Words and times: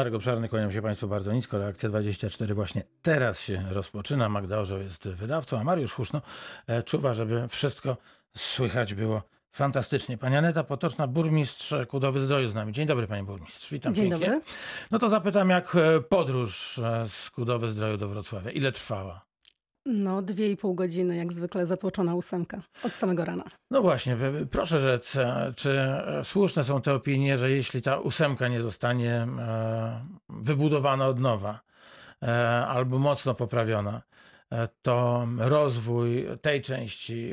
Marek 0.00 0.14
Obszarny, 0.14 0.48
kłaniam 0.48 0.72
się 0.72 0.82
Państwu 0.82 1.08
bardzo 1.08 1.32
nisko. 1.32 1.58
Reakcja 1.58 1.88
24 1.88 2.54
właśnie 2.54 2.82
teraz 3.02 3.40
się 3.40 3.64
rozpoczyna. 3.70 4.28
Magda 4.28 4.58
Orzeł 4.58 4.78
jest 4.78 5.08
wydawcą, 5.08 5.60
a 5.60 5.64
Mariusz 5.64 5.92
Huszno 5.92 6.22
e, 6.66 6.82
czuwa, 6.82 7.14
żeby 7.14 7.48
wszystko 7.48 7.96
słychać 8.36 8.94
było 8.94 9.22
fantastycznie. 9.52 10.18
Pani 10.18 10.36
Aneta 10.36 10.64
Potoczna, 10.64 11.06
burmistrz 11.06 11.74
Kudowy 11.88 12.20
Zdroju 12.20 12.48
z 12.48 12.54
nami. 12.54 12.72
Dzień 12.72 12.86
dobry 12.86 13.06
Panie 13.06 13.22
Burmistrz, 13.22 13.70
witam 13.70 13.94
Dzień 13.94 14.10
pięknie. 14.10 14.26
dobry. 14.28 14.42
No 14.90 14.98
to 14.98 15.08
zapytam, 15.08 15.50
jak 15.50 15.76
e, 15.76 16.00
podróż 16.00 16.78
e, 16.78 17.06
z 17.08 17.30
Kudowy 17.30 17.70
Zdroju 17.70 17.96
do 17.96 18.08
Wrocławia? 18.08 18.50
Ile 18.50 18.72
trwała? 18.72 19.29
No, 19.86 20.22
dwie 20.22 20.50
i 20.50 20.56
pół 20.56 20.74
godziny, 20.74 21.16
jak 21.16 21.32
zwykle 21.32 21.66
zatłoczona 21.66 22.14
ósemka. 22.14 22.62
Od 22.82 22.92
samego 22.92 23.24
rana. 23.24 23.44
No 23.70 23.82
właśnie, 23.82 24.16
proszę 24.50 24.80
rzec, 24.80 25.16
e, 25.16 25.52
czy 25.56 25.80
e, 25.80 26.20
słuszne 26.24 26.64
są 26.64 26.82
te 26.82 26.94
opinie, 26.94 27.36
że 27.36 27.50
jeśli 27.50 27.82
ta 27.82 27.98
ósemka 27.98 28.48
nie 28.48 28.60
zostanie 28.60 29.14
e, 29.14 30.06
wybudowana 30.28 31.06
od 31.06 31.20
nowa 31.20 31.60
albo 32.68 32.98
mocno 32.98 33.34
poprawiona, 33.34 34.02
to 34.82 35.26
rozwój 35.38 36.26
tej 36.40 36.62
części 36.62 37.32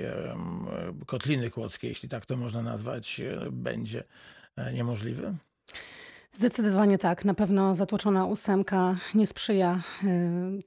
Kotliny 1.06 1.50
Kłodzkiej, 1.50 1.90
jeśli 1.90 2.10
tak 2.10 2.26
to 2.26 2.38
można 2.38 2.62
nazwać, 2.62 3.22
będzie 3.52 4.04
niemożliwy? 4.74 5.34
Zdecydowanie 6.34 6.98
tak. 6.98 7.26
Na 7.26 7.34
pewno 7.34 7.76
zatłoczona 7.76 8.26
ósemka 8.26 8.96
nie 9.16 9.28
sprzyja 9.28 9.80
y, 10.04 10.08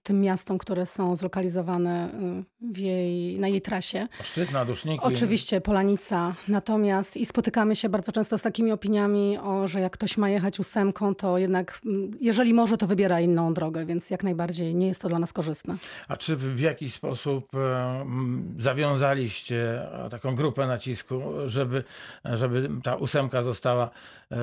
tym 0.03 0.21
miastom, 0.21 0.59
które 0.59 0.87
są 0.87 1.17
zlokalizowane 1.17 2.09
y, 2.09 2.73
w 2.73 2.79
jej, 2.79 3.39
na 3.39 3.49
jej 3.49 3.61
trasie. 3.61 4.07
Szczytna, 4.23 4.65
Duszniki. 4.65 5.05
Oczywiście 5.05 5.61
Polanica, 5.61 6.35
natomiast 6.49 7.17
i 7.17 7.27
spotykamy 7.27 7.77
się 7.77 7.89
bardzo 7.89 8.13
często 8.13 8.39
z 8.39 8.43
takimi 8.43 8.73
opiniami, 8.73 9.39
o, 9.39 9.69
że 9.69 9.81
jak 9.81 9.93
ktoś 9.93 10.17
ma 10.17 10.29
jechać 10.29 10.61
ósemką, 10.61 11.15
to 11.15 11.39
jednak 11.39 11.81
mm, 11.87 12.11
jeżeli 12.21 12.55
może, 12.55 12.77
to 12.77 12.87
wybiera 12.87 13.21
inną 13.21 13.55
drogę, 13.55 13.87
więc 13.87 14.11
jak 14.11 14.25
najbardziej 14.25 14.75
nie 14.75 14.87
jest 14.87 15.03
to 15.03 15.09
dla 15.09 15.19
nas 15.19 15.33
korzystne. 15.33 15.77
A 16.09 16.17
czy 16.17 16.37
w 16.37 16.61
jakiś 16.61 16.95
sposób 16.95 17.49
m, 17.55 18.55
zawiązaliście 18.59 19.89
e, 20.05 20.09
taką 20.11 20.35
grupę 20.35 20.67
nacisku, 20.67 21.23
żeby, 21.47 21.85
żeby 22.25 22.71
ta 22.83 22.95
ósemka 22.95 23.43
została 23.43 23.91
e, 24.31 24.37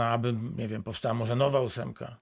aby, 0.00 0.32
nie 0.56 0.68
wiem, 0.68 0.82
powstała 0.82 1.14
może 1.14 1.36
nowa 1.36 1.60
ósemka? 1.60 2.16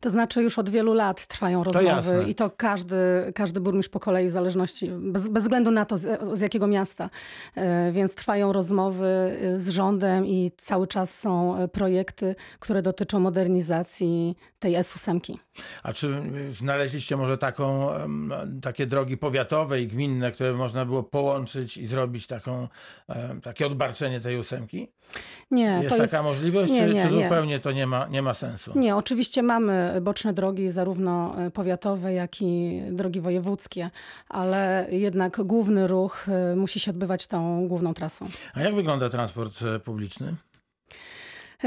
To 0.00 0.10
znaczy 0.10 0.42
już 0.42 0.58
od 0.58 0.70
wielu 0.70 0.94
lat 0.94 1.26
trwają 1.26 1.64
rozmowy 1.64 1.86
jasne. 1.86 2.30
i 2.30 2.34
to 2.34 2.50
każdy, 2.50 2.96
każdy 3.34 3.60
burmistrz 3.60 3.90
po 3.90 4.00
kolei, 4.00 4.26
w 4.26 4.30
zależności, 4.30 4.90
bez, 4.98 5.28
bez 5.28 5.42
względu 5.42 5.70
na 5.70 5.84
to 5.84 5.98
z, 5.98 6.38
z 6.38 6.40
jakiego 6.40 6.66
miasta. 6.66 7.10
E, 7.54 7.92
Więc 7.92 8.14
trwają 8.14 8.52
rozmowy 8.52 9.06
e, 9.06 9.60
z 9.60 9.68
rządem 9.68 10.26
i 10.26 10.52
cały 10.56 10.86
czas 10.86 11.18
są 11.18 11.56
e, 11.56 11.68
projekty, 11.68 12.34
które 12.58 12.82
dotyczą 12.82 13.20
modernizacji 13.20 14.36
tej 14.58 14.74
S8. 14.74 15.34
A 15.82 15.92
czy 15.92 16.22
znaleźliście 16.52 17.16
może 17.16 17.38
taką, 17.38 17.88
takie 18.62 18.86
drogi 18.86 19.16
powiatowe 19.16 19.80
i 19.80 19.86
gminne, 19.86 20.32
które 20.32 20.52
można 20.52 20.84
było 20.84 21.02
połączyć 21.02 21.76
i 21.76 21.86
zrobić 21.86 22.26
taką, 22.26 22.68
takie 23.42 23.66
odbarczenie 23.66 24.20
tej 24.20 24.38
ósemki? 24.38 24.88
Nie, 25.50 25.64
Jest 25.82 25.88
to 25.88 26.02
taka 26.02 26.02
jest... 26.02 26.22
możliwość, 26.22 26.72
nie, 26.72 26.80
czy, 26.80 26.94
nie, 26.94 27.02
czy 27.08 27.14
nie. 27.14 27.22
zupełnie 27.22 27.60
to 27.60 27.72
nie 27.72 27.86
ma, 27.86 28.06
nie 28.08 28.22
ma 28.22 28.34
sensu? 28.34 28.72
Nie, 28.74 28.96
oczywiście 28.96 29.42
mamy 29.52 30.00
boczne 30.00 30.32
drogi, 30.32 30.70
zarówno 30.70 31.38
e, 31.38 31.50
powiatowe, 31.50 32.12
jak 32.12 32.42
i 32.42 32.82
drogi 32.90 33.20
wojewódzkie, 33.20 33.90
ale 34.28 34.86
jednak 34.90 35.40
główny 35.44 35.86
ruch 35.86 36.26
e, 36.28 36.56
musi 36.56 36.80
się 36.80 36.90
odbywać 36.90 37.26
tą 37.26 37.68
główną 37.68 37.94
trasą. 37.94 38.28
A 38.54 38.60
jak 38.60 38.74
wygląda 38.74 39.08
transport 39.08 39.62
e, 39.62 39.80
publiczny? 39.80 40.34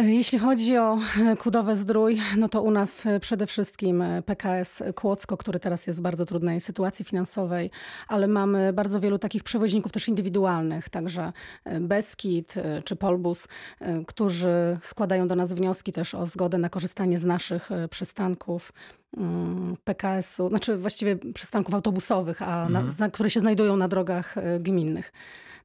Jeśli 0.04 0.40
chodzi 0.40 0.78
o 0.78 0.98
Kudowe 1.40 1.76
Zdrój, 1.76 2.22
no 2.38 2.50
to 2.50 2.62
u 2.62 2.72
nas 2.72 3.04
przede 3.22 3.48
wszystkim 3.48 4.04
PKS 4.26 4.84
Kłodzko, 4.96 5.38
który 5.38 5.60
teraz 5.60 5.88
jest 5.88 6.00
w 6.00 6.02
bardzo 6.02 6.26
trudnej 6.26 6.62
sytuacji 6.62 7.06
finansowej, 7.06 7.72
ale 8.08 8.28
mamy 8.28 8.74
bardzo 8.74 9.00
wielu 9.00 9.20
takich 9.20 9.44
przewoźników 9.44 9.92
też 9.92 10.08
indywidualnych, 10.08 10.90
także 10.90 11.34
e, 11.66 11.80
Beskid 11.80 12.58
e, 12.58 12.84
czy 12.84 12.96
Polbus, 12.96 13.48
e, 13.80 14.06
którzy 14.06 14.78
składają 14.82 15.28
do 15.28 15.36
nas 15.36 15.54
wnioski 15.54 15.94
też 15.94 16.16
o 16.16 16.26
zgodę 16.26 16.58
na 16.58 16.70
korzystanie 16.70 17.20
z 17.20 17.24
naszych 17.24 17.70
przystanków. 17.90 18.74
mm, 19.18 19.78
PKS-u, 19.84 20.50
znaczy 20.50 20.78
właściwie 20.78 21.16
przystanków 21.16 21.74
autobusowych, 21.74 22.42
a 22.42 22.70
na, 22.70 22.84
na, 23.00 23.10
które 23.10 23.30
się 23.30 23.40
znajdują 23.40 23.78
na 23.78 23.88
drogach 23.88 24.36
gminnych. 24.60 25.12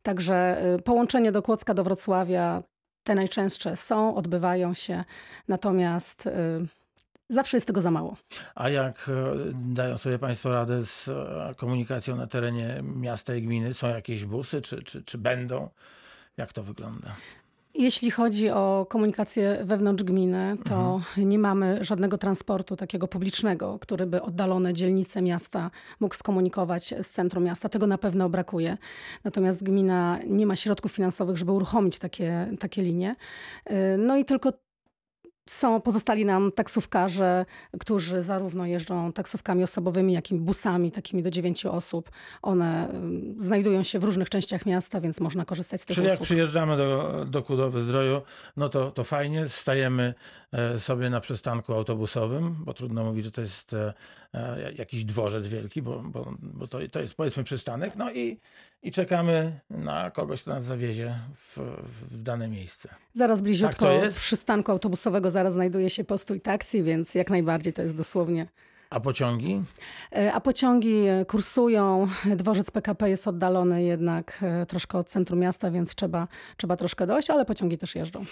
Także 0.02 0.62
połączenie 0.84 1.32
do 1.32 1.42
Kłodzka, 1.42 1.74
do 1.74 1.84
Wrocławia 1.84 2.62
te 3.04 3.14
najczęstsze 3.14 3.76
są, 3.76 4.14
odbywają 4.14 4.74
się, 4.74 5.04
natomiast 5.48 6.26
y, 6.26 6.30
zawsze 7.28 7.56
jest 7.56 7.66
tego 7.66 7.82
za 7.82 7.90
mało. 7.90 8.16
A 8.54 8.68
jak 8.68 9.08
e, 9.08 9.34
dają 9.54 9.98
sobie 9.98 10.18
Państwo 10.18 10.52
radę 10.52 10.86
z 10.86 11.08
e, 11.08 11.54
komunikacją 11.56 12.16
na 12.16 12.26
terenie 12.26 12.80
miasta 12.82 13.34
i 13.34 13.42
gminy? 13.42 13.74
Są 13.74 13.88
jakieś 13.88 14.24
busy, 14.24 14.60
czy, 14.60 14.82
czy, 14.82 15.02
czy 15.02 15.18
będą? 15.18 15.68
Jak 16.36 16.52
to 16.52 16.62
wygląda? 16.62 17.16
Jeśli 17.74 18.10
chodzi 18.10 18.50
o 18.50 18.86
komunikację 18.88 19.58
wewnątrz 19.64 20.04
gminy, 20.04 20.56
to 20.64 21.00
nie 21.16 21.38
mamy 21.38 21.84
żadnego 21.84 22.18
transportu 22.18 22.76
takiego 22.76 23.08
publicznego, 23.08 23.78
który 23.78 24.06
by 24.06 24.22
oddalone 24.22 24.72
dzielnice 24.72 25.22
miasta 25.22 25.70
mógł 26.00 26.14
skomunikować 26.14 26.94
z 27.02 27.10
centrum 27.10 27.44
miasta. 27.44 27.68
Tego 27.68 27.86
na 27.86 27.98
pewno 27.98 28.28
brakuje. 28.28 28.78
Natomiast 29.24 29.62
gmina 29.62 30.18
nie 30.26 30.46
ma 30.46 30.56
środków 30.56 30.92
finansowych, 30.92 31.36
żeby 31.36 31.52
uruchomić 31.52 31.98
takie, 31.98 32.50
takie 32.58 32.82
linie. 32.82 33.16
Y, 33.70 33.74
No 33.98 34.16
i 34.16 34.24
tylko 34.24 34.52
są, 35.50 35.80
pozostali 35.80 36.24
nam 36.24 36.52
taksówkarze, 36.52 37.46
którzy 37.80 38.22
zarówno 38.22 38.66
jeżdżą 38.66 39.12
taksówkami 39.12 39.62
osobowymi, 39.62 40.12
jak 40.12 40.30
i 40.30 40.34
busami, 40.34 40.92
takimi 40.92 41.22
do 41.22 41.30
dziewięciu 41.30 41.72
osób. 41.72 42.10
One 42.42 42.88
y, 43.40 43.42
znajdują 43.44 43.82
się 43.82 43.98
w 43.98 44.04
różnych 44.04 44.30
częściach 44.30 44.66
miasta, 44.66 45.00
więc 45.00 45.20
można 45.20 45.44
korzystać 45.44 45.80
z 45.80 45.84
tych 45.84 45.94
Czyli 45.94 46.06
jak 46.06 46.14
usług. 46.14 46.26
przyjeżdżamy 46.26 46.76
do, 46.76 47.24
do 47.28 47.42
Kudowy 47.42 47.82
Zdroju, 47.82 48.22
no 48.56 48.68
to, 48.68 48.90
to 48.90 49.04
fajnie, 49.04 49.48
stajemy 49.48 50.14
e, 50.52 50.78
sobie 50.78 51.10
na 51.10 51.20
przystanku 51.20 51.74
autobusowym, 51.74 52.56
bo 52.64 52.74
trudno 52.74 53.04
mówić, 53.04 53.24
że 53.24 53.32
to 53.32 53.40
jest 53.40 53.72
e, 53.72 53.92
jakiś 54.78 55.04
dworzec 55.04 55.46
wielki, 55.46 55.82
bo, 55.82 56.02
bo, 56.02 56.34
bo 56.42 56.68
to, 56.68 56.78
to 56.90 57.00
jest 57.00 57.14
powiedzmy 57.14 57.44
przystanek, 57.44 57.96
no 57.96 58.12
i, 58.12 58.40
i 58.82 58.92
czekamy 58.92 59.60
na 59.70 60.10
kogoś, 60.10 60.42
kto 60.42 60.50
nas 60.50 60.64
zawiezie 60.64 61.18
w, 61.34 61.56
w 62.10 62.22
dane 62.22 62.48
miejsce. 62.48 62.88
Zaraz 63.12 63.40
bliziutko 63.40 64.00
Tak 64.00 64.12
przystanku 64.12 64.72
autobusowego 64.72 65.30
zaraz 65.30 65.54
znajduje 65.54 65.90
się 65.90 66.04
postój 66.04 66.40
taksi, 66.40 66.82
więc 66.82 67.14
jak 67.14 67.30
najbardziej 67.30 67.72
to 67.72 67.82
jest 67.82 67.96
dosłownie. 67.96 68.46
A 68.90 69.00
pociągi? 69.00 69.62
E, 70.16 70.32
A 70.32 70.40
pociągi 70.40 71.06
e, 71.06 71.24
kursują, 71.24 72.08
dworzec 72.36 72.70
PKP 72.70 73.10
jest 73.10 73.28
oddalony 73.28 73.82
jednak 73.82 74.38
e, 74.42 74.66
troszkę 74.66 74.98
od 74.98 75.08
centrum 75.08 75.38
miasta, 75.38 75.70
więc 75.70 75.94
trzeba, 75.94 76.28
trzeba 76.56 76.76
troszkę 76.76 77.06
dojść, 77.06 77.30
ale 77.30 77.44
pociągi 77.44 77.78
też 77.78 77.94
jeżdżą. 77.94 78.24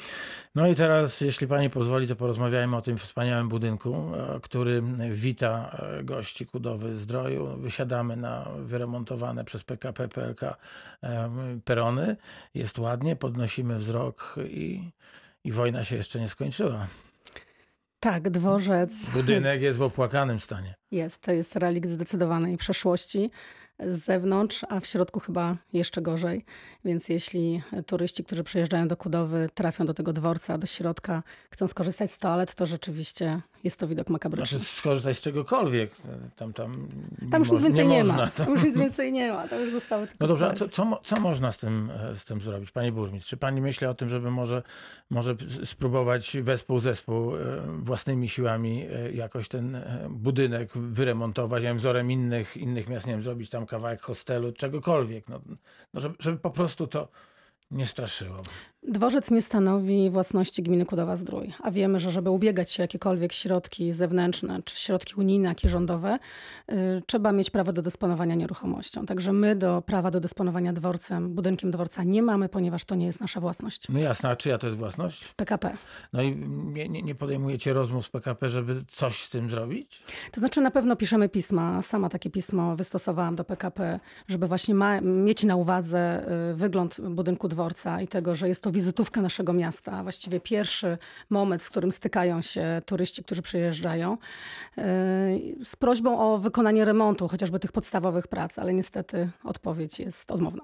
No 0.54 0.66
i 0.68 0.74
teraz, 0.74 1.20
jeśli 1.20 1.46
pani 1.46 1.70
pozwoli, 1.70 2.08
to 2.08 2.16
porozmawiajmy 2.16 2.76
o 2.76 2.82
tym 2.82 2.98
wspaniałym 2.98 3.48
budynku, 3.48 4.12
który 4.42 4.82
wita 5.10 5.76
gości 6.04 6.46
Kudowy 6.46 6.94
Zdroju. 6.94 7.56
Wysiadamy 7.56 8.16
na 8.16 8.48
wyremontowane 8.58 9.44
przez 9.44 9.64
PKP 9.64 10.08
PLK 10.08 10.40
perony. 11.64 12.16
Jest 12.54 12.78
ładnie, 12.78 13.16
podnosimy 13.16 13.78
wzrok 13.78 14.34
i, 14.48 14.90
i 15.44 15.52
wojna 15.52 15.84
się 15.84 15.96
jeszcze 15.96 16.20
nie 16.20 16.28
skończyła. 16.28 16.86
Tak, 18.00 18.30
dworzec 18.30 19.10
Budynek 19.10 19.62
jest 19.62 19.78
w 19.78 19.82
opłakanym 19.92 20.40
stanie. 20.40 20.74
jest, 20.90 21.18
to 21.22 21.32
jest 21.32 21.56
relikt 21.56 21.90
zdecydowanej 21.90 22.56
przeszłości 22.56 23.30
z 23.80 24.04
zewnątrz, 24.04 24.64
a 24.68 24.80
w 24.80 24.86
środku 24.86 25.20
chyba 25.20 25.56
jeszcze 25.72 26.02
gorzej. 26.02 26.44
Więc 26.84 27.08
jeśli 27.08 27.62
turyści, 27.86 28.24
którzy 28.24 28.44
przyjeżdżają 28.44 28.88
do 28.88 28.96
Kudowy, 28.96 29.48
trafią 29.54 29.86
do 29.86 29.94
tego 29.94 30.12
dworca, 30.12 30.58
do 30.58 30.66
środka, 30.66 31.22
chcą 31.50 31.68
skorzystać 31.68 32.10
z 32.10 32.18
toalet, 32.18 32.54
to 32.54 32.66
rzeczywiście 32.66 33.40
jest 33.64 33.78
to 33.78 33.86
widok 33.86 34.08
makabryczny. 34.10 34.58
Znaczy 34.58 34.72
skorzystać 34.72 35.18
z 35.18 35.20
czegokolwiek. 35.20 35.90
Tam, 36.36 36.52
tam, 36.52 36.88
Tam 37.30 37.42
już 37.42 37.50
nic 37.50 37.62
więcej 37.62 37.88
nie, 37.88 38.04
ma. 38.04 38.14
można. 38.14 38.30
Tam 38.44 38.50
już 38.52 38.62
nic 38.62 38.78
więcej 38.78 39.12
nie 39.12 39.32
ma. 39.32 39.48
Tam 39.48 39.60
już 39.60 39.70
zostały 39.70 40.06
tylko 40.06 40.24
No 40.24 40.28
dobrze, 40.28 40.54
co, 40.58 40.68
co, 40.68 41.00
co 41.04 41.20
można 41.20 41.52
z 41.52 41.58
tym, 41.58 41.90
z 42.14 42.24
tym 42.24 42.40
zrobić, 42.40 42.70
pani 42.70 42.92
burmistrz? 42.92 43.30
Czy 43.30 43.36
pani 43.36 43.60
myśli 43.60 43.86
o 43.86 43.94
tym, 43.94 44.10
żeby 44.10 44.30
może, 44.30 44.62
może 45.10 45.36
spróbować 45.64 46.36
wespół 46.42 46.80
zespół 46.80 47.36
e, 47.36 47.40
własnymi 47.78 48.28
siłami 48.28 48.86
e, 48.92 49.12
jakoś 49.12 49.48
ten 49.48 49.74
e, 49.74 50.06
budynek 50.10 50.72
wyremontować, 50.72 51.62
ja 51.62 51.70
wiem, 51.70 51.78
wzorem 51.78 52.10
innych, 52.10 52.56
innych 52.56 52.88
miast, 52.88 53.06
nie 53.06 53.12
wiem, 53.12 53.22
zrobić 53.22 53.50
tam 53.50 53.66
kawałek 53.66 54.02
hostelu, 54.02 54.52
czegokolwiek, 54.52 55.28
no, 55.28 55.40
no 55.94 56.00
żeby, 56.00 56.16
żeby 56.18 56.38
po 56.38 56.50
prostu 56.50 56.86
to 56.86 57.08
nie 57.70 57.86
straszyło. 57.86 58.42
Dworzec 58.88 59.30
nie 59.30 59.42
stanowi 59.42 60.10
własności 60.10 60.62
gminy 60.62 60.84
Kudowa-Zdrój, 60.84 61.52
a 61.62 61.70
wiemy, 61.70 62.00
że 62.00 62.10
żeby 62.10 62.30
ubiegać 62.30 62.72
się 62.72 62.82
o 62.82 62.84
jakiekolwiek 62.84 63.32
środki 63.32 63.92
zewnętrzne, 63.92 64.62
czy 64.64 64.76
środki 64.76 65.14
unijne, 65.14 65.48
jak 65.48 65.64
i 65.64 65.68
rządowe, 65.68 66.18
y, 66.72 66.74
trzeba 67.06 67.32
mieć 67.32 67.50
prawo 67.50 67.72
do 67.72 67.82
dysponowania 67.82 68.34
nieruchomością. 68.34 69.06
Także 69.06 69.32
my 69.32 69.56
do 69.56 69.82
prawa 69.82 70.10
do 70.10 70.20
dysponowania 70.20 70.72
dworcem, 70.72 71.34
budynkiem 71.34 71.70
dworca 71.70 72.04
nie 72.04 72.22
mamy, 72.22 72.48
ponieważ 72.48 72.84
to 72.84 72.94
nie 72.94 73.06
jest 73.06 73.20
nasza 73.20 73.40
własność. 73.40 73.88
No 73.88 73.98
jasne, 73.98 74.28
a 74.28 74.36
czyja 74.36 74.58
to 74.58 74.66
jest 74.66 74.78
własność? 74.78 75.34
PKP. 75.36 75.76
No 76.12 76.22
i 76.22 76.36
nie, 76.64 76.88
nie, 76.88 77.02
nie 77.02 77.14
podejmujecie 77.14 77.72
rozmów 77.72 78.06
z 78.06 78.08
PKP, 78.08 78.50
żeby 78.50 78.84
coś 78.88 79.22
z 79.22 79.30
tym 79.30 79.50
zrobić? 79.50 80.02
To 80.32 80.40
znaczy 80.40 80.60
na 80.60 80.70
pewno 80.70 80.96
piszemy 80.96 81.28
pisma. 81.28 81.82
Sama 81.82 82.08
takie 82.08 82.30
pismo 82.30 82.76
wystosowałam 82.76 83.36
do 83.36 83.44
PKP, 83.44 84.00
żeby 84.28 84.46
właśnie 84.46 84.74
mieć 85.02 85.44
na 85.44 85.56
uwadze 85.56 86.26
y, 86.52 86.54
wygląd 86.54 87.00
budynku 87.00 87.48
dworca 87.48 88.02
i 88.02 88.08
tego, 88.08 88.34
że 88.34 88.48
jest 88.48 88.62
to 88.62 88.70
wizytówka 88.78 89.22
naszego 89.22 89.52
miasta. 89.52 90.02
Właściwie 90.02 90.40
pierwszy 90.40 90.98
moment, 91.30 91.62
z 91.62 91.70
którym 91.70 91.92
stykają 91.92 92.42
się 92.42 92.82
turyści, 92.86 93.24
którzy 93.24 93.42
przyjeżdżają, 93.42 94.12
y, 94.12 94.84
z 95.64 95.76
prośbą 95.76 96.18
o 96.18 96.38
wykonanie 96.38 96.84
remontu, 96.84 97.28
chociażby 97.28 97.58
tych 97.58 97.72
podstawowych 97.72 98.26
prac, 98.26 98.58
ale 98.58 98.74
niestety 98.74 99.30
odpowiedź 99.44 99.98
jest 99.98 100.30
odmowna. 100.30 100.62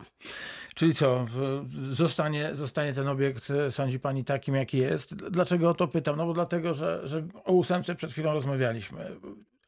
Czyli 0.74 0.94
co, 0.94 1.26
zostanie, 1.90 2.50
zostanie 2.54 2.92
ten 2.92 3.08
obiekt, 3.08 3.50
e, 3.50 3.70
sądzi 3.70 4.00
pani, 4.00 4.24
takim, 4.24 4.54
jaki 4.54 4.78
jest? 4.78 5.14
Dlaczego 5.14 5.70
o 5.70 5.74
to 5.74 5.88
pytam? 5.88 6.16
No 6.16 6.26
bo 6.26 6.32
dlatego, 6.32 6.74
że, 6.74 7.00
że 7.04 7.26
o 7.44 7.52
ósemce 7.52 7.94
przed 7.94 8.12
chwilą 8.12 8.32
rozmawialiśmy 8.32 9.16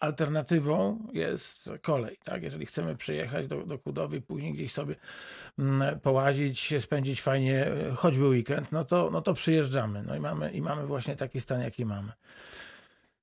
alternatywą 0.01 1.07
jest 1.13 1.71
kolej. 1.83 2.19
Tak? 2.25 2.43
Jeżeli 2.43 2.67
chcemy 2.67 2.97
przyjechać 2.97 3.47
do, 3.47 3.67
do 3.67 3.79
Kudowy, 3.79 4.21
później 4.21 4.53
gdzieś 4.53 4.73
sobie 4.73 4.95
mm, 5.59 6.01
połazić, 6.01 6.75
spędzić 6.81 7.23
fajnie, 7.23 7.67
e, 7.67 7.91
choćby 7.91 8.29
weekend, 8.29 8.73
no 8.73 8.85
to, 8.85 9.11
no 9.13 9.23
to 9.23 9.35
przyjeżdżamy. 9.35 10.03
No 10.03 10.17
i 10.17 10.21
mamy, 10.21 10.53
i 10.53 10.63
mamy 10.63 10.87
właśnie 10.87 11.17
taki 11.17 11.41
stan, 11.41 11.61
jaki 11.61 11.85
mamy. 11.85 12.13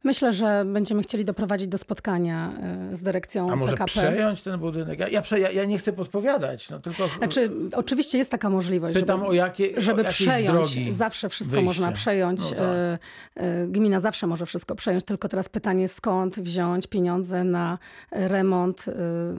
Myślę, 0.04 0.34
że 0.34 0.64
będziemy 0.66 1.04
chcieli 1.04 1.26
doprowadzić 1.26 1.68
do 1.68 1.78
spotkania 1.78 2.52
e, 2.92 2.96
z 2.96 3.02
dyrekcją 3.02 3.52
A 3.52 3.56
może 3.56 3.72
PKP. 3.74 3.92
przejąć 3.92 4.42
ten 4.42 4.60
budynek? 4.60 5.00
Ja, 5.00 5.08
ja, 5.08 5.24
ja, 5.38 5.52
ja 5.52 5.66
nie 5.66 5.78
chcę 5.78 5.94
podpowiadać, 5.94 6.70
no 6.70 6.80
tylko... 6.80 7.08
Znaczy, 7.08 7.52
oczywiście 7.76 8.18
jest 8.18 8.32
taka 8.32 8.50
możliwość, 8.50 9.00
Pytam 9.00 9.20
żeby, 9.20 9.30
o 9.30 9.34
jakie, 9.34 9.82
żeby 9.82 10.08
o 10.08 10.10
przejąć. 10.10 10.80
Zawsze 10.96 11.30
wszystko 11.30 11.56
wyjścia. 11.56 11.66
można 11.70 11.92
przejąć. 11.92 12.42
No 12.42 12.50
tak. 12.50 12.60
E, 12.60 12.98
e, 13.36 13.68
Gmina 13.68 14.00
zawsze 14.00 14.28
może 14.28 14.46
wszystko 14.46 14.76
przejąć, 14.76 15.04
tylko 15.04 15.28
teraz 15.28 15.50
pytanie, 15.50 15.88
skąd 15.88 16.40
wziąć 16.40 16.88
pieniądze 16.88 17.44
na 17.44 17.78
remont 18.12 18.86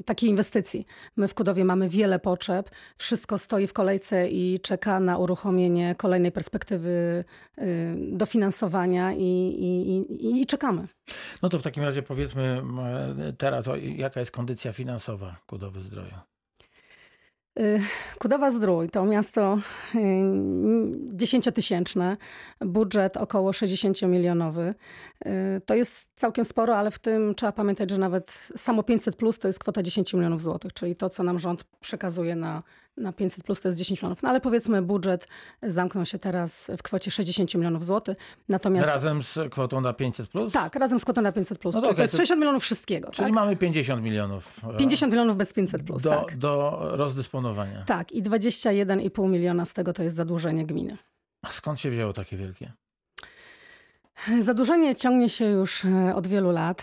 takiej 0.05 0.31
inwestycji. 0.31 0.87
My 1.17 1.29
w 1.29 1.35
Kudowie 1.35 1.65
mamy 1.65 1.89
wiele 1.89 2.19
potrzeb, 2.19 2.71
wszystko 2.97 3.39
stoi 3.39 3.67
w 3.67 3.73
kolejce 3.73 4.29
i 4.29 4.61
czeka 4.61 5.01
na 5.01 5.19
uruchomienie 5.19 5.95
kolejnej 5.95 6.33
perspektywy 6.33 7.25
dofinansowania 7.97 9.13
i, 9.13 9.23
i, 9.23 9.97
i, 9.97 10.41
i 10.41 10.47
czekamy. 10.55 10.89
No 11.43 11.49
to 11.49 11.59
w 11.59 11.63
takim 11.63 11.83
razie 11.83 12.03
powiedzmy 12.03 12.43
m, 12.43 12.79
teraz, 13.39 13.69
jaka 13.83 14.21
jest 14.21 14.33
kondycja 14.33 14.73
finansowa 14.73 15.37
Kudowy 15.47 15.83
Zdroju? 15.83 16.15
Y, 17.61 17.81
Kudowa 18.19 18.51
Zdrój 18.51 18.89
to 18.91 19.05
miasto 19.05 19.59
y, 19.95 19.99
dziesięciotysięczne, 21.13 22.17
budżet 22.61 23.17
około 23.17 23.53
60 23.53 24.03
milionowy. 24.03 24.75
Y, 25.27 25.61
To 25.67 25.75
jest 25.75 26.09
całkiem 26.17 26.45
sporo, 26.45 26.77
ale 26.77 26.91
w 26.91 26.99
tym 26.99 27.35
trzeba 27.35 27.53
pamiętać, 27.53 27.91
że 27.91 27.99
nawet 27.99 28.31
samo 28.57 28.83
500 28.83 29.17
plus 29.17 29.39
to 29.39 29.49
jest 29.49 29.59
kwota 29.59 29.83
10 29.83 30.15
milionów 30.15 30.43
złotych, 30.43 30.73
czyli 30.73 30.97
to, 30.97 31.11
co 31.11 31.23
nam 31.23 31.39
rząd 31.39 31.65
przekazuje 31.81 32.37
na, 32.37 32.63
na 32.97 33.13
500 33.13 33.45
plus 33.45 33.61
to 33.61 33.69
jest 33.69 33.79
10 33.79 34.03
milionów. 34.03 34.23
No 34.23 34.29
ale 34.29 34.41
powiedzmy 34.41 34.83
budżet 34.83 35.29
zamknął 35.63 36.05
się 36.07 36.19
teraz 36.19 36.71
w 36.79 36.83
kwocie 36.83 37.11
60 37.11 37.55
milionów 37.55 37.85
złotych. 37.85 38.17
Natomiast 38.49 38.89
Razem 38.89 39.23
z 39.23 39.39
kwotą 39.51 39.81
na 39.81 39.93
500 39.93 40.29
plus? 40.29 40.53
tak, 40.53 40.75
razem 40.77 41.01
z 41.01 41.03
kwotą 41.05 41.23
na 41.23 41.33
500 41.33 41.59
plus, 41.59 41.75
No 41.75 41.81
czyli 41.81 41.91
okej, 41.91 41.97
to 41.97 42.03
jest 42.03 42.13
to- 42.13 42.17
60 42.17 42.41
milionów 42.41 42.63
wszystkiego. 42.63 43.11
Czyli 43.11 43.27
tak? 43.27 43.35
mamy 43.35 43.57
50 43.57 44.03
milionów. 44.03 44.61
e, 44.75 44.77
50 44.77 45.13
milionów 45.13 45.37
bez 45.37 45.53
500 45.53 45.83
plus, 45.83 46.03
do, 46.03 46.11
tak. 46.11 46.37
do 46.39 46.81
rozdysponowania. 46.93 47.85
Tak, 47.87 48.13
i 48.13 48.23
21,5 48.23 49.29
miliona 49.29 49.65
z 49.65 49.73
tego 49.73 49.93
to 49.93 50.03
jest 50.03 50.17
zadłużenie 50.17 50.67
gminy. 50.67 50.97
A 51.43 51.49
skąd 51.49 51.81
się 51.81 51.91
wzięło 51.91 52.13
takie 52.13 52.37
wielkie? 52.37 52.73
Zadłużenie 54.41 54.95
ciągnie 54.95 55.29
się 55.29 55.45
już 55.45 55.85
e, 55.85 56.15
od 56.15 56.27
wielu 56.27 56.51
lat. 56.53 56.83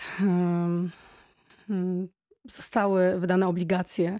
Zostały 2.50 3.20
wydane 3.20 3.48
obligacje. 3.48 4.18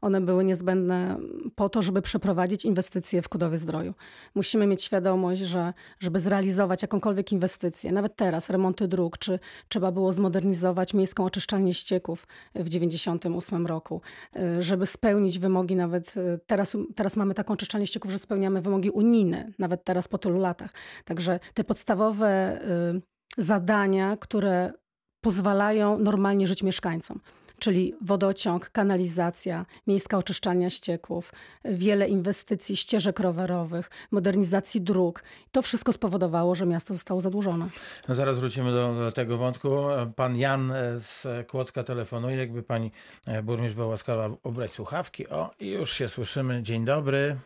One 0.00 0.20
były 0.20 0.44
niezbędne 0.44 1.16
po 1.54 1.68
to, 1.68 1.82
żeby 1.82 2.02
przeprowadzić 2.02 2.64
inwestycje 2.64 3.22
w 3.22 3.28
Kudowie 3.28 3.58
Zdroju. 3.58 3.94
Musimy 4.34 4.66
mieć 4.66 4.84
świadomość, 4.84 5.40
że 5.40 5.72
żeby 5.98 6.20
zrealizować 6.20 6.82
jakąkolwiek 6.82 7.32
inwestycję, 7.32 7.92
nawet 7.92 8.16
teraz 8.16 8.50
remonty 8.50 8.88
dróg, 8.88 9.18
czy 9.18 9.38
trzeba 9.68 9.92
było 9.92 10.12
zmodernizować 10.12 10.94
miejską 10.94 11.24
oczyszczalnię 11.24 11.74
ścieków 11.74 12.26
w 12.54 12.68
98 12.68 13.66
roku, 13.66 14.00
y, 14.36 14.62
żeby 14.62 14.86
spełnić 14.86 15.38
wymogi 15.38 15.76
nawet, 15.76 16.16
y, 16.16 16.40
teraz, 16.46 16.76
teraz 16.94 17.16
mamy 17.16 17.34
taką 17.34 17.54
oczyszczalnię 17.54 17.86
ścieków, 17.86 18.10
że 18.10 18.18
spełniamy 18.18 18.60
wymogi 18.60 18.90
unijne, 18.90 19.52
nawet 19.58 19.84
teraz 19.84 20.08
po 20.08 20.18
tylu 20.18 20.38
latach. 20.38 20.70
Także 21.04 21.40
te 21.54 21.64
podstawowe 21.64 22.60
y, 22.96 23.02
zadania, 23.42 24.16
które 24.16 24.72
pozwalają 25.20 25.98
normalnie 25.98 26.46
żyć 26.46 26.62
mieszkańcom. 26.62 27.20
Czyli 27.58 27.94
wodociąg, 28.00 28.70
kanalizacja, 28.70 29.64
miejska 29.86 30.18
oczyszczalnia 30.18 30.70
ścieków, 30.70 31.32
wiele 31.64 32.08
inwestycji 32.08 32.76
ścieżek 32.76 33.20
rowerowych, 33.20 33.90
modernizacji 34.12 34.80
dróg. 34.80 35.22
To 35.52 35.62
wszystko 35.62 35.92
spowodowało, 35.92 36.54
że 36.54 36.66
miasto 36.66 36.94
zostało 36.94 37.20
zadłużone. 37.20 37.66
No 38.08 38.14
zaraz 38.14 38.40
wrócimy 38.40 38.72
do, 38.72 38.94
do 38.94 39.12
tego 39.12 39.36
wątku. 39.36 39.68
Pan 40.16 40.36
Jan 40.36 40.72
e, 40.72 40.98
z 40.98 41.26
Kłodzka 41.50 41.84
telefonuje. 41.84 42.36
Jakby 42.36 42.62
pani 42.62 42.90
e, 43.28 43.42
burmistrz 43.42 43.76
była 43.76 43.88
łaskawa 43.88 44.28
ubrać 44.42 44.72
słuchawki. 44.72 45.28
O, 45.28 45.50
i 45.60 45.70
już 45.70 45.90
się 45.90 46.08
słyszymy. 46.08 46.62
Dzień 46.62 46.84
dobry. 46.84 47.36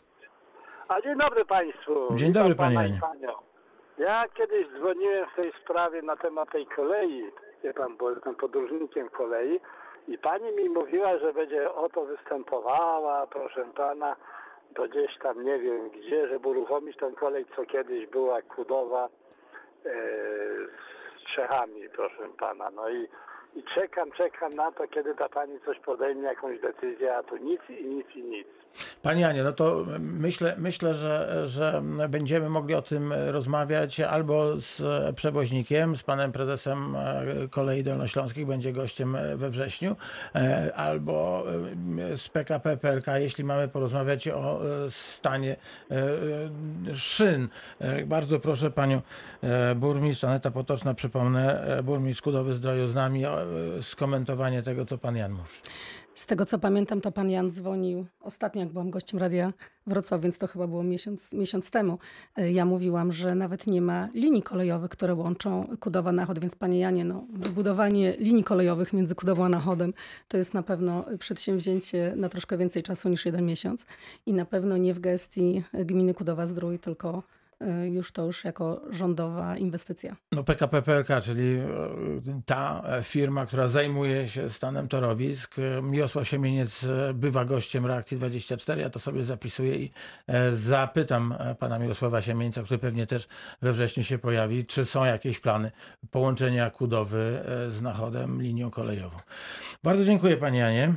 A 0.88 1.00
dzień 1.00 1.18
dobry 1.18 1.44
Państwu. 1.44 2.16
Dzień 2.16 2.32
dobry, 2.32 2.54
panie 2.54 2.74
Janie. 2.74 3.00
Ja 3.98 4.24
kiedyś 4.36 4.66
dzwoniłem 4.78 5.26
w 5.30 5.42
tej 5.42 5.52
sprawie 5.62 6.02
na 6.02 6.16
temat 6.16 6.52
tej 6.52 6.66
kolei, 6.66 7.22
wie 7.64 7.74
pan, 7.74 7.96
bo 7.96 8.10
jestem 8.10 8.34
podróżnikiem 8.34 9.08
kolei 9.08 9.60
i 10.08 10.18
pani 10.18 10.52
mi 10.52 10.68
mówiła, 10.68 11.18
że 11.18 11.32
będzie 11.32 11.72
o 11.72 11.88
to 11.88 12.04
występowała, 12.04 13.26
proszę 13.26 13.64
pana, 13.76 14.16
to 14.74 14.88
gdzieś 14.88 15.18
tam 15.18 15.44
nie 15.44 15.58
wiem 15.58 15.90
gdzie, 15.90 16.28
żeby 16.28 16.48
uruchomić 16.48 16.96
tę 16.96 17.12
kolej, 17.12 17.46
co 17.56 17.64
kiedyś 17.64 18.06
była 18.06 18.42
Kudowa 18.42 19.04
e, 19.06 19.90
z 21.18 21.34
Czechami, 21.34 21.88
proszę 21.88 22.28
pana. 22.38 22.70
No 22.70 22.88
i, 22.88 23.08
i 23.54 23.62
czekam, 23.74 24.12
czekam 24.12 24.54
na 24.54 24.72
to, 24.72 24.88
kiedy 24.88 25.14
ta 25.14 25.28
pani 25.28 25.60
coś 25.60 25.78
podejmie, 25.78 26.22
jakąś 26.22 26.60
decyzję, 26.60 27.16
a 27.16 27.22
tu 27.22 27.36
nic 27.36 27.60
i 27.68 27.84
nic 27.84 28.06
i 28.16 28.22
nic. 28.22 28.48
Panie 29.02 29.20
Janie, 29.20 29.44
no 29.44 29.52
to 29.52 29.86
myślę, 29.98 30.54
myślę 30.58 30.94
że, 30.94 31.42
że 31.48 31.82
będziemy 32.08 32.48
mogli 32.48 32.74
o 32.74 32.82
tym 32.82 33.12
rozmawiać 33.12 34.00
albo 34.00 34.56
z 34.56 34.82
przewoźnikiem, 35.16 35.96
z 35.96 36.02
panem 36.02 36.32
prezesem 36.32 36.96
e, 36.96 37.24
Kolei 37.50 37.82
Dolnośląskich, 37.82 38.46
będzie 38.46 38.72
gościem 38.72 39.16
we 39.36 39.50
wrześniu, 39.50 39.96
e, 40.34 40.72
albo 40.74 41.44
e, 42.12 42.16
z 42.16 42.28
PKP 42.28 42.76
PLK, 42.76 43.06
jeśli 43.16 43.44
mamy 43.44 43.68
porozmawiać 43.68 44.28
o 44.28 44.60
e, 44.84 44.90
stanie 44.90 45.56
e, 45.90 46.94
szyn. 46.94 47.48
E, 47.80 48.06
Bardzo 48.06 48.40
proszę 48.40 48.70
panią 48.70 49.02
e, 49.42 49.74
burmistrz 49.74 50.24
Aneta 50.24 50.50
Potoczna, 50.50 50.94
przypomnę, 50.94 51.62
e, 51.62 51.82
burmistrz 51.82 52.22
Kudowy 52.22 52.54
Zdroju 52.54 52.86
z 52.86 52.94
nami, 52.94 53.24
e, 53.24 53.28
skomentowanie 53.82 54.62
tego, 54.62 54.84
co 54.86 54.98
pan 54.98 55.16
Jan 55.16 55.32
mówi. 55.32 55.50
Z 56.18 56.26
tego 56.26 56.46
co 56.46 56.58
pamiętam, 56.58 57.00
to 57.00 57.12
pan 57.12 57.30
Jan 57.30 57.50
dzwonił 57.50 58.06
ostatnio, 58.20 58.60
jak 58.60 58.72
byłam 58.72 58.90
gościem 58.90 59.20
Radia 59.20 59.52
Wrocław, 59.86 60.20
więc 60.20 60.38
to 60.38 60.46
chyba 60.46 60.66
było 60.66 60.82
miesiąc, 60.82 61.32
miesiąc 61.32 61.70
temu. 61.70 61.98
Y, 62.38 62.52
Ja 62.52 62.64
mówiłam, 62.64 63.12
że 63.12 63.34
nawet 63.34 63.66
nie 63.66 63.82
ma 63.82 64.08
linii 64.14 64.42
kolejowych, 64.42 64.90
które 64.90 65.14
łączą 65.14 65.76
Kudowa 65.80 66.12
Nachod, 66.12 66.38
więc 66.38 66.54
panie 66.54 66.78
Janie, 66.78 67.04
no, 67.04 67.24
wybudowanie 67.30 68.12
linii 68.18 68.44
kolejowych 68.44 68.92
między 68.92 69.14
Kudową 69.14 69.44
a 69.44 69.48
Nachodem 69.48 69.94
to 70.28 70.36
jest 70.36 70.54
na 70.54 70.62
pewno 70.62 71.04
przedsięwzięcie 71.18 72.12
na 72.16 72.28
troszkę 72.28 72.56
więcej 72.56 72.82
czasu 72.82 73.08
niż 73.08 73.26
jeden 73.26 73.46
miesiąc 73.46 73.86
i 74.26 74.32
na 74.32 74.44
pewno 74.44 74.76
nie 74.76 74.94
w 74.94 75.00
gestii 75.00 75.62
gminy 75.72 76.14
Kudowa 76.14 76.46
Zdrój, 76.46 76.78
tylko 76.78 77.22
już 77.90 78.12
to 78.12 78.26
już 78.26 78.44
jako 78.44 78.80
rządowa 78.90 79.56
inwestycja. 79.56 80.16
No 80.32 80.44
PKP 80.44 80.82
PLK, 80.82 81.08
czyli 81.22 81.56
e, 81.56 81.66
ta 82.46 82.82
e, 82.84 83.02
firma, 83.02 83.46
która 83.46 83.68
zajmuje 83.68 84.28
się 84.28 84.50
stanem 84.50 84.88
torowisk. 84.88 85.58
E, 85.58 85.82
Miosław 85.82 86.28
Siemieniec 86.28 86.86
bywa 87.14 87.44
gościem 87.44 87.86
Reakcji 87.86 88.16
24, 88.16 88.82
ja 88.82 88.90
to 88.90 88.98
sobie 88.98 89.24
zapisuję 89.24 89.76
i 89.76 89.90
e, 90.26 90.52
zapytam 90.52 91.34
e, 91.38 91.54
pana 91.54 91.78
Mirosława 91.78 92.22
Siemieńca, 92.22 92.62
który 92.62 92.78
pewnie 92.78 93.06
też 93.06 93.28
we 93.62 93.72
wrześniu 93.72 94.02
się 94.02 94.18
pojawi, 94.18 94.66
czy 94.66 94.84
są 94.84 95.04
jakieś 95.04 95.40
plany 95.40 95.70
połączenia 96.10 96.70
Kudowy 96.70 97.42
z 97.68 97.82
Nachodem 97.82 98.42
linią 98.42 98.70
kolejową. 98.70 99.16
Bardzo 99.82 100.04
dziękuję 100.04 100.36
panie 100.36 100.58
Janie. 100.58 100.94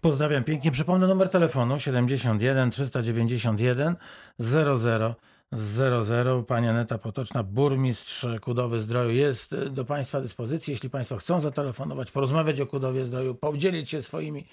Pozdrawiam 0.00 0.44
pięknie. 0.44 0.70
Przypomnę 0.70 1.06
numer 1.06 1.28
telefonu 1.28 1.78
71 1.78 2.70
391 2.70 3.96
00 4.38 5.14
00. 5.52 6.42
Pani 6.42 6.68
Aneta 6.68 6.98
Potoczna, 6.98 7.42
burmistrz 7.42 8.26
Kudowy 8.40 8.80
Zdroju 8.80 9.10
jest 9.10 9.52
e, 9.52 9.70
do 9.70 9.84
Państwa 9.84 10.20
dyspozycji. 10.20 10.70
Jeśli 10.70 10.90
Państwo 10.90 11.16
chcą 11.16 11.40
zatelefonować, 11.40 12.10
porozmawiać 12.10 12.60
o 12.60 12.66
Kudowie 12.66 13.04
Zdroju, 13.04 13.34
podzielić 13.34 13.90
się 13.90 14.02
swoimi 14.02 14.46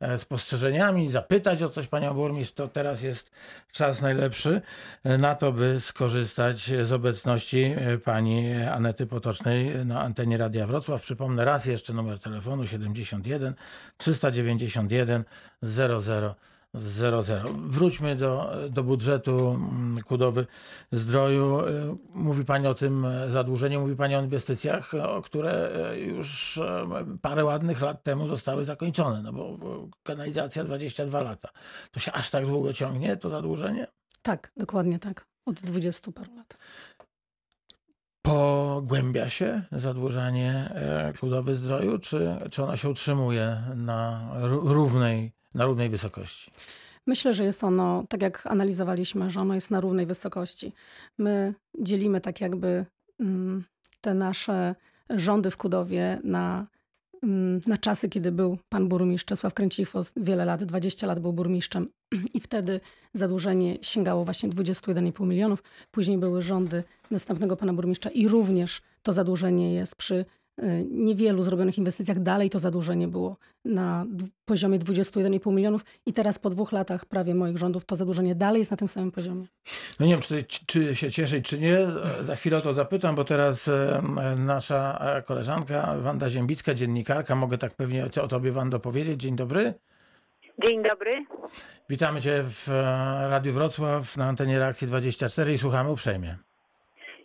e, 0.00 0.18
spostrzeżeniami, 0.18 1.10
zapytać 1.10 1.62
o 1.62 1.68
coś 1.68 1.86
Panią 1.86 2.14
Burmistrz, 2.14 2.54
to 2.54 2.68
teraz 2.68 3.02
jest 3.02 3.30
czas 3.72 4.00
najlepszy 4.00 4.62
e, 5.04 5.18
na 5.18 5.34
to, 5.34 5.52
by 5.52 5.80
skorzystać 5.80 6.70
z 6.82 6.92
obecności 6.92 7.74
Pani 8.04 8.54
Anety 8.54 9.06
Potocznej 9.06 9.86
na 9.86 10.00
antenie 10.00 10.38
Radia 10.38 10.66
Wrocław. 10.66 11.02
Przypomnę 11.02 11.44
raz 11.44 11.66
jeszcze 11.66 11.92
numer 11.92 12.18
telefonu 12.18 12.66
71 12.66 13.54
391 13.96 15.24
00 15.62 16.34
00. 16.74 17.22
Wróćmy 17.54 18.16
do, 18.16 18.52
do 18.70 18.82
budżetu 18.82 19.50
mm, 19.50 20.02
Kudowy 20.02 20.46
Zdroju. 20.92 21.60
Y, 21.60 21.96
mówi 22.14 22.44
Pani 22.44 22.66
o 22.66 22.74
tym 22.74 23.06
zadłużeniu, 23.30 23.80
mówi 23.80 23.96
Pani 23.96 24.16
o 24.16 24.22
inwestycjach, 24.22 24.92
które 25.24 25.70
y, 25.92 26.00
już 26.00 26.56
y, 26.56 26.62
parę 27.22 27.44
ładnych 27.44 27.80
lat 27.80 28.02
temu 28.02 28.28
zostały 28.28 28.64
zakończone, 28.64 29.22
no 29.22 29.32
bo 29.32 29.58
kanalizacja 30.02 30.64
22 30.64 31.20
lata. 31.20 31.48
To 31.90 32.00
się 32.00 32.12
aż 32.12 32.30
tak 32.30 32.46
długo 32.46 32.72
ciągnie, 32.72 33.16
to 33.16 33.30
zadłużenie? 33.30 33.86
Tak, 34.22 34.52
dokładnie 34.56 34.98
tak. 34.98 35.26
Od 35.46 35.60
20 35.60 36.12
paru 36.12 36.36
lat. 36.36 36.56
Pogłębia 38.22 39.28
się 39.28 39.62
zadłużanie 39.72 40.74
Kudowy 41.20 41.54
Zdroju, 41.54 41.98
czy, 41.98 42.36
czy 42.50 42.62
ona 42.62 42.76
się 42.76 42.88
utrzymuje 42.88 43.62
na 43.74 44.30
równej 44.62 45.32
na 45.54 45.64
równej 45.64 45.88
wysokości? 45.88 46.50
Myślę, 47.06 47.34
że 47.34 47.44
jest 47.44 47.64
ono, 47.64 48.04
tak 48.08 48.22
jak 48.22 48.46
analizowaliśmy, 48.46 49.30
że 49.30 49.40
ono 49.40 49.54
jest 49.54 49.70
na 49.70 49.80
równej 49.80 50.06
wysokości. 50.06 50.72
My 51.18 51.54
dzielimy 51.80 52.20
tak 52.20 52.40
jakby 52.40 52.86
mm, 53.20 53.64
te 54.00 54.14
nasze 54.14 54.74
rządy 55.10 55.50
w 55.50 55.56
Kudowie 55.56 56.20
na, 56.24 56.66
mm, 57.22 57.60
na 57.66 57.78
czasy, 57.78 58.08
kiedy 58.08 58.32
był 58.32 58.58
pan 58.68 58.88
burmistrz 58.88 59.24
Czesław 59.24 59.54
Kręcichwos, 59.54 60.12
wiele 60.16 60.44
lat, 60.44 60.64
20 60.64 61.06
lat 61.06 61.20
był 61.20 61.32
burmistrzem 61.32 61.88
i 62.34 62.40
wtedy 62.40 62.80
zadłużenie 63.14 63.78
sięgało 63.82 64.24
właśnie 64.24 64.48
21,5 64.48 65.26
milionów. 65.26 65.62
Później 65.90 66.18
były 66.18 66.42
rządy 66.42 66.84
następnego 67.10 67.56
pana 67.56 67.72
burmistrza 67.72 68.10
i 68.10 68.28
również 68.28 68.82
to 69.02 69.12
zadłużenie 69.12 69.74
jest 69.74 69.96
przy 69.96 70.24
niewielu 70.90 71.42
zrobionych 71.42 71.78
inwestycjach 71.78 72.20
dalej 72.20 72.50
to 72.50 72.58
zadłużenie 72.58 73.08
było 73.08 73.36
na 73.64 74.06
poziomie 74.44 74.78
21,5 74.78 75.52
milionów 75.52 75.84
i 76.06 76.12
teraz 76.12 76.38
po 76.38 76.50
dwóch 76.50 76.72
latach 76.72 77.06
prawie 77.06 77.34
moich 77.34 77.58
rządów 77.58 77.84
to 77.84 77.96
zadłużenie 77.96 78.34
dalej 78.34 78.58
jest 78.58 78.70
na 78.70 78.76
tym 78.76 78.88
samym 78.88 79.12
poziomie. 79.12 79.46
No 80.00 80.06
nie 80.06 80.12
wiem, 80.12 80.22
czy, 80.22 80.44
czy 80.66 80.96
się 80.96 81.10
cieszyć, 81.10 81.48
czy 81.48 81.58
nie. 81.58 81.78
Za 82.22 82.36
chwilę 82.36 82.56
o 82.56 82.60
to 82.60 82.74
zapytam, 82.74 83.14
bo 83.14 83.24
teraz 83.24 83.70
nasza 84.36 84.98
e, 85.00 85.22
koleżanka 85.22 85.96
Wanda 86.00 86.30
Ziębicka, 86.30 86.74
dziennikarka, 86.74 87.34
mogę 87.34 87.58
tak 87.58 87.74
pewnie 87.74 88.10
o 88.22 88.28
tobie 88.28 88.52
Wando 88.52 88.80
powiedzieć. 88.80 89.20
Dzień 89.20 89.36
dobry. 89.36 89.74
Dzień 90.62 90.82
dobry. 90.82 91.26
Witamy 91.88 92.22
cię 92.22 92.44
w 92.44 92.68
e, 92.68 92.72
Radiu 93.30 93.52
Wrocław 93.52 94.16
na 94.16 94.28
antenie 94.28 94.58
Reakcji 94.58 94.86
24 94.86 95.52
i 95.52 95.58
słuchamy 95.58 95.90
uprzejmie. 95.90 96.36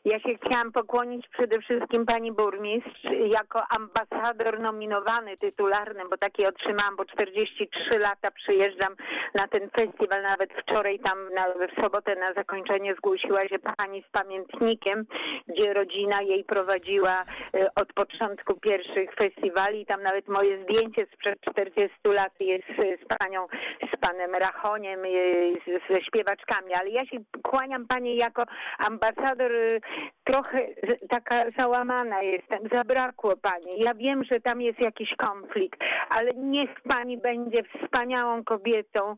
Ja 0.07 0.19
się 0.19 0.29
chciałam 0.35 0.71
pokłonić 0.71 1.27
przede 1.27 1.59
wszystkim 1.61 2.05
pani 2.05 2.31
burmistrz 2.31 3.03
jako 3.39 3.63
ambasador 3.69 4.59
nominowany 4.59 5.37
tytularny, 5.37 6.03
bo 6.09 6.17
takie 6.17 6.47
otrzymałam, 6.49 6.95
bo 6.95 7.05
43 7.05 7.99
lata 7.99 8.31
przyjeżdżam 8.31 8.95
na 9.35 9.47
ten 9.47 9.69
festiwal, 9.69 10.21
nawet 10.21 10.49
wczoraj 10.53 10.99
tam 10.99 11.17
na, 11.33 11.45
w 11.67 11.81
sobotę 11.81 12.15
na 12.15 12.33
zakończenie 12.33 12.95
zgłosiła 12.95 13.47
się 13.47 13.59
pani 13.59 14.03
z 14.09 14.11
pamiętnikiem, 14.11 15.05
gdzie 15.47 15.73
rodzina 15.73 16.21
jej 16.21 16.43
prowadziła 16.43 17.23
y, 17.55 17.67
od 17.75 17.93
początku 17.93 18.59
pierwszych 18.59 19.15
festiwali. 19.15 19.85
Tam 19.85 20.03
nawet 20.03 20.27
moje 20.27 20.63
zdjęcie 20.63 21.05
sprzed 21.13 21.41
40 21.51 21.97
lat 22.05 22.33
jest 22.39 22.67
z 23.03 23.17
panią, 23.17 23.47
z 23.93 23.99
panem 23.99 24.35
Rachoniem, 24.35 25.05
y, 25.05 25.79
ze 25.89 26.01
śpiewaczkami, 26.01 26.73
ale 26.73 26.89
ja 26.89 27.05
się 27.05 27.17
kłaniam 27.43 27.87
pani 27.87 28.15
jako 28.15 28.43
ambasador 28.77 29.51
y, 29.51 29.81
trochę 30.23 30.67
taka 31.09 31.43
załamana 31.57 32.21
jestem, 32.21 32.59
zabrakło 32.73 33.37
pani. 33.37 33.79
Ja 33.79 33.93
wiem, 33.93 34.23
że 34.31 34.39
tam 34.39 34.61
jest 34.61 34.79
jakiś 34.79 35.15
konflikt, 35.17 35.79
ale 36.09 36.31
niech 36.33 36.69
pani 36.81 37.17
będzie 37.17 37.63
wspaniałą 37.63 38.43
kobietą 38.43 39.15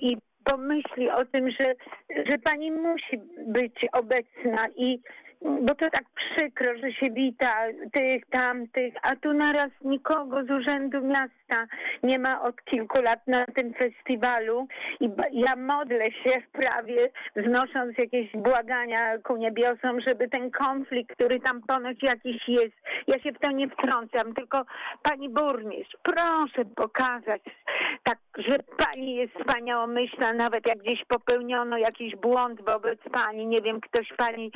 i 0.00 0.16
pomyśli 0.44 1.10
o 1.10 1.24
tym, 1.24 1.50
że, 1.50 1.74
że 2.30 2.38
pani 2.38 2.72
musi 2.72 3.20
być 3.46 3.74
obecna 3.92 4.66
i 4.76 5.00
bo 5.44 5.74
to 5.74 5.90
tak 5.90 6.04
przykro, 6.14 6.76
że 6.76 6.92
się 6.92 7.10
wita 7.10 7.54
tych, 7.92 8.26
tamtych, 8.30 8.94
a 9.02 9.16
tu 9.16 9.32
naraz 9.32 9.70
nikogo 9.84 10.44
z 10.44 10.50
Urzędu 10.50 11.00
Miasta 11.00 11.66
nie 12.02 12.18
ma 12.18 12.42
od 12.42 12.64
kilku 12.64 13.02
lat 13.02 13.26
na 13.26 13.44
tym 13.44 13.74
festiwalu 13.74 14.66
i 15.00 15.10
ja 15.32 15.56
modlę 15.56 16.04
się 16.04 16.42
prawie, 16.52 17.10
wznosząc 17.36 17.98
jakieś 17.98 18.32
błagania 18.32 19.18
ku 19.18 19.36
niebiosom, 19.36 20.00
żeby 20.00 20.28
ten 20.28 20.50
konflikt, 20.50 21.12
który 21.14 21.40
tam 21.40 21.62
ponoć 21.62 22.02
jakiś 22.02 22.48
jest, 22.48 22.76
ja 23.06 23.18
się 23.18 23.32
w 23.32 23.38
to 23.38 23.50
nie 23.50 23.68
wtrącam, 23.68 24.34
tylko 24.34 24.64
pani 25.02 25.28
burmistrz, 25.28 25.96
proszę 26.02 26.64
pokazać 26.76 27.42
tak, 28.02 28.18
że 28.38 28.56
pani 28.76 29.14
jest 29.14 29.32
wspaniałomyślna, 29.34 30.32
nawet 30.32 30.66
jak 30.66 30.78
gdzieś 30.78 31.04
popełniono 31.04 31.78
jakiś 31.78 32.16
błąd 32.16 32.64
wobec 32.64 32.98
pani, 33.12 33.46
nie 33.46 33.62
wiem, 33.62 33.80
ktoś 33.80 34.12
pani 34.16 34.52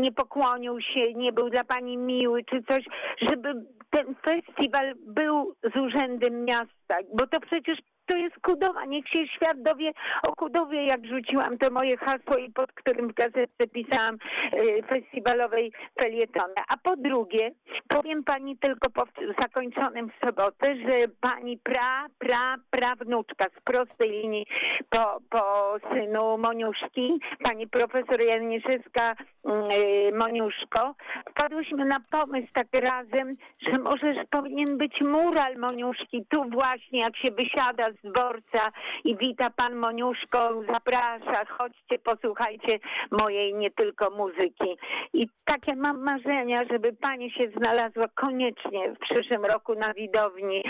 nie 0.00 0.12
pokłonił 0.12 0.80
się, 0.80 1.14
nie 1.14 1.32
był 1.32 1.50
dla 1.50 1.64
pani 1.64 1.96
miły 1.96 2.44
czy 2.44 2.62
coś, 2.62 2.84
żeby 3.30 3.54
ten 3.90 4.14
festiwal 4.14 4.94
był 5.06 5.54
z 5.74 5.76
urzędem 5.76 6.44
miasta, 6.44 6.96
bo 7.14 7.26
to 7.26 7.40
przecież 7.40 7.78
to 8.06 8.16
jest 8.16 8.40
Kudowa. 8.42 8.84
Niech 8.84 9.08
się 9.08 9.28
świat 9.28 9.62
dowie 9.62 9.92
o 10.28 10.32
Kudowie, 10.32 10.86
jak 10.86 11.06
rzuciłam 11.06 11.58
to 11.58 11.70
moje 11.70 11.96
hasło 11.96 12.36
i 12.36 12.52
pod 12.52 12.72
którym 12.72 13.08
w 13.08 13.14
gazetce 13.14 13.66
pisałam 13.72 14.14
y, 14.54 14.82
festiwalowej 14.88 15.72
felietony. 16.00 16.54
A 16.68 16.76
po 16.76 16.96
drugie, 16.96 17.50
powiem 17.88 18.24
pani 18.24 18.58
tylko 18.58 18.90
po 18.90 19.04
zakończonym 19.40 20.10
w 20.10 20.26
sobotę, 20.26 20.76
że 20.76 21.08
pani 21.20 21.58
pra, 21.58 22.06
pra, 22.18 22.54
prawnuczka 22.70 23.44
z 23.44 23.62
prostej 23.64 24.10
linii 24.10 24.46
po, 24.90 25.18
po 25.30 25.76
synu 25.92 26.38
Moniuszki, 26.38 27.20
pani 27.42 27.68
profesor 27.68 28.24
Janiszewska 28.24 29.12
y, 29.12 30.12
Moniuszko, 30.12 30.94
wpadłyśmy 31.30 31.84
na 31.84 31.98
pomysł 32.10 32.48
tak 32.52 32.66
razem, 32.72 33.36
że 33.66 33.78
może 33.78 34.14
powinien 34.30 34.78
być 34.78 35.00
mural 35.00 35.56
Moniuszki 35.58 36.26
tu 36.28 36.44
właśnie, 36.50 37.00
jak 37.00 37.16
się 37.16 37.30
wysiada 37.30 37.93
z 37.98 38.12
dworca 38.12 38.72
i 39.04 39.16
wita 39.16 39.50
pan 39.50 39.74
Moniuszko, 39.74 40.62
zaprasza, 40.72 41.44
chodźcie, 41.58 41.98
posłuchajcie 41.98 42.78
mojej 43.10 43.54
nie 43.54 43.70
tylko 43.70 44.10
muzyki. 44.10 44.76
I 45.12 45.28
takie 45.44 45.76
mam 45.76 46.02
marzenia, 46.02 46.60
żeby 46.70 46.92
pani 46.92 47.30
się 47.30 47.50
znalazła 47.56 48.08
koniecznie 48.14 48.92
w 48.92 48.98
przyszłym 48.98 49.44
roku 49.44 49.74
na 49.74 49.94
widowni, 49.94 50.62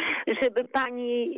żeby 0.42 0.64
pani 0.64 1.34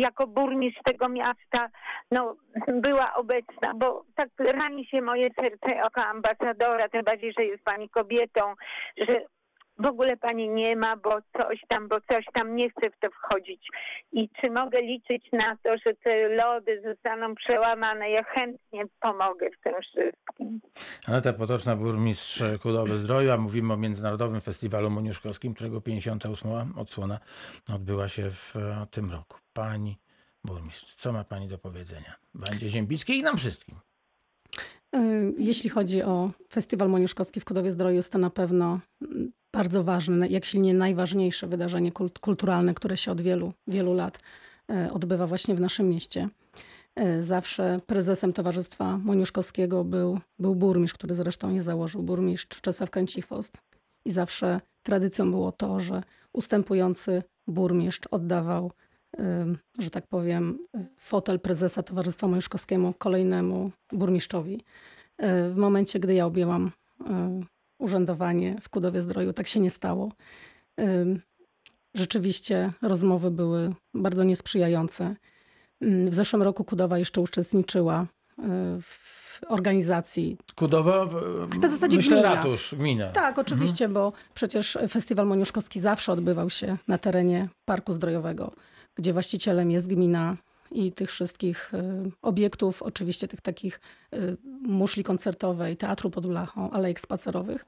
jako 0.00 0.26
burmistrz 0.26 0.80
tego 0.84 1.08
miasta 1.08 1.68
no, 2.10 2.36
była 2.68 3.14
obecna, 3.14 3.72
bo 3.74 4.04
tak 4.14 4.28
rani 4.38 4.86
się 4.86 5.00
moje 5.00 5.28
serce 5.40 5.74
jako 5.76 6.04
ambasadora, 6.04 6.88
tym 6.88 7.02
bardziej, 7.02 7.32
że 7.38 7.44
jest 7.44 7.64
pani 7.64 7.88
kobietą, 7.88 8.54
że 8.96 9.20
w 9.78 9.86
ogóle 9.86 10.16
pani 10.16 10.48
nie 10.48 10.76
ma, 10.76 10.96
bo 10.96 11.18
coś 11.38 11.60
tam, 11.68 11.88
bo 11.88 12.00
coś 12.00 12.24
tam 12.32 12.56
nie 12.56 12.70
chce 12.70 12.90
w 12.90 12.98
to 13.00 13.08
wchodzić. 13.10 13.68
I 14.12 14.28
czy 14.40 14.50
mogę 14.50 14.82
liczyć 14.82 15.28
na 15.32 15.56
to, 15.56 15.76
że 15.86 15.94
te 15.94 16.28
lody 16.28 16.82
zostaną 16.84 17.34
przełamane? 17.34 18.10
Ja 18.10 18.22
chętnie 18.24 18.84
pomogę 19.00 19.50
w 19.50 19.64
tym 19.64 19.74
wszystkim. 19.82 20.60
Aneta 21.08 21.32
Potoczna, 21.32 21.76
burmistrz 21.76 22.42
Kudowy 22.62 22.96
Zdroju, 22.96 23.30
a 23.30 23.36
mówimy 23.36 23.72
o 23.72 23.76
Międzynarodowym 23.76 24.40
Festiwalu 24.40 24.90
Moniuszkowskim, 24.90 25.54
którego 25.54 25.80
58. 25.80 26.78
odsłona 26.78 27.18
odbyła 27.74 28.08
się 28.08 28.30
w 28.30 28.54
tym 28.90 29.10
roku. 29.10 29.38
Pani 29.52 29.98
burmistrz, 30.44 30.94
co 30.94 31.12
ma 31.12 31.24
pani 31.24 31.48
do 31.48 31.58
powiedzenia? 31.58 32.14
Będzie 32.34 32.68
Ziębickiej 32.68 33.18
i 33.18 33.22
nam 33.22 33.36
wszystkim. 33.36 33.76
Y, 34.96 35.34
jeśli 35.38 35.70
chodzi 35.70 36.02
o 36.02 36.30
Festiwal 36.52 36.88
Moniuszkowski 36.88 37.40
w 37.40 37.44
Kudowie 37.44 37.72
Zdroju, 37.72 37.96
jest 37.96 38.12
to 38.12 38.18
na 38.18 38.30
pewno 38.30 38.80
bardzo 39.52 39.84
ważne, 39.84 40.28
jak 40.28 40.44
silnie 40.44 40.74
najważniejsze 40.74 41.46
wydarzenie 41.46 41.92
kulturalne, 42.20 42.74
które 42.74 42.96
się 42.96 43.12
od 43.12 43.20
wielu, 43.20 43.52
wielu 43.66 43.94
lat 43.94 44.18
e, 44.70 44.92
odbywa 44.92 45.26
właśnie 45.26 45.54
w 45.54 45.60
naszym 45.60 45.88
mieście. 45.88 46.28
E, 46.96 47.22
zawsze 47.22 47.80
prezesem 47.86 48.32
Towarzystwa 48.32 48.98
Moniuszkowskiego 48.98 49.84
był, 49.84 50.18
był 50.38 50.54
burmistrz, 50.54 50.94
który 50.94 51.14
zresztą 51.14 51.54
je 51.54 51.62
założył, 51.62 52.02
burmistrz 52.02 52.60
Czesław 52.60 52.90
Kręcichwost. 52.90 53.58
I 54.04 54.10
zawsze 54.10 54.60
tradycją 54.82 55.30
było 55.30 55.52
to, 55.52 55.80
że 55.80 56.02
ustępujący 56.32 57.22
burmistrz 57.46 58.06
oddawał 58.10 58.70
że 59.78 59.90
tak 59.90 60.06
powiem, 60.06 60.58
fotel 60.98 61.40
prezesa 61.40 61.82
Towarzystwa 61.82 62.28
Moniuszkowskiemu 62.28 62.94
kolejnemu 62.98 63.70
burmistrzowi. 63.92 64.60
W 65.50 65.56
momencie, 65.56 66.00
gdy 66.00 66.14
ja 66.14 66.26
objęłam 66.26 66.70
urzędowanie 67.82 68.56
w 68.60 68.68
Kudowie 68.68 69.02
Zdroju, 69.02 69.32
tak 69.32 69.46
się 69.46 69.60
nie 69.60 69.70
stało. 69.70 70.12
Rzeczywiście 71.94 72.72
rozmowy 72.82 73.30
były 73.30 73.74
bardzo 73.94 74.24
niesprzyjające. 74.24 75.16
W 75.80 76.14
zeszłym 76.14 76.42
roku 76.42 76.64
Kudowa 76.64 76.98
jeszcze 76.98 77.20
uczestniczyła 77.20 78.06
w 78.82 79.40
organizacji. 79.48 80.36
Kudowa, 80.56 81.06
w 81.06 81.70
zasadzie 81.70 81.96
myślę 81.96 82.16
gmina. 82.16 82.34
ratusz, 82.34 82.74
gmina. 82.78 83.08
Tak, 83.08 83.38
oczywiście, 83.38 83.84
mhm. 83.84 83.94
bo 83.94 84.12
przecież 84.34 84.78
Festiwal 84.88 85.26
Moniuszkowski 85.26 85.80
zawsze 85.80 86.12
odbywał 86.12 86.50
się 86.50 86.76
na 86.88 86.98
terenie 86.98 87.48
Parku 87.64 87.92
Zdrojowego, 87.92 88.52
gdzie 88.94 89.12
właścicielem 89.12 89.70
jest 89.70 89.88
gmina 89.88 90.36
i 90.74 90.92
tych 90.92 91.10
wszystkich 91.10 91.74
y, 91.74 92.10
obiektów, 92.22 92.82
oczywiście 92.82 93.28
tych 93.28 93.40
takich 93.40 93.80
y, 94.14 94.36
muszli 94.62 95.04
koncertowej, 95.04 95.76
teatru 95.76 96.10
pod 96.10 96.26
Blachą, 96.26 96.70
alejek 96.70 97.00
spacerowych. 97.00 97.64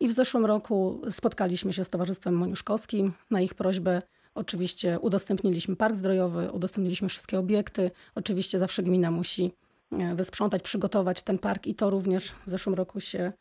I 0.00 0.08
w 0.08 0.12
zeszłym 0.12 0.46
roku 0.46 1.00
spotkaliśmy 1.10 1.72
się 1.72 1.84
z 1.84 1.88
Towarzystwem 1.88 2.34
Moniuszkowskim. 2.34 3.12
Na 3.30 3.40
ich 3.40 3.54
prośbę 3.54 4.02
oczywiście 4.34 4.98
udostępniliśmy 5.00 5.76
park 5.76 5.94
zdrojowy, 5.94 6.52
udostępniliśmy 6.52 7.08
wszystkie 7.08 7.38
obiekty. 7.38 7.90
Oczywiście 8.14 8.58
zawsze 8.58 8.82
gmina 8.82 9.10
musi 9.10 9.52
e, 9.92 10.14
wysprzątać, 10.14 10.62
przygotować 10.62 11.22
ten 11.22 11.38
park 11.38 11.66
i 11.66 11.74
to 11.74 11.90
również 11.90 12.32
w 12.46 12.50
zeszłym 12.50 12.74
roku 12.74 13.00
się 13.00 13.32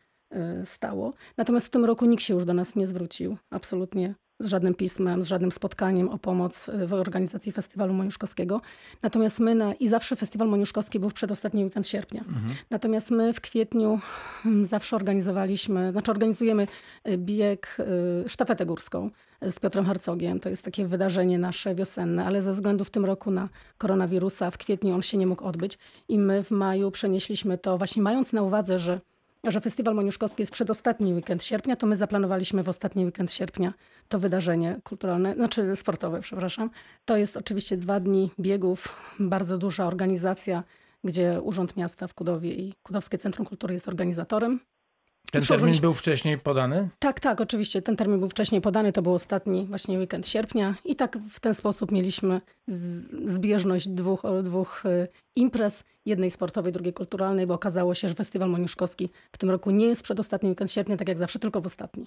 stało. 0.64 1.14
Natomiast 1.38 1.68
w 1.68 1.70
tym 1.70 1.86
roku 1.86 2.06
nikt 2.06 2.24
się 2.24 2.34
już 2.34 2.46
do 2.46 2.54
nas 2.54 2.76
nie 2.76 2.88
zwrócił. 2.88 3.38
Absolutnie 3.50 4.16
z 4.40 4.48
żadnym 4.48 4.74
pismem, 4.74 5.24
z 5.24 5.28
żadnym 5.28 5.52
spotkaniem 5.52 6.10
o 6.10 6.18
pomoc 6.18 6.70
y, 6.70 6.88
w 6.88 6.94
organizacji 6.94 7.52
Festiwalu 7.52 7.94
Moniuszkowskiego. 7.94 8.62
Natomiast 9.02 9.40
my, 9.40 9.56
na, 9.56 9.74
i 9.74 9.88
zawsze 9.88 10.16
Festiwal 10.16 10.48
Moniuszkowski 10.48 11.00
był 11.00 11.10
w 11.10 11.14
przedostatni 11.14 11.64
weekend 11.64 11.88
sierpnia. 11.88 12.22
Mhm. 12.22 12.46
Natomiast 12.70 13.12
my 13.12 13.34
w 13.34 13.42
kwietniu 13.42 14.00
hmm, 14.44 14.66
zawsze 14.66 14.96
organizowaliśmy, 14.96 15.92
znaczy 15.92 16.12
organizujemy 16.12 16.68
y, 17.08 17.18
bieg, 17.18 17.78
y, 18.26 18.30
sztafetę 18.30 18.66
górską 18.66 19.10
z 19.42 19.60
Piotrem 19.60 19.86
Harcogiem. 19.86 20.40
To 20.40 20.50
jest 20.50 20.66
takie 20.66 20.86
wydarzenie 20.86 21.40
nasze 21.40 21.76
wiosenne, 21.76 22.26
ale 22.26 22.42
ze 22.42 22.52
względu 22.52 22.84
w 22.84 22.90
tym 22.90 23.06
roku 23.06 23.32
na 23.32 23.50
koronawirusa 23.78 24.52
w 24.52 24.58
kwietniu 24.58 24.96
on 24.96 25.02
się 25.02 25.18
nie 25.18 25.28
mógł 25.28 25.44
odbyć 25.44 25.78
i 26.08 26.20
my 26.20 26.44
w 26.44 26.52
maju 26.52 26.92
przenieśliśmy 26.92 27.58
to 27.58 27.78
właśnie 27.78 28.02
mając 28.02 28.34
na 28.34 28.42
uwadze, 28.42 28.80
że 28.80 29.00
że 29.44 29.62
Festiwal 29.62 29.96
Moniuszkowski 29.96 30.42
jest 30.42 30.52
przedostatni 30.52 31.14
weekend 31.14 31.44
sierpnia, 31.44 31.76
to 31.76 31.88
my 31.88 31.96
zaplanowaliśmy 31.96 32.64
w 32.64 32.70
ostatni 32.70 33.06
weekend 33.06 33.32
sierpnia 33.32 33.74
to 34.08 34.20
wydarzenie 34.20 34.80
kulturalne, 34.84 35.34
znaczy 35.34 35.76
sportowe, 35.76 36.22
przepraszam. 36.22 36.70
To 37.06 37.18
jest 37.18 37.38
oczywiście 37.38 37.78
dwa 37.78 38.00
dni 38.00 38.32
biegów, 38.40 39.14
bardzo 39.20 39.58
duża 39.58 39.88
organizacja, 39.88 40.64
gdzie 41.04 41.42
Urząd 41.42 41.78
Miasta 41.78 42.08
w 42.08 42.14
Kudowie 42.14 42.52
i 42.52 42.74
Kudowskie 42.84 43.18
Centrum 43.18 43.46
Kultury 43.48 43.74
jest 43.74 43.88
organizatorem. 43.88 44.60
Ten 45.32 45.44
termin 45.44 45.82
był 45.82 45.94
wcześniej 45.94 46.38
podany? 46.38 46.90
Tak, 47.00 47.20
tak, 47.20 47.42
oczywiście. 47.42 47.82
Ten 47.82 47.96
termin 47.96 48.20
był 48.20 48.30
wcześniej 48.30 48.62
podany. 48.62 48.92
To 48.92 49.02
był 49.02 49.14
ostatni 49.14 49.66
właśnie 49.66 50.00
weekend 50.00 50.28
sierpnia. 50.28 50.76
I 50.86 50.96
tak 50.96 51.18
w 51.32 51.40
ten 51.40 51.54
sposób 51.54 51.92
mieliśmy 51.92 52.42
zbieżność 53.26 53.88
dwóch, 53.88 54.24
dwóch 54.44 54.84
y, 54.86 55.08
imprez. 55.36 55.84
Jednej 56.06 56.32
sportowej, 56.32 56.74
drugiej 56.74 56.94
kulturalnej, 56.94 57.48
bo 57.48 57.54
okazało 57.54 57.94
się, 57.94 58.10
że 58.10 58.16
Festiwal 58.16 58.50
Moniuszkowski 58.50 59.10
w 59.32 59.38
tym 59.38 59.50
roku 59.50 59.72
nie 59.72 59.86
jest 59.86 60.04
przedostatni 60.04 60.50
weekend 60.50 60.72
sierpnia, 60.72 60.98
tak 60.98 61.08
jak 61.08 61.18
zawsze, 61.18 61.40
tylko 61.40 61.62
w 61.62 61.66
ostatni. 61.66 62.06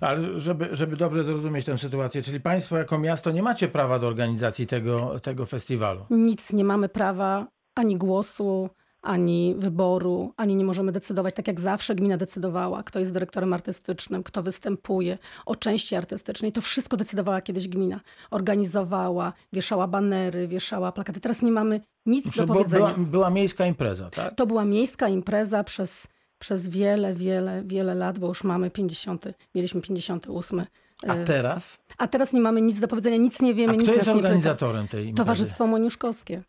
Ale 0.00 0.40
żeby, 0.40 0.68
żeby 0.72 0.96
dobrze 0.96 1.24
zrozumieć 1.24 1.64
tę 1.64 1.78
sytuację, 1.78 2.22
czyli 2.22 2.40
państwo 2.40 2.76
jako 2.76 2.98
miasto 2.98 3.30
nie 3.30 3.42
macie 3.42 3.68
prawa 3.68 3.98
do 3.98 4.06
organizacji 4.06 4.66
tego, 4.66 5.20
tego 5.20 5.46
festiwalu? 5.46 6.00
Nic 6.10 6.52
nie 6.52 6.64
mamy 6.64 6.88
prawa, 6.88 7.46
ani 7.74 7.96
głosu, 7.96 8.70
ani 9.06 9.54
wyboru, 9.58 10.32
ani 10.36 10.56
nie 10.56 10.64
możemy 10.64 10.92
decydować 10.92 11.34
tak 11.34 11.46
jak 11.46 11.60
zawsze 11.60 11.94
gmina 11.94 12.16
decydowała, 12.16 12.82
kto 12.82 12.98
jest 13.00 13.12
dyrektorem 13.12 13.52
artystycznym, 13.52 14.22
kto 14.22 14.42
występuje, 14.42 15.18
o 15.46 15.56
części 15.56 15.96
artystycznej. 15.96 16.52
To 16.52 16.60
wszystko 16.60 16.96
decydowała 16.96 17.40
kiedyś 17.40 17.68
gmina. 17.68 18.00
Organizowała, 18.30 19.32
wieszała 19.52 19.86
banery, 19.86 20.48
wieszała 20.48 20.92
plakaty. 20.92 21.20
Teraz 21.20 21.42
nie 21.42 21.52
mamy 21.52 21.80
nic 22.06 22.36
do 22.36 22.46
powiedzenia. 22.46 22.94
Była, 22.94 23.06
była 23.06 23.30
miejska 23.30 23.66
impreza, 23.66 24.10
tak? 24.10 24.34
To 24.34 24.46
była 24.46 24.64
miejska 24.64 25.08
impreza 25.08 25.64
przez, 25.64 26.06
przez 26.38 26.68
wiele, 26.68 27.14
wiele, 27.14 27.62
wiele 27.66 27.94
lat, 27.94 28.18
bo 28.18 28.26
już 28.26 28.44
mamy 28.44 28.70
50, 28.70 29.24
mieliśmy 29.54 29.80
58 29.80 30.64
a 31.06 31.14
e, 31.14 31.24
teraz? 31.24 31.78
A 31.98 32.06
teraz 32.06 32.32
nie 32.32 32.40
mamy 32.40 32.62
nic 32.62 32.80
do 32.80 32.88
powiedzenia, 32.88 33.16
nic 33.16 33.40
nie 33.42 33.54
wiemy. 33.54 33.74
A 33.74 33.76
kto 33.76 33.92
jest 33.92 34.08
organizatorem 34.08 34.88
tej 34.88 35.06
imprezy? 35.06 35.16
Towarzystwo 35.16 35.66
Moniuszkowskie. 35.66 36.42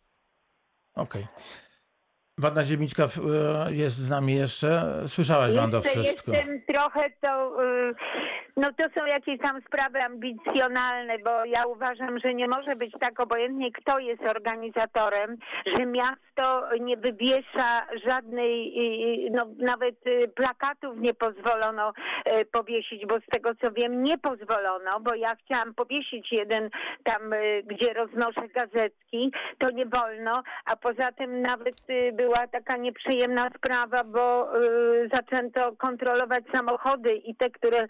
Okej. 0.94 1.22
Okay. 1.22 1.67
Wanda 2.38 2.64
Ziemiczka 2.64 3.04
e, 3.04 3.72
jest 3.72 3.96
z 3.96 4.10
nami 4.10 4.34
jeszcze. 4.34 4.94
Słyszałaś, 5.06 5.52
Wanda, 5.52 5.80
wszystko. 5.80 6.32
Jestem 6.32 6.62
trochę 6.62 7.10
to... 7.20 7.56
Y, 8.58 8.60
no 8.60 8.72
to 8.72 9.00
są 9.00 9.06
jakieś 9.06 9.40
tam 9.40 9.60
sprawy 9.60 10.02
ambicjonalne, 10.02 11.18
bo 11.18 11.44
ja 11.44 11.66
uważam, 11.66 12.18
że 12.18 12.34
nie 12.34 12.48
może 12.48 12.76
być 12.76 12.92
tak 13.00 13.20
obojętnie, 13.20 13.72
kto 13.72 13.98
jest 13.98 14.22
organizatorem, 14.22 15.36
że 15.76 15.86
miasto 15.86 16.68
nie 16.80 16.96
wywiesza 16.96 17.86
żadnej, 18.06 18.74
no 19.30 19.46
nawet 19.58 20.06
y, 20.06 20.28
plakatów 20.28 20.98
nie 20.98 21.14
pozwolono 21.14 21.92
y, 21.92 22.44
powiesić, 22.44 23.06
bo 23.06 23.20
z 23.20 23.26
tego 23.30 23.54
co 23.54 23.72
wiem 23.72 24.04
nie 24.04 24.18
pozwolono, 24.18 25.00
bo 25.00 25.14
ja 25.14 25.34
chciałam 25.34 25.74
powiesić 25.74 26.32
jeden 26.32 26.70
tam, 27.04 27.22
gdzie 27.64 27.92
roznoszę 27.92 28.48
gazetki, 28.48 29.32
to 29.58 29.70
nie 29.70 29.86
wolno, 29.86 30.42
a 30.64 30.76
poza 30.76 31.12
tym 31.12 31.42
nawet 31.42 31.74
był 32.12 32.28
była 32.28 32.46
taka 32.46 32.76
nieprzyjemna 32.76 33.50
sprawa, 33.56 34.04
bo 34.04 34.56
y, 34.62 35.08
zaczęto 35.12 35.72
kontrolować 35.72 36.44
samochody 36.54 37.14
i 37.14 37.34
te, 37.34 37.50
które 37.50 37.86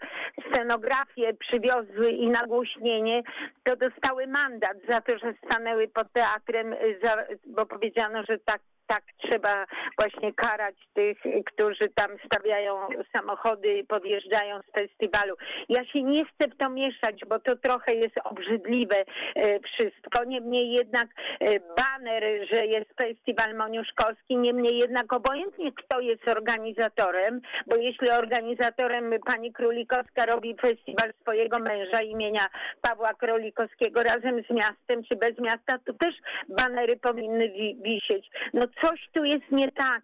scenografię 0.59 1.33
przywiozły 1.33 2.11
i 2.11 2.27
nagłośnienie, 2.27 3.23
to 3.63 3.75
dostały 3.75 4.27
mandat 4.27 4.77
za 4.89 5.01
to, 5.01 5.17
że 5.17 5.33
stanęły 5.45 5.87
pod 5.87 6.13
teatrem, 6.13 6.73
y, 6.73 6.99
bo 7.45 7.65
powiedziano, 7.65 8.23
że 8.29 8.39
tak 8.45 8.61
tak 8.89 9.03
trzeba 9.17 9.65
właśnie 9.99 10.33
karać 10.33 10.75
tych, 10.93 11.17
którzy 11.45 11.89
tam 11.95 12.11
stawiają 12.25 12.87
samochody 13.15 13.77
i 13.77 13.83
podjeżdżają 13.83 14.59
z 14.61 14.79
festiwalu. 14.79 15.35
Ja 15.69 15.85
się 15.85 16.03
nie 16.03 16.25
chcę 16.25 16.47
w 16.47 16.57
to 16.57 16.69
mieszać, 16.69 17.21
bo 17.29 17.39
to 17.39 17.55
trochę 17.55 17.93
jest 17.93 18.15
obrzydliwe 18.23 18.95
e, 19.35 19.59
wszystko. 19.59 20.23
Niemniej 20.23 20.71
jednak 20.71 21.07
e, 21.39 21.59
baner, 21.59 22.23
że 22.51 22.65
jest 22.65 22.89
festiwal 23.01 23.55
moniuszkowski, 23.55 24.37
niemniej 24.37 24.77
jednak 24.77 25.13
obojętnie 25.13 25.71
kto 25.71 25.99
jest 25.99 26.27
organizatorem, 26.27 27.41
bo 27.67 27.75
jeśli 27.75 28.09
organizatorem 28.09 29.13
pani 29.25 29.53
Królikowska 29.53 30.25
robi 30.25 30.55
festiwal 30.61 31.13
swojego 31.21 31.59
męża 31.59 32.01
imienia 32.01 32.47
Pawła 32.81 33.13
Królikowskiego 33.13 34.03
razem 34.03 34.43
z 34.43 34.53
miastem 34.53 35.03
czy 35.03 35.15
bez 35.15 35.39
miasta, 35.39 35.77
to 35.85 35.93
też 35.93 36.15
banery 36.49 36.97
powinny 36.97 37.49
wisieć. 37.83 38.29
No 38.53 38.67
coś 38.81 39.09
tu 39.13 39.23
jest 39.23 39.51
nie 39.51 39.71
tak. 39.71 40.01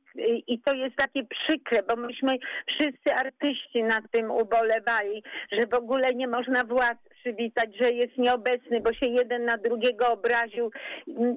I 0.48 0.60
to 0.60 0.74
jest 0.74 0.96
takie 0.96 1.24
przykre, 1.24 1.84
bo 1.84 1.96
myśmy 1.96 2.38
wszyscy 2.68 3.14
artyści 3.14 3.84
nad 3.84 4.12
tym 4.12 4.32
ubolewali, 4.32 5.24
że 5.52 5.68
w 5.68 5.74
ogóle 5.74 6.16
nie 6.16 6.28
można 6.28 6.64
władz 6.64 6.98
przywitać, 7.26 7.78
że 7.82 7.92
jest 7.92 8.18
nieobecny, 8.18 8.82
bo 8.82 8.94
się 8.94 9.06
jeden 9.06 9.46
na 9.46 9.58
drugiego 9.58 10.08
obraził. 10.08 10.72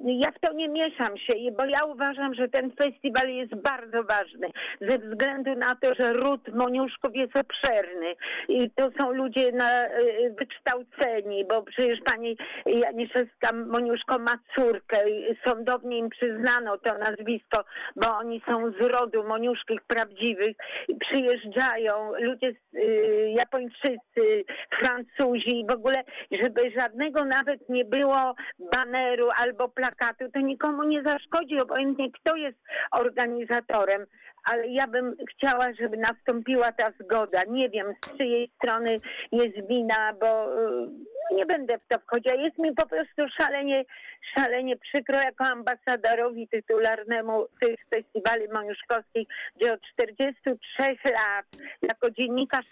Ja 0.05 0.31
w 0.31 0.39
to 0.39 0.53
nie 0.53 0.69
mieszam 0.69 1.17
się, 1.17 1.33
bo 1.57 1.65
ja 1.65 1.83
uważam, 1.85 2.33
że 2.33 2.49
ten 2.49 2.71
festiwal 2.71 3.29
jest 3.29 3.55
bardzo 3.55 4.03
ważny 4.03 4.47
ze 4.81 4.97
względu 4.97 5.55
na 5.55 5.75
to, 5.75 5.95
że 5.95 6.13
ród 6.13 6.53
Moniuszków 6.53 7.15
jest 7.15 7.35
obszerny 7.35 8.15
i 8.47 8.71
to 8.71 8.91
są 8.97 9.11
ludzie 9.11 9.51
na, 9.51 9.85
y, 9.85 10.35
wykształceni, 10.39 11.45
bo 11.45 11.63
przecież 11.63 11.99
pani 12.05 12.37
Janiszewska 12.65 13.53
Moniuszko 13.53 14.19
ma 14.19 14.35
córkę, 14.55 14.97
sądownie 15.45 15.97
im 15.97 16.09
przyznano 16.09 16.77
to 16.77 16.97
nazwisko, 16.97 17.63
bo 17.95 18.17
oni 18.17 18.41
są 18.47 18.71
z 18.71 18.81
rodu 18.81 19.23
Moniuszkich 19.23 19.81
prawdziwych. 19.81 20.57
Przyjeżdżają 20.99 22.11
ludzie 22.19 22.53
y, 22.75 23.33
Japończycy, 23.37 24.43
Francuzi, 24.79 25.65
w 25.69 25.71
ogóle, 25.79 26.03
żeby 26.31 26.71
żadnego 26.79 27.25
nawet 27.25 27.69
nie 27.69 27.85
było 27.85 28.35
baneru 28.71 29.29
albo 29.35 29.69
plakatu, 29.69 30.31
to 30.33 30.39
nikomu 30.39 30.83
nie 30.83 31.03
zaszkodzi, 31.03 31.59
obojętnie 31.59 32.11
kto 32.11 32.35
jest 32.35 32.57
organizatorem 32.91 34.05
ale 34.43 34.67
ja 34.67 34.87
bym 34.87 35.15
chciała, 35.29 35.73
żeby 35.79 35.97
nastąpiła 35.97 36.71
ta 36.71 36.91
zgoda. 36.99 37.41
Nie 37.49 37.69
wiem, 37.69 37.93
z 38.05 38.17
czyjej 38.17 38.51
strony 38.55 38.99
jest 39.31 39.67
wina, 39.67 40.13
bo 40.21 40.45
nie 41.31 41.45
będę 41.45 41.77
w 41.77 41.87
to 41.87 41.99
wchodziła. 41.99 42.35
Jest 42.35 42.57
mi 42.57 42.75
po 42.75 42.85
prostu 42.87 43.21
szalenie, 43.41 43.85
szalenie 44.35 44.77
przykro 44.77 45.17
jako 45.17 45.43
ambasadorowi 45.43 46.47
tytularnemu 46.47 47.45
tych 47.61 47.75
festiwali 47.89 48.47
moniuszkowskich, 48.53 49.27
gdzie 49.55 49.73
od 49.73 49.81
43 49.81 50.57
lat 51.05 51.45
jako 51.81 52.11
dziennikarz 52.11 52.65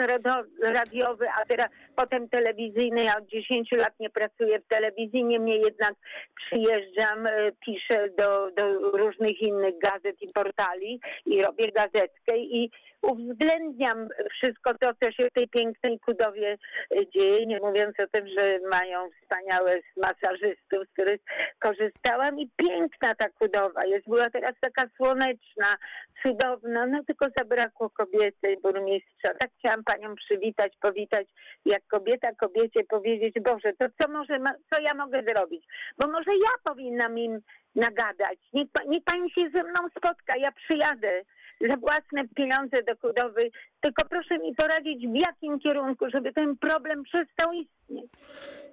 radiowy, 0.64 1.28
a 1.42 1.46
teraz 1.46 1.68
potem 1.96 2.30
telewizyjny, 2.30 3.04
ja 3.04 3.18
od 3.18 3.28
10 3.28 3.72
lat 3.72 3.94
nie 4.00 4.10
pracuję 4.10 4.60
w 4.60 4.68
telewizji, 4.68 5.24
niemniej 5.24 5.62
jednak 5.62 5.94
przyjeżdżam, 6.36 7.28
e, 7.28 7.52
piszę 7.66 8.10
do, 8.18 8.52
do 8.52 8.92
różnych 8.98 9.42
innych 9.42 9.80
gazet 9.80 10.22
i 10.22 10.28
portali 10.28 11.00
i 11.26 11.42
robię 11.42 11.72
gazetkę 11.72 12.38
i 12.38 12.72
uwzględniam 13.02 14.08
wszystko 14.32 14.74
to, 14.74 14.92
co 15.02 15.12
się 15.12 15.28
w 15.30 15.34
tej 15.34 15.48
pięknej 15.48 16.00
Kudowie 16.00 16.58
e, 16.92 17.10
dzieje, 17.10 17.46
nie 17.46 17.60
mówiąc 17.60 18.00
o 18.00 18.08
tym, 18.12 18.28
że 18.38 18.60
mają 18.70 19.10
wspaniałe 19.22 19.80
masażystów, 19.98 20.88
z 20.90 20.94
których 20.94 21.22
korzystałam 21.60 22.40
i 22.40 22.50
piękna 22.56 23.16
ta 23.16 23.30
Kudowa 23.30 23.86
jest. 23.86 24.08
Była 24.08 24.30
teraz 24.30 24.54
taka 24.62 24.90
słoneczna, 24.98 25.76
cudowna, 26.24 26.86
no 26.86 27.04
tylko 27.04 27.26
zabrakło 27.38 27.90
kobiety 27.90 28.58
burmistrza. 28.64 29.34
Tak 29.40 29.50
chciałam 29.60 29.84
panią 29.84 30.16
przywitać, 30.16 30.74
powitać, 30.82 31.28
jak 31.66 31.88
kobieta 31.88 32.32
kobiecie 32.36 32.84
powiedzieć, 32.90 33.36
Boże, 33.42 33.74
to 33.80 33.86
co 34.02 34.12
może, 34.12 34.40
co 34.74 34.82
ja 34.82 34.94
mogę 34.94 35.24
zrobić? 35.28 35.66
Bo 35.98 36.08
może 36.08 36.32
ja 36.32 36.52
powinnam 36.64 37.18
im 37.18 37.40
nagadać. 37.76 38.40
Niech, 38.54 38.68
niech 38.88 39.04
pani 39.04 39.32
się 39.32 39.42
ze 39.54 39.64
mną 39.64 39.90
spotka, 39.98 40.38
ja 40.38 40.52
przyjadę 40.52 41.22
za 41.70 41.78
własne 41.78 42.28
pieniądze 42.36 42.84
do 42.84 42.96
Kudowy, 42.96 43.50
tylko 43.82 44.06
proszę 44.10 44.38
mi 44.38 44.56
poradzić 44.56 45.08
w 45.08 45.16
jakim 45.16 45.60
kierunku, 45.60 46.06
żeby 46.10 46.34
ten 46.34 46.58
problem 46.58 47.04
przestał 47.04 47.54
istnieć. 47.54 48.12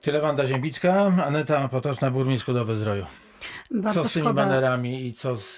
Tyle 0.00 0.20
Wanda 0.20 0.46
Ziębicka, 0.46 1.12
Aneta 1.26 1.68
Potoczna, 1.68 2.10
burmistrz 2.10 2.46
Kudowy 2.46 2.74
Zdroju. 2.74 3.06
Bardzo 3.70 4.02
Co 4.02 4.08
z 4.08 4.12
tymi 4.12 4.22
szkoda, 4.24 4.42
banerami 4.42 5.06
i 5.06 5.12
co 5.12 5.36
z, 5.36 5.56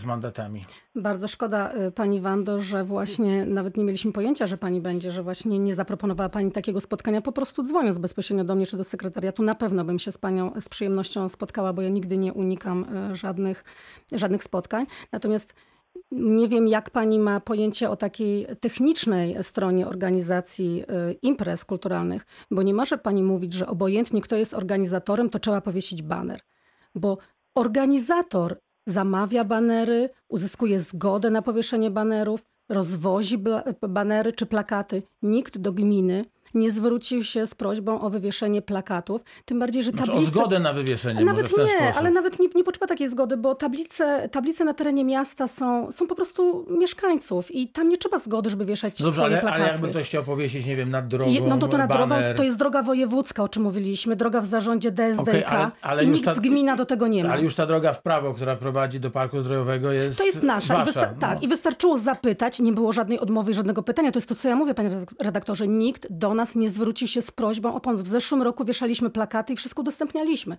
z 0.00 0.04
mandatami? 0.04 0.60
bardzo 0.96 1.28
szkoda 1.28 1.72
y, 1.72 1.92
pani 1.92 2.20
Wando, 2.20 2.60
że 2.60 2.84
właśnie 2.84 3.46
nawet 3.46 3.76
nie 3.76 3.84
mieliśmy 3.84 4.12
pojęcia, 4.12 4.46
że 4.46 4.56
pani 4.56 4.80
będzie, 4.80 5.10
że 5.10 5.22
właśnie 5.22 5.58
nie 5.58 5.74
zaproponowała 5.74 6.28
pani 6.28 6.52
takiego 6.52 6.80
spotkania. 6.80 7.22
Po 7.22 7.32
prostu 7.32 7.62
dzwoniąc 7.62 7.98
bezpośrednio 7.98 8.44
do 8.44 8.54
mnie 8.54 8.66
czy 8.66 8.76
do 8.76 8.84
sekretariatu, 8.84 9.42
na 9.42 9.54
pewno 9.54 9.84
bym 9.84 9.98
się 9.98 10.12
z 10.12 10.18
panią 10.18 10.52
z 10.60 10.68
przyjemnością 10.68 11.28
spotkała, 11.28 11.72
bo 11.72 11.82
ja 11.82 11.88
nigdy 11.88 12.16
nie 12.16 12.32
unikam 12.32 12.86
y, 13.12 13.14
żadnych, 13.14 13.64
żadnych 14.12 14.42
spotkań. 14.42 14.86
Natomiast 15.12 15.54
nie 16.14 16.48
wiem, 16.48 16.68
jak 16.68 16.90
pani 16.90 17.18
ma 17.18 17.40
pojęcie 17.40 17.90
o 17.90 17.96
takiej 17.96 18.46
technicznej 18.60 19.36
stronie 19.42 19.86
organizacji 19.86 20.82
y, 21.10 21.12
imprez 21.22 21.64
kulturalnych, 21.64 22.26
bo 22.50 22.62
nie 22.62 22.74
może 22.74 22.98
pani 22.98 23.22
mówić, 23.22 23.52
że 23.52 23.66
obojętnie 23.66 24.20
kto 24.20 24.36
jest 24.36 24.54
organizatorem, 24.54 25.30
to 25.30 25.38
trzeba 25.38 25.60
powiesić 25.60 26.02
baner. 26.02 26.40
Bo 26.94 27.18
organizator 27.54 28.58
zamawia 28.86 29.44
banery, 29.44 30.10
uzyskuje 30.28 30.80
zgodę 30.80 31.30
na 31.30 31.42
powieszenie 31.42 31.90
banerów, 31.90 32.46
rozwozi 32.68 33.38
banery 33.88 34.32
czy 34.32 34.46
plakaty. 34.46 35.02
Nikt 35.22 35.58
do 35.58 35.72
gminy 35.72 36.24
nie 36.54 36.70
zwrócił 36.70 37.24
się 37.24 37.46
z 37.46 37.54
prośbą 37.54 38.00
o 38.00 38.10
wywieszenie 38.10 38.62
plakatów, 38.62 39.22
tym 39.44 39.58
bardziej, 39.58 39.82
że 39.82 39.90
Znaczy, 39.90 40.12
o 40.12 40.14
tablice... 40.14 40.32
zgodę 40.32 40.58
na 40.58 40.72
wywieszenie 40.72 41.24
Nawet 41.24 41.42
nie, 41.42 41.48
sposób. 41.48 41.70
ale 41.98 42.10
nawet 42.10 42.40
nie, 42.40 42.48
nie 42.54 42.64
potrzeba 42.64 42.86
takiej 42.86 43.08
zgody, 43.08 43.36
bo 43.36 43.54
tablice, 43.54 44.28
tablice 44.28 44.64
na 44.64 44.74
terenie 44.74 45.04
miasta 45.04 45.48
są, 45.48 45.90
są 45.92 46.06
po 46.06 46.14
prostu 46.14 46.66
mieszkańców 46.70 47.54
i 47.54 47.68
tam 47.68 47.88
nie 47.88 47.98
trzeba 47.98 48.18
zgody, 48.18 48.50
żeby 48.50 48.64
wieszać 48.64 49.02
Dobrze, 49.02 49.12
swoje 49.12 49.26
ale, 49.32 49.40
plakaty. 49.40 49.62
ale 49.62 49.72
jakby 49.72 49.88
ktoś 49.88 50.06
chciał 50.08 50.24
powiesić, 50.24 50.66
nie 50.66 50.76
wiem, 50.76 50.90
nad 50.90 51.08
drogą, 51.08 51.30
Je- 51.30 51.40
No 51.40 51.58
to, 51.58 51.68
to 51.68 51.78
na 51.78 51.86
drogą 51.86 52.14
to 52.36 52.42
jest 52.42 52.56
droga 52.56 52.82
wojewódzka, 52.82 53.42
o 53.42 53.48
czym 53.48 53.62
mówiliśmy, 53.62 54.16
droga 54.16 54.40
w 54.40 54.46
zarządzie 54.46 54.90
DSDK 54.90 55.22
Okej, 55.22 55.44
ale- 55.44 55.70
ale 55.82 56.04
i 56.04 56.08
nikt 56.08 56.24
ta- 56.24 56.34
z 56.34 56.40
gmina 56.40 56.76
do 56.76 56.86
tego 56.86 57.06
nie 57.08 57.24
ma. 57.24 57.32
Ale 57.32 57.42
już 57.42 57.54
ta 57.54 57.66
droga 57.66 57.92
w 57.92 58.02
prawo, 58.02 58.34
która 58.34 58.56
prowadzi 58.56 59.00
do 59.00 59.10
Parku 59.10 59.40
Zdrojowego 59.40 59.92
jest 59.92 60.18
To 60.18 60.24
jest 60.24 60.42
nasza. 60.42 60.82
I, 60.84 61.18
tak, 61.20 61.42
I 61.42 61.48
wystarczyło 61.48 61.98
zapytać, 61.98 62.60
nie 62.60 62.72
było 62.72 62.92
żadnej 62.92 63.18
odmowy, 63.18 63.54
żadnego 63.54 63.82
pytania. 63.82 64.12
To 64.12 64.16
jest 64.18 64.28
to, 64.28 64.34
co 64.34 64.48
ja 64.48 64.56
mówię, 64.56 64.74
panie 64.74 64.88
redak- 64.90 65.14
redaktorze. 65.20 65.68
Nikt 65.68 66.06
do 66.10 66.34
nas 66.34 66.43
nie 66.54 66.70
zwrócił 66.70 67.08
się 67.08 67.22
z 67.22 67.30
prośbą 67.30 67.74
o 67.74 67.80
pomoc. 67.80 68.02
W 68.02 68.06
zeszłym 68.06 68.42
roku 68.42 68.64
wieszaliśmy 68.64 69.10
plakaty 69.10 69.52
i 69.52 69.56
wszystko 69.56 69.82
udostępnialiśmy. 69.82 70.56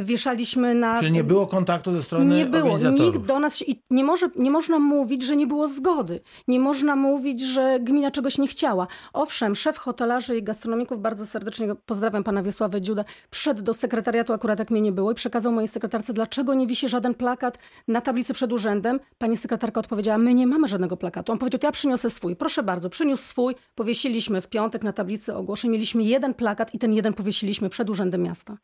Wieszaliśmy 0.00 0.74
na... 0.74 0.98
Czyli 1.00 1.12
nie 1.12 1.24
było 1.24 1.46
kontaktu 1.46 1.92
ze 1.92 2.02
strony 2.02 2.36
Nie 2.36 2.46
było. 2.46 2.78
Nikt 2.78 3.18
do 3.18 3.38
nas 3.38 3.56
się, 3.56 3.64
i 3.64 3.82
nie, 3.90 4.04
może, 4.04 4.28
nie 4.36 4.50
można 4.50 4.78
mówić, 4.78 5.22
że 5.22 5.36
nie 5.36 5.46
było 5.46 5.68
zgody. 5.68 6.20
Nie 6.48 6.60
można 6.60 6.96
mówić, 6.96 7.40
że 7.40 7.78
gmina 7.80 8.10
czegoś 8.10 8.38
nie 8.38 8.48
chciała. 8.48 8.86
Owszem, 9.12 9.54
szef 9.54 9.78
hotelarzy 9.78 10.38
i 10.38 10.42
gastronomików, 10.42 11.00
bardzo 11.00 11.26
serdecznie 11.26 11.74
pozdrawiam 11.86 12.24
pana 12.24 12.42
Wiesławę 12.42 12.80
Dziudę, 12.80 13.04
przyszedł 13.30 13.62
do 13.62 13.74
sekretariatu, 13.74 14.32
akurat 14.32 14.58
jak 14.58 14.70
mnie 14.70 14.80
nie 14.80 14.92
było 14.92 15.12
i 15.12 15.14
przekazał 15.14 15.52
mojej 15.52 15.68
sekretarce, 15.68 16.12
dlaczego 16.12 16.54
nie 16.54 16.66
wisi 16.66 16.88
żaden 16.88 17.14
plakat 17.14 17.58
na 17.88 18.00
tablicy 18.00 18.34
przed 18.34 18.52
urzędem. 18.52 19.00
Pani 19.18 19.36
sekretarka 19.36 19.80
odpowiedziała, 19.80 20.18
my 20.18 20.34
nie 20.34 20.46
mamy 20.46 20.68
żadnego 20.68 20.96
plakatu. 20.96 21.32
On 21.32 21.38
powiedział, 21.38 21.60
ja 21.62 21.72
przyniosę 21.72 22.10
swój. 22.10 22.36
Proszę 22.36 22.62
bardzo, 22.62 22.90
przyniósł 22.90 23.24
swój. 23.24 23.54
Powiesiliśmy 23.74 24.40
w 24.40 24.48
piątek 24.48 24.82
na 24.82 24.92
tablicy 24.92 25.11
ogłoszeń. 25.36 25.70
Mieliśmy 25.70 26.02
jeden 26.02 26.34
plakat 26.34 26.74
i 26.74 26.78
ten 26.78 26.92
jeden 26.92 27.14
powiesiliśmy 27.14 27.68
przed 27.68 27.90
urzędem 27.90 28.22
miasta. 28.22 28.56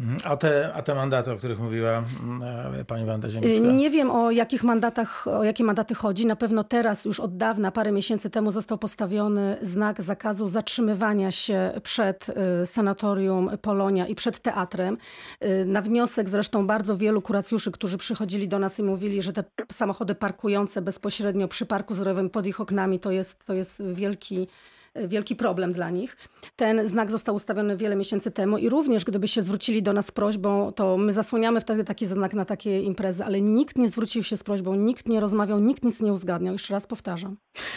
Mhm. 0.00 0.18
A 0.24 0.36
te, 0.36 0.74
a 0.74 0.82
te 0.82 0.94
mandaty, 0.94 1.32
o 1.32 1.36
których 1.36 1.58
mówiła 1.58 2.02
mm, 2.22 2.42
e, 2.80 2.84
pani 2.84 3.04
Wanda 3.04 3.30
Ziemicka? 3.30 3.68
Y, 3.68 3.72
Nie 3.72 3.90
wiem 3.90 4.10
o 4.10 4.30
jakich 4.30 4.64
mandatach, 4.64 5.28
o 5.28 5.44
jakie 5.44 5.64
mandaty 5.64 5.94
chodzi. 5.94 6.26
Na 6.26 6.36
pewno 6.36 6.64
teraz, 6.64 7.04
już 7.04 7.20
od 7.20 7.36
dawna, 7.36 7.72
parę 7.72 7.92
miesięcy 7.92 8.30
temu 8.30 8.52
został 8.52 8.78
postawiony 8.78 9.56
znak 9.62 10.02
zakazu 10.02 10.48
zatrzymywania 10.48 11.30
się 11.30 11.72
przed 11.82 12.28
y, 12.62 12.66
sanatorium 12.66 13.50
Polonia 13.62 14.06
i 14.06 14.14
przed 14.14 14.38
teatrem. 14.40 14.96
Y, 15.44 15.64
Na 15.64 15.82
wniosek 15.82 16.28
zresztą 16.28 16.66
bardzo 16.66 16.96
wielu 16.96 17.22
kuracjuszy, 17.22 17.70
którzy 17.70 17.98
przychodzili 17.98 18.48
do 18.48 18.58
nas 18.58 18.78
i 18.78 18.82
mówili, 18.82 19.22
że 19.22 19.32
te 19.32 19.44
samochody 19.72 20.14
parkujące 20.14 20.82
bezpośrednio 20.82 21.48
przy 21.48 21.66
parku 21.66 21.94
zerowym 21.94 22.30
pod 22.30 22.46
ich 22.46 22.60
oknami 22.60 23.00
to 23.00 23.10
jest, 23.10 23.44
to 23.44 23.54
jest 23.54 23.82
wielki 23.92 24.48
wielki 24.94 25.36
problem 25.36 25.72
dla 25.72 25.90
nich. 25.90 26.16
Ten 26.56 26.88
znak 26.88 27.10
został 27.10 27.34
ustawiony 27.34 27.76
wiele 27.76 27.96
miesięcy 27.96 28.30
temu 28.30 28.58
i 28.58 28.68
również 28.68 29.04
gdyby 29.04 29.28
się 29.28 29.42
zwrócili 29.42 29.82
do 29.82 29.92
nas 29.92 30.06
z 30.06 30.10
prośbą, 30.10 30.72
to 30.72 30.96
my 30.96 31.12
zasłaniamy 31.12 31.60
wtedy 31.60 31.84
taki 31.84 32.06
znak 32.06 32.34
na 32.34 32.44
takie 32.44 32.80
imprezy, 32.80 33.24
ale 33.24 33.40
nikt 33.40 33.78
nie 33.78 33.88
zwrócił 33.88 34.22
się 34.22 34.36
z 34.36 34.44
prośbą, 34.44 34.74
nikt 34.74 35.08
nie 35.08 35.20
rozmawiał, 35.20 35.60
nikt 35.60 35.84
nic 35.84 36.00
nie 36.00 36.12
uzgadniał. 36.12 36.52
Jeszcze 36.52 36.74
raz 36.74 36.86
powtarzam. 36.86 37.36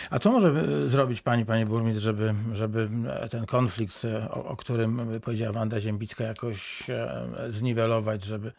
A 0.09 0.19
co 0.19 0.31
może 0.31 0.49
e, 0.49 0.89
zrobić 0.89 1.21
pani, 1.21 1.45
panie 1.45 1.65
burmistrz, 1.65 2.03
żeby, 2.03 2.33
żeby 2.53 2.89
e, 3.09 3.29
ten 3.29 3.45
konflikt, 3.45 4.05
e, 4.05 4.31
o, 4.31 4.45
o 4.45 4.55
którym 4.55 5.19
powiedziała 5.21 5.53
Wanda 5.53 5.79
Ziembicka, 5.79 6.23
jakoś 6.23 6.83
zniwelować, 7.49 8.23
żeby, 8.23 8.51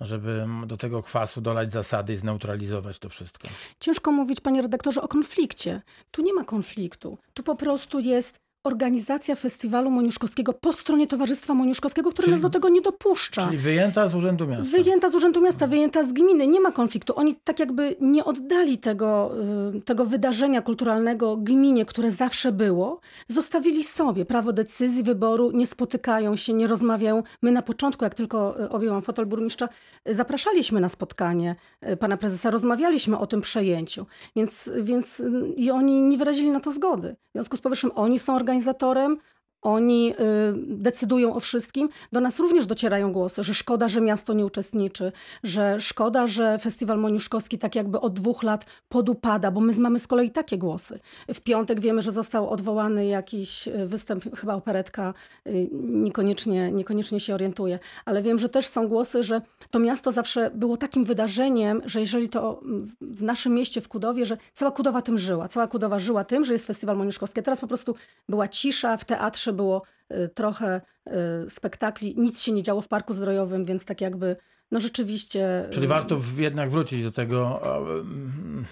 żeby 0.00 0.46
do 0.66 0.76
tego 0.76 1.02
kwasu 1.02 1.40
dolać 1.40 1.72
zasady 1.72 2.12
i 2.12 2.16
zneutralizować 2.16 2.98
to 2.98 3.08
wszystko? 3.08 3.48
Ciężko 3.80 4.12
mówić, 4.12 4.40
panie 4.40 4.62
redaktorze, 4.62 5.02
o 5.02 5.08
konflikcie. 5.08 5.82
Tu 6.10 6.22
nie 6.22 6.34
ma 6.34 6.44
konfliktu. 6.44 7.18
Tu 7.34 7.42
po 7.42 7.56
prostu 7.56 8.00
jest 8.00 8.45
organizacja 8.66 9.36
festiwalu 9.36 9.90
moniuszkowskiego 9.90 10.52
po 10.52 10.72
stronie 10.72 11.06
Towarzystwa 11.06 11.54
Moniuszkowskiego, 11.54 12.10
które 12.10 12.24
Czyli- 12.24 12.32
nas 12.32 12.40
do 12.40 12.50
tego 12.50 12.68
nie 12.68 12.80
dopuszcza. 12.80 13.46
Czyli 13.46 13.58
wyjęta 13.58 14.08
z 14.08 14.14
Urzędu 14.14 14.46
Miasta. 14.46 14.78
Wyjęta 14.78 15.08
z 15.08 15.14
Urzędu 15.14 15.40
Miasta, 15.40 15.66
wyjęta 15.66 16.04
z 16.04 16.12
gminy, 16.12 16.46
nie 16.46 16.60
ma 16.60 16.72
konfliktu. 16.72 17.12
Oni 17.16 17.34
tak 17.44 17.58
jakby 17.58 17.96
nie 18.00 18.24
oddali 18.24 18.78
tego, 18.78 19.30
y, 19.76 19.80
tego 19.80 20.04
wydarzenia 20.04 20.62
kulturalnego 20.62 21.36
gminie, 21.36 21.84
które 21.84 22.10
zawsze 22.10 22.52
było. 22.52 23.00
Zostawili 23.28 23.84
sobie 23.84 24.24
prawo 24.24 24.52
decyzji, 24.52 25.02
wyboru, 25.02 25.50
nie 25.50 25.66
spotykają 25.66 26.36
się, 26.36 26.52
nie 26.54 26.66
rozmawiają. 26.66 27.22
My 27.42 27.52
na 27.52 27.62
początku, 27.62 28.04
jak 28.04 28.14
tylko 28.14 28.60
y, 28.64 28.68
objęłam 28.68 29.02
fotel 29.02 29.26
burmistrza, 29.26 29.68
zapraszaliśmy 30.06 30.80
na 30.80 30.88
spotkanie 30.88 31.56
y, 31.92 31.96
pana 31.96 32.16
prezesa, 32.16 32.50
rozmawialiśmy 32.50 33.18
o 33.18 33.26
tym 33.26 33.40
przejęciu. 33.40 34.06
Więc, 34.36 34.70
więc 34.80 35.22
i 35.56 35.70
oni 35.70 36.02
nie 36.02 36.18
wyrazili 36.18 36.50
na 36.50 36.60
to 36.60 36.72
zgody. 36.72 37.16
W 37.28 37.32
związku 37.38 37.56
z 37.56 37.60
powyższym 37.60 37.90
oni 37.94 38.18
są 38.18 38.34
organizatorem, 38.56 39.20
oni 39.62 40.12
y, 40.12 40.14
decydują 40.56 41.34
o 41.34 41.40
wszystkim. 41.40 41.88
Do 42.12 42.20
nas 42.20 42.38
również 42.38 42.66
docierają 42.66 43.12
głosy, 43.12 43.44
że 43.44 43.54
szkoda, 43.54 43.88
że 43.88 44.00
miasto 44.00 44.32
nie 44.32 44.46
uczestniczy, 44.46 45.12
że 45.42 45.80
szkoda, 45.80 46.26
że 46.26 46.58
festiwal 46.58 46.98
moniuszkowski 46.98 47.58
tak 47.58 47.74
jakby 47.74 48.00
od 48.00 48.12
dwóch 48.12 48.42
lat 48.42 48.66
podupada, 48.88 49.50
bo 49.50 49.60
my 49.60 49.72
mamy 49.78 49.98
z 49.98 50.06
kolei 50.06 50.30
takie 50.30 50.58
głosy. 50.58 51.00
W 51.34 51.40
piątek 51.40 51.80
wiemy, 51.80 52.02
że 52.02 52.12
został 52.12 52.50
odwołany 52.50 53.06
jakiś 53.06 53.68
y, 53.68 53.86
występ, 53.86 54.36
chyba 54.36 54.54
operetka, 54.54 55.14
y, 55.46 55.68
niekoniecznie, 55.72 56.72
niekoniecznie 56.72 57.20
się 57.20 57.34
orientuję, 57.34 57.78
ale 58.04 58.22
wiem, 58.22 58.38
że 58.38 58.48
też 58.48 58.66
są 58.66 58.88
głosy, 58.88 59.22
że 59.22 59.40
to 59.70 59.78
miasto 59.78 60.12
zawsze 60.12 60.50
było 60.54 60.76
takim 60.76 61.04
wydarzeniem, 61.04 61.82
że 61.84 62.00
jeżeli 62.00 62.28
to 62.28 62.60
mm, 62.62 62.92
w 63.00 63.22
naszym 63.22 63.54
mieście, 63.54 63.80
w 63.80 63.88
Kudowie, 63.88 64.26
że 64.26 64.36
cała 64.52 64.70
Kudowa 64.70 65.02
tym 65.02 65.18
żyła. 65.18 65.48
Cała 65.48 65.66
Kudowa 65.66 65.98
żyła 65.98 66.24
tym, 66.24 66.44
że 66.44 66.52
jest 66.52 66.66
festiwal 66.66 66.96
moniuszkowski. 66.96 67.42
Teraz 67.42 67.60
po 67.60 67.66
prostu 67.66 67.94
była 68.28 68.48
cisza, 68.48 68.96
w 68.96 69.04
teatrze 69.04 69.45
było 69.52 69.82
y, 70.12 70.28
trochę 70.28 70.80
y, 71.06 71.50
spektakli, 71.50 72.14
nic 72.18 72.42
się 72.42 72.52
nie 72.52 72.62
działo 72.62 72.80
w 72.80 72.88
Parku 72.88 73.12
Zdrojowym, 73.12 73.64
więc 73.64 73.84
tak 73.84 74.00
jakby 74.00 74.36
No 74.70 74.80
rzeczywiście. 74.80 75.68
Czyli 75.70 75.86
warto 75.86 76.16
w, 76.16 76.38
jednak 76.38 76.70
wrócić 76.70 77.02
do 77.02 77.12
tego 77.12 77.60
e, 77.64 78.04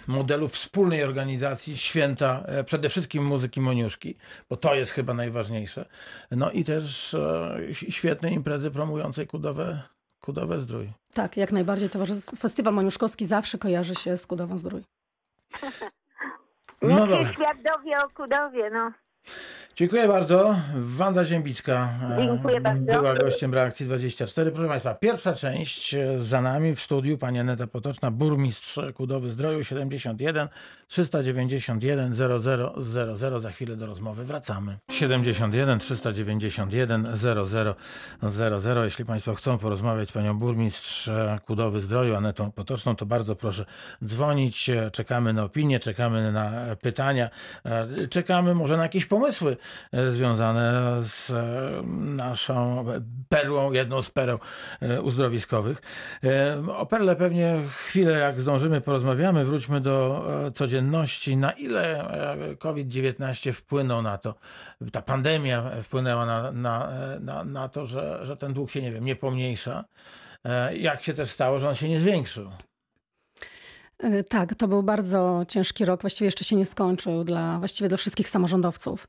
modelu 0.07 0.49
wspólnej 0.49 1.05
organizacji 1.05 1.77
święta, 1.77 2.43
e, 2.47 2.65
przede 2.65 2.89
wszystkim 2.89 3.25
muzyki 3.25 3.61
Moniuszki, 3.61 4.17
bo 4.49 4.57
to 4.57 4.75
jest 4.75 4.93
chyba 4.93 5.15
najważniejsze. 5.15 5.89
No 6.31 6.51
i 6.51 6.65
też 6.65 7.15
e, 7.15 7.59
świetnej 7.73 8.33
imprezy 8.33 8.71
promującej 8.71 9.27
Kudowe, 9.27 9.83
Kudowe 10.21 10.61
Zdrój. 10.61 10.93
Tak, 11.15 11.37
jak 11.37 11.53
najbardziej. 11.53 11.89
Festiwal 12.39 12.75
Moniuszkowski 12.75 13.27
zawsze 13.27 13.59
kojarzy 13.59 13.95
się 13.95 14.17
z 14.17 14.27
Kudową 14.27 14.59
Zdrój. 14.59 14.83
No 16.83 17.07
Niech 17.07 17.29
się 17.29 17.35
świat 17.35 17.57
dowie 17.63 17.99
o 17.99 18.09
Kudowie, 18.09 18.71
no. 18.71 18.93
Dziękuję 19.77 20.09
bardzo. 20.09 20.57
Wanda 20.77 21.25
Ziębicka 21.25 21.89
Dziękuję 22.19 22.61
bardzo. 22.61 22.93
była 22.93 23.15
gościem 23.15 23.55
Reakcji 23.55 23.87
24. 23.87 24.51
Proszę 24.51 24.69
Państwa, 24.69 24.95
pierwsza 24.95 25.35
część 25.35 25.95
e, 25.95 26.23
za 26.23 26.41
nami 26.41 26.75
w 26.75 26.81
studiu. 26.81 27.19
Pani 27.19 27.39
Aneta 27.39 27.67
Potoczna, 27.67 28.11
burmistrz 28.11 28.81
Kudowy 28.95 29.31
Zdroju 29.31 29.65
71 29.65 30.49
391 30.87 32.15
0000. 32.15 33.41
Za 33.41 33.51
chwilę 33.51 33.77
do 33.77 33.87
rozmowy 33.87 34.25
wracamy. 34.25 34.79
71 34.91 35.79
391 35.79 37.07
0000. 37.17 38.85
Jeśli 38.85 39.05
Państwo 39.05 39.35
chcą 39.35 39.59
porozmawiać 39.59 40.09
z 40.09 40.13
Panią 40.13 40.39
burmistrz 40.39 41.11
Kudowy 41.47 41.81
Zdroju 41.81 42.15
Anetą 42.15 42.53
Potoczną, 42.53 42.97
to 42.97 43.07
bardzo 43.07 43.37
proszę 43.37 43.65
dzwonić. 44.05 44.71
Czekamy 44.93 45.33
na 45.33 45.45
opinie, 45.45 45.79
czekamy 45.79 46.33
na 46.33 46.77
pytania, 46.83 47.31
e, 47.65 48.09
czekamy 48.09 48.55
może 48.55 48.77
na 48.77 48.83
jakieś 48.83 49.07
pomysły 49.07 49.55
E, 49.55 49.57
związane 50.09 50.97
z 51.03 51.31
e, 51.31 51.83
naszą 51.97 52.85
perłą, 53.29 53.73
jedną 53.73 54.03
z 54.03 54.11
pereł 54.11 54.39
e, 54.81 55.03
uzdrowiskowych. 55.03 55.83
O 56.77 56.87
perle 56.87 57.17
pewnie 57.17 57.63
chwilę, 57.71 58.19
jak 58.19 58.41
zdążymy, 58.41 58.81
porozmawiamy. 58.81 59.45
Wróćmy 59.45 59.81
do 59.81 60.25
codzienności. 60.55 61.37
Na 61.37 61.51
ile 61.51 62.09
COVID-19 62.59 63.53
wpłynął 63.53 64.03
na 64.03 64.19
to, 64.19 64.35
ta 64.93 65.03
pandemia 65.03 65.71
wpłynęła 65.83 66.27
na, 66.27 66.53
na, 66.53 66.91
na, 67.21 67.45
na 67.45 67.69
to, 67.69 67.87
że, 67.87 68.21
że 68.23 68.37
ten 68.37 68.53
dług 68.53 68.71
się, 68.71 68.83
nie 68.83 68.93
wiem, 68.93 69.05
nie 69.05 69.17
pomniejsza. 69.17 69.85
Jak 70.73 71.03
się 71.03 71.15
też 71.15 71.31
stało, 71.31 71.59
że 71.59 71.69
on 71.69 71.75
się 71.75 71.89
nie 71.89 72.01
zwiększył? 72.01 72.51
E, 73.99 74.25
tak, 74.25 74.55
to 74.55 74.69
był 74.69 74.83
bardzo 74.83 75.45
ciężki 75.49 75.85
rok, 75.85 76.01
właściwie 76.01 76.27
jeszcze 76.27 76.45
się 76.45 76.57
nie 76.57 76.67
skończył 76.67 77.25
dla 77.25 77.59
właściwie 77.59 77.89
dla 77.89 77.97
wszystkich 77.97 78.29
samorządowców. 78.29 79.09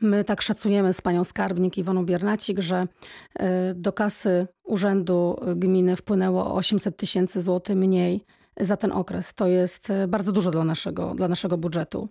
My 0.00 0.24
tak 0.24 0.42
szacujemy 0.42 0.92
z 0.92 1.00
panią 1.00 1.24
skarbnik 1.24 1.78
Iwoną 1.78 2.06
Biernacik, 2.06 2.60
że 2.60 2.86
e, 3.34 3.74
do 3.74 3.92
kasy 3.92 4.46
Urzędu 4.64 5.36
Gminy 5.56 5.96
wpłynęło 5.96 6.54
800 6.54 6.96
tysięcy 6.96 7.42
złotych 7.42 7.76
mniej 7.76 8.24
za 8.60 8.76
ten 8.76 8.92
okres. 8.92 9.34
To 9.34 9.46
jest 9.46 9.92
bardzo 10.08 10.32
dużo 10.32 10.50
dla 10.50 10.64
naszego, 10.64 11.14
dla 11.14 11.28
naszego 11.28 11.58
budżetu. 11.58 12.08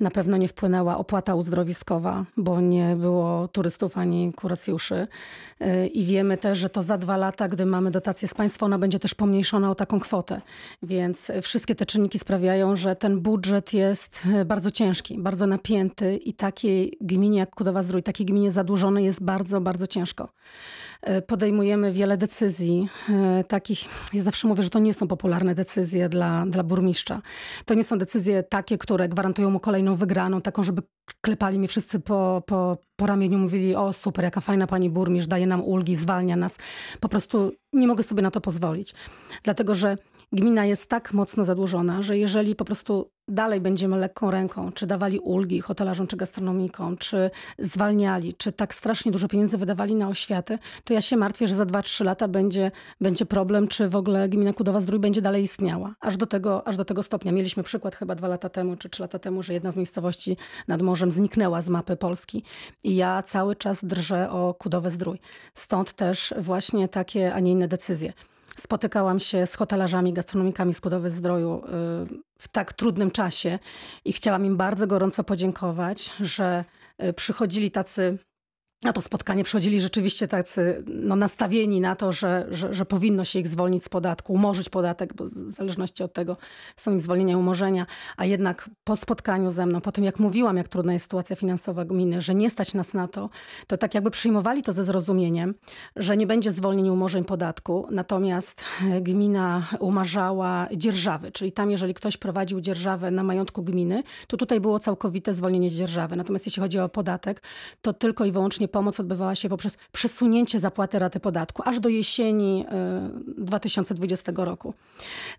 Na 0.00 0.10
pewno 0.10 0.36
nie 0.36 0.48
wpłynęła 0.48 0.98
opłata 0.98 1.34
uzdrowiskowa, 1.34 2.24
bo 2.36 2.60
nie 2.60 2.96
było 2.96 3.48
turystów 3.48 3.98
ani 3.98 4.32
kuracjuszy. 4.32 5.06
Y, 5.62 5.86
I 5.86 6.04
wiemy 6.04 6.36
też, 6.36 6.58
że 6.58 6.68
to 6.68 6.82
za 6.82 6.98
dwa 6.98 7.16
lata, 7.16 7.48
gdy 7.48 7.66
mamy 7.66 7.90
dotację 7.90 8.28
z 8.28 8.34
państwa, 8.34 8.66
ona 8.66 8.78
będzie 8.78 8.98
też 8.98 9.14
pomniejszona 9.14 9.70
o 9.70 9.74
taką 9.74 10.00
kwotę. 10.00 10.40
Więc 10.82 11.32
wszystkie 11.42 11.74
te 11.74 11.86
czynniki 11.86 12.18
sprawiają, 12.18 12.76
że 12.76 12.96
ten 12.96 13.20
budżet 13.20 13.72
jest 13.72 14.28
bardzo 14.46 14.70
ciężki, 14.70 15.18
bardzo 15.18 15.46
napięty 15.46 16.16
i 16.16 16.32
takiej 16.32 16.98
gminie 17.00 17.38
jak 17.38 17.54
Kudowa 17.54 17.82
Zdrój, 17.82 18.02
takiej 18.02 18.26
gminie 18.26 18.50
zadłużonej 18.50 19.04
jest 19.04 19.22
bardzo, 19.22 19.60
bardzo 19.60 19.86
ciężko. 19.86 20.28
Y, 21.06 21.22
podejmujemy 21.22 21.92
wiele 21.92 22.16
decyzji, 22.16 22.88
takich, 23.48 23.84
ja 24.12 24.22
zawsze 24.22 24.48
mówię, 24.48 24.62
że 24.62 24.70
to 24.70 24.78
nie 24.78 24.94
są 24.94 25.08
popularne 25.08 25.54
decyzje 25.54 26.08
dla, 26.08 26.46
dla 26.46 26.62
burmistrza. 26.62 27.22
To 27.64 27.74
nie 27.74 27.84
są 27.84 27.98
decyzje 27.98 28.42
takie, 28.42 28.78
które 28.78 29.08
gwarantują 29.08 29.50
mu 29.50 29.60
kolejną 29.60 29.96
wygraną, 29.96 30.40
taką, 30.40 30.62
żeby 30.62 30.82
klepali 31.20 31.58
mi 31.58 31.68
wszyscy 31.68 32.00
po, 32.00 32.42
po, 32.46 32.78
po 32.96 33.06
ramieniu, 33.06 33.38
mówili, 33.38 33.74
o 33.76 33.92
super, 33.92 34.24
jaka 34.24 34.40
fajna 34.40 34.66
pani 34.66 34.90
burmistrz, 34.90 35.28
daje 35.28 35.46
nam 35.46 35.64
ulgi, 35.64 35.96
zwalnia 35.96 36.36
nas. 36.36 36.58
Po 37.00 37.08
prostu 37.08 37.52
nie 37.72 37.86
mogę 37.86 38.02
sobie 38.02 38.22
na 38.22 38.30
to 38.30 38.40
pozwolić. 38.40 38.94
Dlatego, 39.42 39.74
że 39.74 39.98
gmina 40.32 40.66
jest 40.66 40.88
tak 40.88 41.12
mocno 41.12 41.44
zadłużona, 41.44 42.02
że 42.02 42.18
jeżeli 42.18 42.56
po 42.56 42.64
prostu 42.64 43.10
dalej 43.28 43.60
będziemy 43.60 43.96
lekką 43.96 44.30
ręką, 44.30 44.72
czy 44.72 44.86
dawali 44.86 45.18
ulgi 45.18 45.60
hotelarzom 45.60 46.06
czy 46.06 46.16
gastronomikom, 46.16 46.96
czy 46.96 47.30
zwalniali, 47.58 48.34
czy 48.34 48.52
tak 48.52 48.74
strasznie 48.74 49.12
dużo 49.12 49.28
pieniędzy 49.28 49.58
wydawali 49.58 49.94
na 49.94 50.08
oświatę, 50.08 50.58
to 50.84 50.94
ja 50.94 51.00
się 51.00 51.16
martwię, 51.16 51.48
że 51.48 51.56
za 51.56 51.64
2-3 51.64 52.04
lata 52.04 52.28
będzie, 52.28 52.70
będzie 53.00 53.26
problem, 53.26 53.68
czy 53.68 53.88
w 53.88 53.96
ogóle 53.96 54.28
gmina 54.28 54.52
Kudowa 54.52 54.80
Zdrój 54.80 55.00
będzie 55.00 55.22
dalej 55.22 55.42
istniała. 55.42 55.94
Aż 56.00 56.16
do, 56.16 56.26
tego, 56.26 56.68
aż 56.68 56.76
do 56.76 56.84
tego 56.84 57.02
stopnia. 57.02 57.32
Mieliśmy 57.32 57.62
przykład 57.62 57.96
chyba 57.96 58.14
dwa 58.14 58.28
lata 58.28 58.48
temu, 58.48 58.76
czy 58.76 58.88
trzy 58.88 59.02
lata 59.02 59.18
temu, 59.18 59.42
że 59.42 59.52
jedna 59.52 59.72
z 59.72 59.76
miejscowości 59.76 60.36
nad 60.68 60.82
morzem 60.82 61.12
zniknęła 61.12 61.62
z 61.62 61.68
mapy 61.68 61.96
Polski 61.96 62.42
i 62.84 62.96
ja 62.96 63.22
cały 63.22 63.54
czas 63.54 63.84
drżę 63.84 64.30
o 64.30 64.54
Kudowe 64.54 64.90
Zdrój. 64.90 65.18
Stąd 65.54 65.92
też 65.92 66.34
właśnie 66.38 66.88
takie, 66.88 67.34
a 67.34 67.40
nie 67.40 67.52
inne 67.52 67.68
decyzje 67.68 68.12
spotykałam 68.60 69.20
się 69.20 69.46
z 69.46 69.54
hotelarzami, 69.54 70.12
gastronomikami 70.12 70.74
z 70.74 70.80
Kudowy 70.80 71.10
Zdroju 71.10 71.56
y, 71.56 71.68
w 72.38 72.48
tak 72.52 72.72
trudnym 72.72 73.10
czasie 73.10 73.58
i 74.04 74.12
chciałam 74.12 74.46
im 74.46 74.56
bardzo 74.56 74.86
gorąco 74.86 75.24
podziękować, 75.24 76.10
że 76.20 76.64
y, 77.04 77.12
przychodzili 77.12 77.70
tacy 77.70 78.18
na 78.82 78.92
to 78.92 79.00
spotkanie 79.00 79.44
przychodzili 79.44 79.80
rzeczywiście 79.80 80.28
tacy 80.28 80.84
no, 80.86 81.16
nastawieni 81.16 81.80
na 81.80 81.96
to, 81.96 82.12
że, 82.12 82.46
że, 82.50 82.74
że, 82.74 82.84
powinno 82.84 83.24
się 83.24 83.38
ich 83.38 83.48
zwolnić 83.48 83.84
z 83.84 83.88
podatku, 83.88 84.32
umorzyć 84.32 84.68
podatek, 84.68 85.14
bo 85.14 85.24
w 85.24 85.52
zależności 85.52 86.02
od 86.02 86.12
tego 86.12 86.36
są 86.76 86.94
ich 86.94 87.00
zwolnienia, 87.00 87.38
umorzenia. 87.38 87.86
A 88.16 88.24
jednak 88.24 88.70
po 88.84 88.96
spotkaniu 88.96 89.50
ze 89.50 89.66
mną, 89.66 89.80
po 89.80 89.92
tym 89.92 90.04
jak 90.04 90.18
mówiłam, 90.18 90.56
jak 90.56 90.68
trudna 90.68 90.92
jest 90.92 91.02
sytuacja 91.02 91.36
finansowa 91.36 91.84
gminy, 91.84 92.22
że 92.22 92.34
nie 92.34 92.50
stać 92.50 92.74
nas 92.74 92.94
na 92.94 93.08
to, 93.08 93.30
to 93.66 93.76
tak 93.76 93.94
jakby 93.94 94.10
przyjmowali 94.10 94.62
to 94.62 94.72
ze 94.72 94.84
zrozumieniem, 94.84 95.54
że 95.96 96.16
nie 96.16 96.26
będzie 96.26 96.52
zwolnień, 96.52 96.88
umorzeń 96.88 97.24
podatku. 97.24 97.86
Natomiast 97.90 98.64
gmina 99.00 99.68
umarzała 99.80 100.68
dzierżawy, 100.76 101.32
czyli 101.32 101.52
tam, 101.52 101.70
jeżeli 101.70 101.94
ktoś 101.94 102.16
prowadził 102.16 102.60
dzierżawę 102.60 103.10
na 103.10 103.22
majątku 103.22 103.62
gminy, 103.62 104.02
to 104.26 104.36
tutaj 104.36 104.60
było 104.60 104.78
całkowite 104.78 105.34
zwolnienie 105.34 105.70
dzierżawy. 105.70 106.16
Natomiast 106.16 106.46
jeśli 106.46 106.62
chodzi 106.62 106.78
o 106.78 106.88
podatek, 106.88 107.42
to 107.82 107.92
tylko 107.92 108.24
i 108.24 108.32
wyłącznie 108.32 108.67
pomoc 108.68 109.00
odbywała 109.00 109.34
się 109.34 109.48
poprzez 109.48 109.76
przesunięcie 109.92 110.60
zapłaty 110.60 110.98
raty 110.98 111.20
podatku 111.20 111.62
aż 111.64 111.80
do 111.80 111.88
jesieni 111.88 112.66
2020 113.38 114.32
y, 114.32 114.34
roku. 114.44 114.74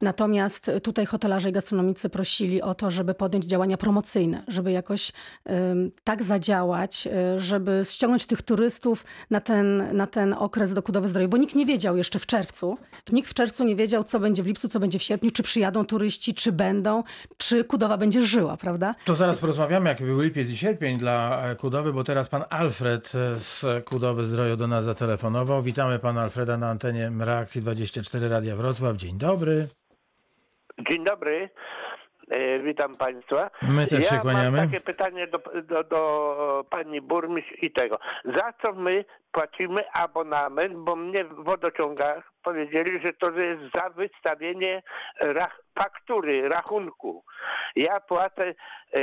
Natomiast 0.02 0.72
tutaj 0.84 1.06
hotelarze 1.06 1.50
i 1.50 1.52
gastronomicy 1.52 2.10
prosili 2.10 2.62
o 2.62 2.76
to, 2.76 2.92
żeby 2.92 3.14
podjąć 3.14 3.46
działania 3.46 3.78
promocyjne, 3.78 4.44
żeby 4.48 4.72
jakoś 4.72 5.12
tak 6.04 6.24
zadziałać, 6.24 7.08
y, 7.38 7.40
żeby 7.42 7.82
ściągnąć 7.84 8.26
tych 8.26 8.42
turystów 8.42 9.06
na 9.30 9.42
ten, 9.42 9.98
na 9.98 10.08
ten 10.08 10.34
okres 10.34 10.74
do 10.74 10.84
Kudowy 10.84 11.08
Zdroju, 11.08 11.30
bo 11.30 11.38
nikt 11.38 11.56
nie 11.56 11.66
wiedział 11.66 11.98
jeszcze 11.98 12.20
w 12.20 12.26
czerwcu. 12.26 12.78
Nikt 13.12 13.30
w 13.30 13.34
czerwcu 13.34 13.64
nie 13.64 13.76
wiedział, 13.76 14.04
co 14.04 14.20
będzie 14.20 14.44
w 14.44 14.48
lipcu, 14.48 14.68
co 14.68 14.80
będzie 14.80 15.00
w 15.00 15.04
sierpniu, 15.04 15.32
czy 15.32 15.44
przyjadą 15.44 15.86
turyści, 15.86 16.34
czy 16.34 16.52
będą, 16.52 17.04
czy 17.38 17.64
Kudowa 17.64 17.98
będzie 17.98 18.22
żyła, 18.22 18.58
prawda? 18.58 18.96
To 19.06 19.16
zaraz 19.16 19.38
porozmawiamy, 19.38 19.90
jaki 19.90 20.04
był 20.04 20.22
lipiec 20.22 20.50
i 20.50 20.58
sierpień 20.58 20.98
dla 20.98 21.44
Kudowy, 21.56 21.94
bo 21.94 22.04
teraz 22.04 22.30
pan 22.30 22.44
Alfred 22.50 23.12
z 23.38 23.66
Kudowy 23.86 24.26
Zdroju 24.26 24.58
do 24.58 24.68
nas 24.68 24.86
zatelefonował. 24.86 25.64
Witamy 25.64 26.00
pana 26.00 26.22
Alfreda 26.22 26.58
na 26.58 26.70
antenie 26.70 27.12
Reakcji 27.20 27.62
24 27.62 28.30
Radia 28.30 28.56
Wrocław. 28.56 28.96
Dzień 28.96 29.18
dobry. 29.18 29.68
Dzień 30.92 31.04
dobry. 31.04 31.50
E, 32.30 32.60
witam 32.60 32.98
Państwa. 32.98 33.50
My 33.62 33.88
też 33.88 34.04
ja 34.04 34.10
się 34.10 34.20
kłaniamy. 34.20 34.58
Mam 34.58 34.70
takie 34.70 34.82
pytanie 34.82 35.28
do, 35.28 35.42
do, 35.64 35.84
do 35.84 36.66
pani 36.70 37.02
burmistrz 37.02 37.54
i 37.62 37.72
tego. 37.72 38.00
Za 38.26 38.54
co 38.62 38.74
my 38.74 39.06
płacimy 39.32 39.92
abonament, 39.92 40.74
bo 40.74 40.96
mnie 40.96 41.24
w 41.24 41.44
wodociągach 41.44 42.32
powiedzieli, 42.44 43.00
że 43.06 43.14
to 43.14 43.32
jest 43.32 43.62
za 43.76 43.90
wystawienie 43.90 44.84
rach 45.20 45.62
faktury, 45.80 46.50
rachunku. 46.50 47.24
Ja 47.76 48.00
płacę 48.00 48.54
e, 48.94 49.02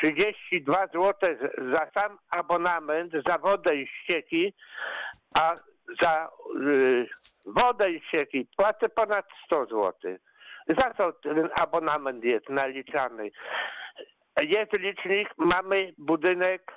32 0.00 0.86
zł 0.86 1.14
za 1.72 1.90
sam 1.94 2.18
abonament, 2.30 3.12
za 3.26 3.38
wodę 3.38 3.76
i 3.76 3.86
ścieki, 3.86 4.54
a 5.34 5.56
za 6.02 6.24
e, 6.24 6.28
wodę 7.46 7.90
i 7.90 8.00
ścieki 8.00 8.46
płacę 8.56 8.88
ponad 8.88 9.26
100 9.46 9.64
zł. 9.64 9.92
Za 10.68 10.94
co 10.94 11.12
ten 11.12 11.48
abonament 11.60 12.24
jest 12.24 12.48
naliczany? 12.48 13.30
Jest 14.42 14.72
licznik, 14.72 15.28
mamy 15.38 15.92
budynek 15.98 16.72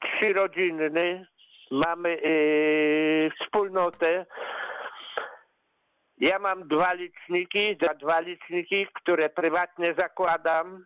trzyrodzinny, 0.00 1.26
mamy 1.70 2.10
yy, 2.10 3.30
wspólnotę. 3.40 4.26
Ja 6.18 6.38
mam 6.38 6.68
dwa 6.68 6.92
liczniki, 6.92 7.78
za 7.82 7.94
dwa 7.94 8.20
liczniki, 8.20 8.86
które 8.94 9.28
prywatnie 9.28 9.94
zakładam. 9.98 10.84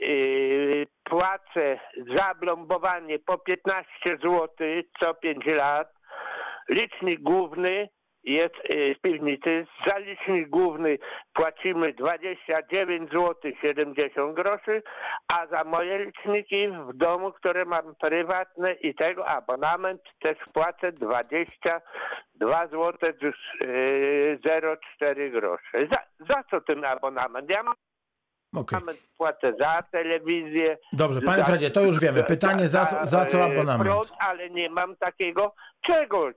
Yy, 0.00 0.86
płacę 1.04 1.80
za 2.16 2.34
blombowanie 2.34 3.18
po 3.18 3.38
15 3.38 3.86
zł 4.06 4.48
co 5.00 5.14
5 5.14 5.46
lat. 5.46 5.92
Licznik 6.68 7.20
główny 7.20 7.88
jest 8.26 8.54
y, 8.70 8.94
w 8.94 9.00
piwnicy. 9.00 9.66
Za 9.86 9.98
licznik 9.98 10.48
główny 10.48 10.98
płacimy 11.32 11.92
29 11.92 13.10
zł 13.12 13.34
70 13.66 14.34
groszy, 14.36 14.82
a 15.32 15.46
za 15.46 15.64
moje 15.64 15.98
liczniki 16.04 16.68
w 16.68 16.92
domu, 16.96 17.32
które 17.32 17.64
mam 17.64 17.94
prywatne 17.94 18.72
i 18.72 18.94
tego 18.94 19.26
abonament 19.28 20.00
też 20.22 20.36
płacę 20.52 20.92
22 20.92 22.66
zł 22.66 22.92
04 24.40 25.30
groszy. 25.30 25.88
Za, 25.92 25.98
za 26.34 26.42
co 26.50 26.60
ten 26.60 26.84
abonament? 26.84 27.50
Ja 27.50 27.62
mam 27.62 27.74
abonament, 28.56 28.98
płacę 29.18 29.52
za 29.60 29.82
telewizję. 29.92 30.78
Dobrze, 30.92 31.20
panie 31.20 31.38
za- 31.38 31.44
Fredzie, 31.44 31.70
to 31.70 31.80
już 31.82 32.00
wiemy. 32.00 32.24
Pytanie, 32.24 32.68
za, 32.68 32.86
co- 32.86 33.06
za 33.06 33.26
co 33.26 33.38
e, 33.38 33.44
abonament? 33.44 33.90
Prąd, 33.90 34.12
ale 34.18 34.50
nie 34.50 34.70
mam 34.70 34.96
takiego 34.96 35.54
czegoś. 35.86 36.34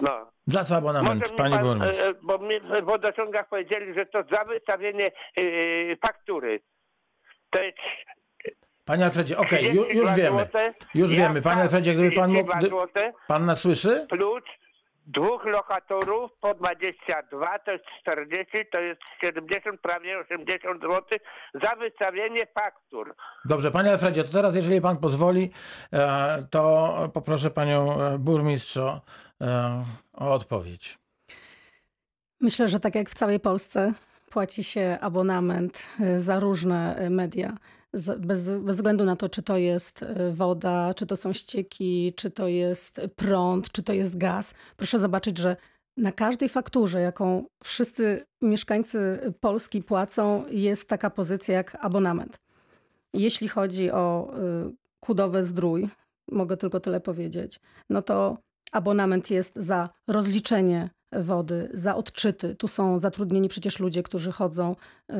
No. 0.00 0.30
Za 0.46 0.64
co 0.64 0.76
abonament, 0.76 1.20
Może 1.22 1.34
panie 1.34 1.54
pan, 1.56 1.64
burmistrz? 1.64 2.00
e, 2.02 2.12
Bo 2.22 2.38
mi 2.38 2.60
w 2.60 2.84
wodociągach 2.84 3.48
powiedzieli, 3.48 3.94
że 3.94 4.06
to 4.06 4.22
za 4.32 4.44
wystawienie 4.44 5.06
e, 5.36 5.42
faktury. 6.06 6.60
To 7.50 7.62
jest 7.62 7.78
Panie 8.84 9.04
Alfredzie, 9.04 9.38
okej, 9.38 9.64
ju, 9.64 9.84
32 9.84 9.92
już 10.00 10.16
wiemy. 10.18 10.36
złote. 10.38 10.74
Już 10.94 11.10
wiemy. 11.10 11.42
Panie 11.42 11.62
Alfredzie, 11.62 11.94
gdyby 11.94 12.16
pan 12.16 12.30
mógł... 12.32 12.50
32 12.50 12.58
Gdy, 12.58 12.68
złote 12.68 13.12
pan 13.28 13.44
nas 13.46 13.60
słyszy? 13.60 14.06
plus 14.08 14.42
dwóch 15.06 15.44
lokatorów 15.44 16.30
po 16.40 16.54
22 16.54 17.58
to 17.58 17.72
jest 17.72 17.84
40, 18.00 18.46
to 18.72 18.80
jest 18.80 19.00
70, 19.20 19.80
prawie 19.80 20.18
80 20.18 20.80
zł 20.82 21.18
za 21.62 21.76
wystawienie 21.76 22.46
faktur. 22.54 23.14
Dobrze, 23.44 23.70
panie 23.70 23.90
Alfredzie, 23.92 24.24
to 24.24 24.32
teraz, 24.32 24.54
jeżeli 24.54 24.80
pan 24.80 24.96
pozwoli, 24.96 25.50
e, 25.92 26.46
to 26.50 26.94
poproszę 27.14 27.50
panią 27.50 27.98
burmistrz 28.18 28.76
o, 28.76 29.00
o 30.12 30.32
odpowiedź. 30.32 30.98
Myślę, 32.40 32.68
że 32.68 32.80
tak 32.80 32.94
jak 32.94 33.10
w 33.10 33.14
całej 33.14 33.40
Polsce 33.40 33.94
płaci 34.30 34.64
się 34.64 34.98
abonament 35.00 35.82
y, 36.00 36.20
za 36.20 36.40
różne 36.40 37.02
y, 37.06 37.10
media. 37.10 37.56
Bez, 38.18 38.48
bez 38.58 38.76
względu 38.76 39.04
na 39.04 39.16
to, 39.16 39.28
czy 39.28 39.42
to 39.42 39.56
jest 39.56 40.04
woda, 40.30 40.94
czy 40.94 41.06
to 41.06 41.16
są 41.16 41.32
ścieki, 41.32 42.12
czy 42.16 42.30
to 42.30 42.48
jest 42.48 43.00
prąd, 43.16 43.72
czy 43.72 43.82
to 43.82 43.92
jest 43.92 44.18
gaz. 44.18 44.54
Proszę 44.76 44.98
zobaczyć, 44.98 45.38
że 45.38 45.56
na 45.96 46.12
każdej 46.12 46.48
fakturze, 46.48 47.00
jaką 47.00 47.44
wszyscy 47.62 48.20
mieszkańcy 48.42 49.20
Polski 49.40 49.82
płacą, 49.82 50.44
jest 50.50 50.88
taka 50.88 51.10
pozycja 51.10 51.54
jak 51.54 51.76
abonament. 51.80 52.38
Jeśli 53.14 53.48
chodzi 53.48 53.90
o 53.90 54.32
Kudowe 55.00 55.44
Zdrój, 55.44 55.88
mogę 56.32 56.56
tylko 56.56 56.80
tyle 56.80 57.00
powiedzieć, 57.00 57.60
no 57.90 58.02
to 58.02 58.38
abonament 58.72 59.30
jest 59.30 59.56
za 59.56 59.88
rozliczenie 60.08 60.90
wody, 61.12 61.68
za 61.72 61.96
odczyty. 61.96 62.54
Tu 62.54 62.68
są 62.68 62.98
zatrudnieni 62.98 63.48
przecież 63.48 63.80
ludzie, 63.80 64.02
którzy 64.02 64.32
chodzą 64.32 64.72
y, 65.10 65.14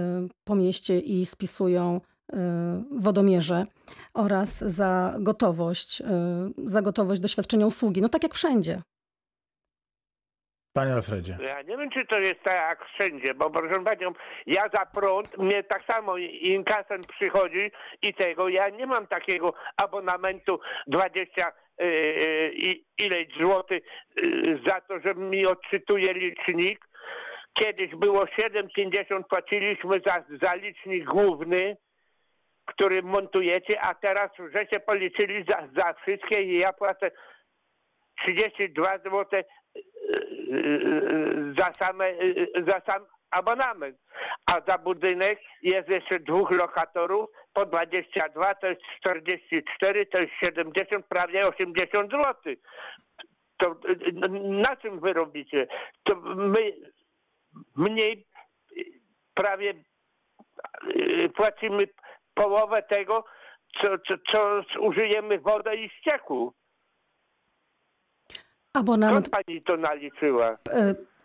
po 0.45 0.55
mieście 0.55 0.99
i 0.99 1.27
spisują 1.27 2.01
y, 2.01 2.37
wodomierze 2.91 3.67
oraz 4.15 4.59
za 4.59 5.15
gotowość, 5.21 6.01
y, 6.01 6.05
za 6.57 6.83
gotowość 6.83 7.21
do 7.21 7.29
świadczenia 7.29 7.67
usługi. 7.67 8.01
No 8.01 8.09
tak 8.09 8.23
jak 8.23 8.35
wszędzie. 8.35 8.83
Panie 10.73 10.95
Alfredzie. 10.95 11.39
Ja 11.41 11.63
nie 11.63 11.77
wiem, 11.77 11.91
czy 11.91 12.07
to 12.07 12.19
jest 12.19 12.43
tak 12.43 12.55
jak 12.55 12.85
wszędzie, 12.85 13.35
bo 13.35 13.51
proszę 13.51 13.85
panią, 13.85 14.13
ja 14.47 14.63
za 14.75 14.87
prąd, 14.87 15.39
mnie 15.39 15.63
tak 15.65 15.85
samo 15.85 16.17
inkasent 16.17 17.07
przychodzi 17.07 17.71
i 18.03 18.15
tego, 18.15 18.49
ja 18.49 18.69
nie 18.69 18.87
mam 18.87 19.07
takiego 19.07 19.55
abonamentu 19.77 20.61
20 20.87 21.47
yy, 21.47 21.68
i 22.53 22.85
ileś 22.99 23.29
złotych 23.41 23.83
yy, 24.17 24.61
za 24.67 24.81
to, 24.81 25.01
że 25.01 25.15
mi 25.15 25.47
odczytuje 25.47 26.13
licznik. 26.13 26.89
Kiedyś 27.53 27.95
było 27.95 28.25
7,50 28.25 29.23
płaciliśmy 29.25 30.01
za, 30.07 30.25
za 30.43 30.55
licznik 30.55 31.05
główny, 31.05 31.77
który 32.67 33.03
montujecie, 33.03 33.81
a 33.81 33.95
teraz 33.95 34.31
żeście 34.55 34.81
policzyli 34.81 35.45
za, 35.49 35.69
za 35.77 35.95
wszystkie 35.95 36.43
i 36.43 36.59
ja 36.59 36.73
płacę 36.73 37.11
32 38.23 38.99
zł 38.99 39.43
za, 41.59 41.73
same, 41.87 42.13
za 42.67 42.81
sam 42.87 43.07
abonament. 43.31 43.97
A 44.47 44.61
za 44.69 44.79
budynek 44.79 45.41
jest 45.63 45.89
jeszcze 45.89 46.21
dwóch 46.21 46.51
lokatorów 46.51 47.31
po 47.53 47.67
22, 47.67 48.55
to 48.55 48.67
jest 48.67 48.81
44, 49.01 50.07
to 50.07 50.19
jest 50.19 50.33
70, 50.45 51.07
prawie 51.07 51.49
80 51.49 52.11
zł. 52.11 52.55
To 53.57 53.77
na 54.41 54.77
czym 54.77 55.01
wy 55.01 55.13
robicie? 55.13 55.67
To 56.05 56.17
my 56.25 56.73
mniej 57.77 58.27
prawie 59.35 59.75
y, 60.97 61.29
płacimy 61.29 61.89
połowę 62.35 62.83
tego, 62.83 63.25
co, 63.81 63.89
co, 63.99 64.15
co 64.33 64.63
użyjemy 64.81 65.39
wodę 65.39 65.77
i 65.77 65.91
ścieku. 65.91 66.55
Abonament, 68.75 69.27
Skąd 69.27 69.47
pani 69.47 69.63
to 69.63 69.77
naliczyła? 69.77 70.59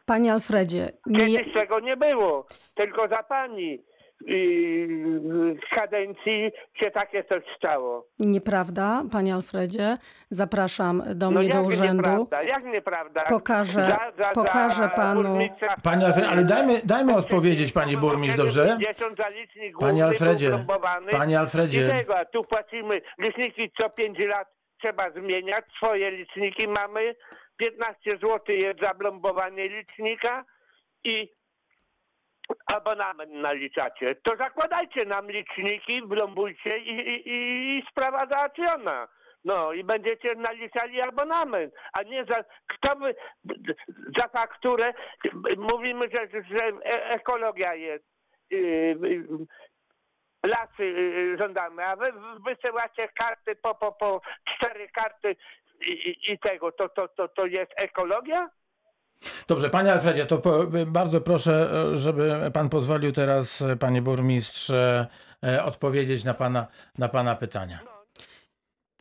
Panie 0.06 0.34
Alfredzie, 0.34 0.92
nie, 1.06 1.28
Kiedyś 1.28 1.54
tego 1.54 1.80
nie 1.80 1.98
było, 1.98 2.46
tylko 2.76 3.08
za 3.08 3.24
pani 3.24 3.84
yy, 4.28 5.56
kadencji 5.72 6.52
się 6.84 6.92
takie 6.92 7.24
coś 7.24 7.44
stało. 7.58 8.06
nieprawda, 8.20 9.04
panie 9.12 9.34
Alfredzie. 9.34 9.98
Zapraszam 10.30 11.04
do 11.16 11.32
No 11.32 11.40
mnie 11.40 11.50
do 11.50 11.62
urzędu. 11.64 11.96
nieprawda, 12.10 12.44
jak 12.44 12.64
nieprawda? 12.64 13.22
Pokażę- 13.30 13.98
pokażę 14.34 14.90
panu- 14.96 15.24
burmistrza- 15.24 15.76
Panie 15.84 16.06
Alfredzie, 16.06 16.30
ale 16.30 16.44
dajmy, 16.44 16.82
dajmy 16.84 17.16
odpowiedzieć 17.16 17.72
pani 17.72 17.98
burmistrz, 17.98 18.38
dobrze? 18.38 18.78
50 18.80 19.18
za 19.18 19.30
licznik 19.30 19.78
Panie 19.80 20.06
Alfredzie, 20.06 20.66
panie 21.12 21.40
Alfredzie, 21.40 22.06
tu 22.34 22.42
płacimy 22.44 23.02
liczniki 23.20 23.72
co 23.82 23.90
5 23.90 24.20
lat 24.20 24.48
trzeba 24.84 25.12
zmieniać. 25.12 25.66
Swoje 25.78 26.12
liczniki 26.12 26.68
mamy. 26.68 27.16
15 27.58 28.12
zł 28.12 28.40
jest 28.48 28.80
zablombowanie 28.82 29.70
licznika 29.70 30.46
i 31.04 31.30
abonament 32.66 33.32
naliczacie. 33.32 34.16
To 34.16 34.36
zakładajcie 34.38 35.06
nam 35.06 35.32
liczniki, 35.32 36.02
blombujcie 36.02 36.78
i, 36.78 36.90
i, 36.90 37.24
i, 37.78 37.84
sprawa 37.92 38.26
załatwiona. 38.26 39.08
No 39.44 39.74
i 39.74 39.84
będziecie 39.84 40.36
naliczali 40.36 41.02
abonament, 41.02 41.74
a 41.94 42.04
nie 42.04 42.26
za 42.26 42.44
kto 42.68 42.96
by 42.96 43.16
za 44.18 44.28
fakturę 44.28 44.94
mówimy, 45.58 46.06
że, 46.14 46.28
że 46.32 46.66
e- 46.66 47.10
ekologia 47.10 47.76
jest. 47.76 48.06
Yy, 48.50 48.60
yy, 49.02 49.28
lasy 50.46 50.86
yy, 50.86 51.38
żądamy, 51.38 51.86
a 51.86 51.96
wy 51.96 52.06
wysyłacie 52.46 53.08
karty 53.16 53.56
po, 53.56 53.76
po, 53.76 53.92
po 53.92 54.22
cztery 54.50 54.90
karty 54.90 55.36
i, 55.92 56.34
i, 56.34 56.40
tego, 56.40 56.72
to, 56.72 56.90
to, 56.90 57.08
to, 57.08 57.28
to 57.28 57.46
jest 57.46 57.72
ekologia? 57.78 58.50
Dobrze, 59.48 59.70
panie 59.70 59.94
Alfredzie, 59.94 60.26
to 60.26 60.38
po, 60.38 60.68
bardzo 60.88 61.22
proszę, 61.22 61.72
e, 61.94 61.98
żeby 61.98 62.52
pan 62.54 62.70
pozwolił 62.70 63.12
teraz, 63.12 63.62
e, 63.62 63.76
panie 63.76 64.02
burmistrz, 64.02 64.70
e, 64.70 65.08
odpowiedzieć 65.66 66.24
na 66.24 66.34
pana, 66.34 66.68
na 66.98 67.10
pana 67.10 67.36
pytania. 67.36 67.80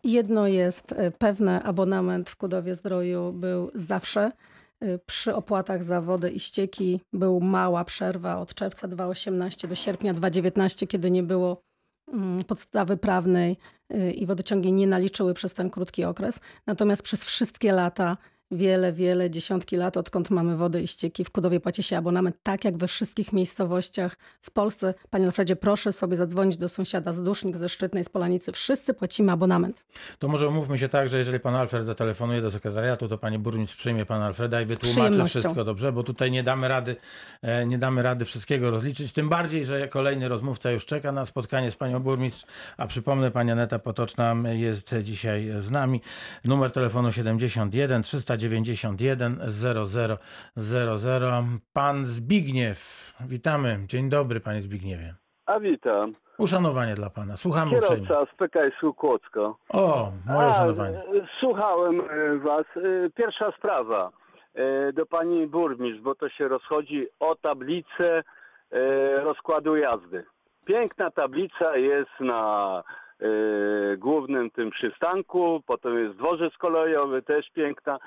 Jedno 0.04 0.46
jest 0.46 0.94
pewne, 1.18 1.62
abonament 1.62 2.30
w 2.30 2.36
Kudowie 2.36 2.74
Zdroju 2.74 3.32
był 3.32 3.70
zawsze. 3.74 4.32
Przy 5.06 5.34
opłatach 5.34 5.82
za 5.82 6.00
wodę 6.00 6.30
i 6.30 6.40
ścieki 6.40 7.00
był 7.12 7.40
mała 7.40 7.84
przerwa 7.84 8.38
od 8.38 8.54
czerwca 8.54 8.88
2018 8.88 9.68
do 9.68 9.74
sierpnia 9.74 10.14
2019, 10.14 10.86
kiedy 10.86 11.10
nie 11.10 11.22
było 11.22 11.62
podstawy 12.46 12.96
prawnej 12.96 13.56
y, 13.94 14.12
i 14.12 14.26
wodociągi 14.26 14.72
nie 14.72 14.86
naliczyły 14.86 15.34
przez 15.34 15.54
ten 15.54 15.70
krótki 15.70 16.04
okres. 16.04 16.40
Natomiast 16.66 17.02
przez 17.02 17.24
wszystkie 17.24 17.72
lata, 17.72 18.16
wiele, 18.52 18.92
wiele, 18.92 19.30
dziesiątki 19.30 19.76
lat, 19.76 19.96
odkąd 19.96 20.30
mamy 20.30 20.56
wodę 20.56 20.82
i 20.82 20.88
ścieki, 20.88 21.24
w 21.24 21.30
Kudowie 21.30 21.60
płaci 21.60 21.82
się 21.82 21.98
abonament 21.98 22.36
tak 22.42 22.64
jak 22.64 22.76
we 22.76 22.88
wszystkich 22.88 23.32
miejscowościach 23.32 24.16
w 24.40 24.50
Polsce. 24.50 24.94
Panie 25.10 25.26
Alfredzie, 25.26 25.56
proszę 25.56 25.92
sobie 25.92 26.16
zadzwonić 26.16 26.56
do 26.56 26.68
sąsiada 26.68 27.12
z 27.12 27.22
Dusznik, 27.22 27.56
ze 27.56 27.68
Szczytnej, 27.68 28.04
z 28.04 28.08
Polanicy. 28.08 28.52
Wszyscy 28.52 28.94
płacimy 28.94 29.32
abonament. 29.32 29.84
To 30.18 30.28
może 30.28 30.48
umówmy 30.48 30.78
się 30.78 30.88
tak, 30.88 31.08
że 31.08 31.18
jeżeli 31.18 31.40
pan 31.40 31.54
Alfred 31.54 31.86
zatelefonuje 31.86 32.42
do 32.42 32.50
sekretariatu, 32.50 33.08
to 33.08 33.18
pani 33.18 33.38
burmistrz 33.38 33.76
przyjmie 33.76 34.06
pana 34.06 34.26
Alfreda 34.26 34.60
i 34.60 34.64
wytłumaczy 34.64 35.24
wszystko 35.24 35.64
dobrze, 35.64 35.92
bo 35.92 36.02
tutaj 36.02 36.30
nie 36.30 36.42
damy 36.42 36.68
rady, 36.68 36.96
e, 37.42 37.66
nie 37.66 37.78
damy 37.78 38.02
rady 38.02 38.24
wszystkiego 38.24 38.70
rozliczyć. 38.70 39.12
Tym 39.12 39.28
bardziej, 39.28 39.64
że 39.64 39.88
kolejny 39.88 40.28
rozmówca 40.28 40.70
już 40.70 40.86
czeka 40.86 41.12
na 41.12 41.24
spotkanie 41.24 41.70
z 41.70 41.76
panią 41.76 42.00
burmistrz, 42.00 42.46
a 42.76 42.86
przypomnę, 42.86 43.30
pani 43.30 43.50
Aneta 43.50 43.78
Potoczna 43.78 44.34
jest 44.52 44.94
dzisiaj 45.02 45.52
z 45.58 45.70
nami. 45.70 46.00
Numer 46.44 46.70
telefonu 46.70 47.12
71 47.12 48.02
391 48.48 49.38
0000. 50.66 51.58
Pan 51.72 52.06
Zbigniew, 52.06 53.12
witamy. 53.28 53.78
Dzień 53.86 54.08
dobry, 54.10 54.40
panie 54.40 54.62
Zbigniewie. 54.62 55.14
A 55.46 55.60
witam. 55.60 56.14
Uszanowanie 56.38 56.94
dla 56.94 57.10
pana. 57.10 57.36
Słuchamy 57.36 57.76
uprzejmie. 57.78 58.06
Kierowca 58.06 58.32
z 58.34 58.36
PKS-u 58.36 58.94
Kłodzko. 58.94 59.56
O, 59.68 60.12
moje 60.26 60.46
A, 60.48 60.50
uszanowanie. 60.50 60.98
e, 60.98 61.02
Słuchałem 61.40 62.00
e, 62.00 62.38
was. 62.38 62.66
E, 62.76 63.10
Pierwsza 63.14 63.52
sprawa. 63.58 64.10
do 64.94 65.06
pani 65.06 65.46
burmistrz, 65.46 66.00
bo 66.02 66.14
to 66.14 66.28
się 66.28 66.48
rozchodzi 66.48 67.06
o 67.20 67.34
tablicę 67.36 68.22
rozkładu 69.24 69.76
jazdy. 69.76 70.24
Piękna 70.64 71.10
tablica 71.10 71.76
jest 71.76 72.10
na 72.20 72.82
głównym 73.98 74.50
tym 74.50 74.70
przystanku, 74.70 75.62
potem 75.66 75.98
jest 76.04 76.16
dworzec 76.16 76.56
kolejowy, 76.56 77.22
też 77.22 77.50
piękna. 77.50 77.98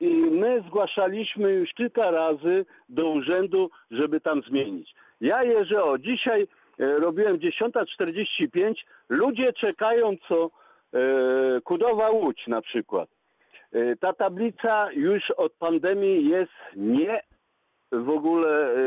I 0.00 0.06
my 0.14 0.62
zgłaszaliśmy 0.66 1.50
już 1.56 1.70
kilka 1.72 2.10
razy 2.10 2.66
do 2.88 3.08
urzędu, 3.10 3.70
żeby 3.90 4.20
tam 4.20 4.42
zmienić. 4.42 4.94
Ja 5.20 5.42
jeżdżę, 5.42 5.84
o 5.84 5.98
dzisiaj 5.98 6.42
e, 6.78 6.98
robiłem 6.98 7.38
10.45, 7.38 8.74
ludzie 9.08 9.52
czekają 9.52 10.16
co 10.28 10.50
e, 10.92 11.60
Kudowa 11.60 12.10
Łódź 12.10 12.46
na 12.46 12.60
przykład. 12.62 13.08
E, 13.72 13.96
Ta 13.96 14.12
tablica 14.12 14.92
już 14.92 15.30
od 15.30 15.52
pandemii 15.52 16.28
jest 16.28 16.52
nie 16.76 17.20
w 17.92 18.08
ogóle, 18.10 18.74
e, 18.74 18.78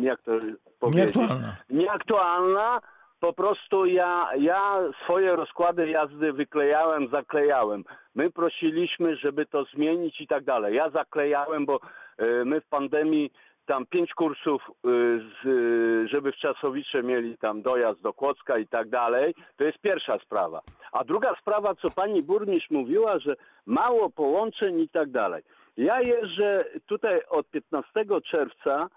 jak 0.00 0.22
to 0.22 0.32
powiedzieć, 0.80 1.14
Nieaktualna. 1.14 1.56
nieaktualna. 1.70 2.80
Po 3.22 3.32
prostu 3.32 3.86
ja, 3.86 4.28
ja 4.38 4.78
swoje 5.04 5.36
rozkłady 5.36 5.88
jazdy 5.88 6.32
wyklejałem, 6.32 7.08
zaklejałem. 7.08 7.84
My 8.14 8.30
prosiliśmy, 8.30 9.16
żeby 9.16 9.46
to 9.46 9.64
zmienić 9.64 10.20
i 10.20 10.26
tak 10.26 10.44
dalej. 10.44 10.74
Ja 10.74 10.90
zaklejałem, 10.90 11.66
bo 11.66 11.80
e, 12.18 12.44
my 12.44 12.60
w 12.60 12.66
pandemii 12.66 13.32
tam 13.66 13.86
pięć 13.86 14.14
kursów, 14.14 14.62
e, 14.62 14.88
e, 14.88 16.06
żeby 16.06 16.32
w 16.32 16.36
Czasowicze 16.36 17.02
mieli 17.02 17.38
tam 17.38 17.62
dojazd 17.62 18.00
do 18.00 18.12
Kłodzka 18.12 18.58
i 18.58 18.66
tak 18.66 18.88
dalej. 18.88 19.34
To 19.56 19.64
jest 19.64 19.78
pierwsza 19.78 20.18
sprawa. 20.18 20.60
A 20.92 21.04
druga 21.04 21.34
sprawa, 21.40 21.74
co 21.74 21.90
pani 21.90 22.22
burmistrz 22.22 22.70
mówiła, 22.70 23.18
że 23.18 23.36
mało 23.66 24.10
połączeń 24.10 24.80
i 24.80 24.88
tak 24.88 25.10
dalej. 25.10 25.42
Ja 25.76 26.00
jeżdżę 26.00 26.64
tutaj 26.86 27.20
od 27.28 27.50
15 27.50 27.90
czerwca 28.30 28.88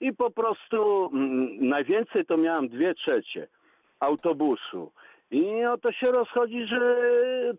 i 0.00 0.12
po 0.12 0.30
prostu 0.30 1.10
mm, 1.12 1.68
najwięcej 1.68 2.26
to 2.26 2.36
miałem 2.36 2.68
dwie 2.68 2.94
trzecie 2.94 3.48
autobusu. 4.00 4.92
I 5.30 5.64
o 5.64 5.78
to 5.78 5.92
się 5.92 6.06
rozchodzi, 6.12 6.66
że 6.66 7.10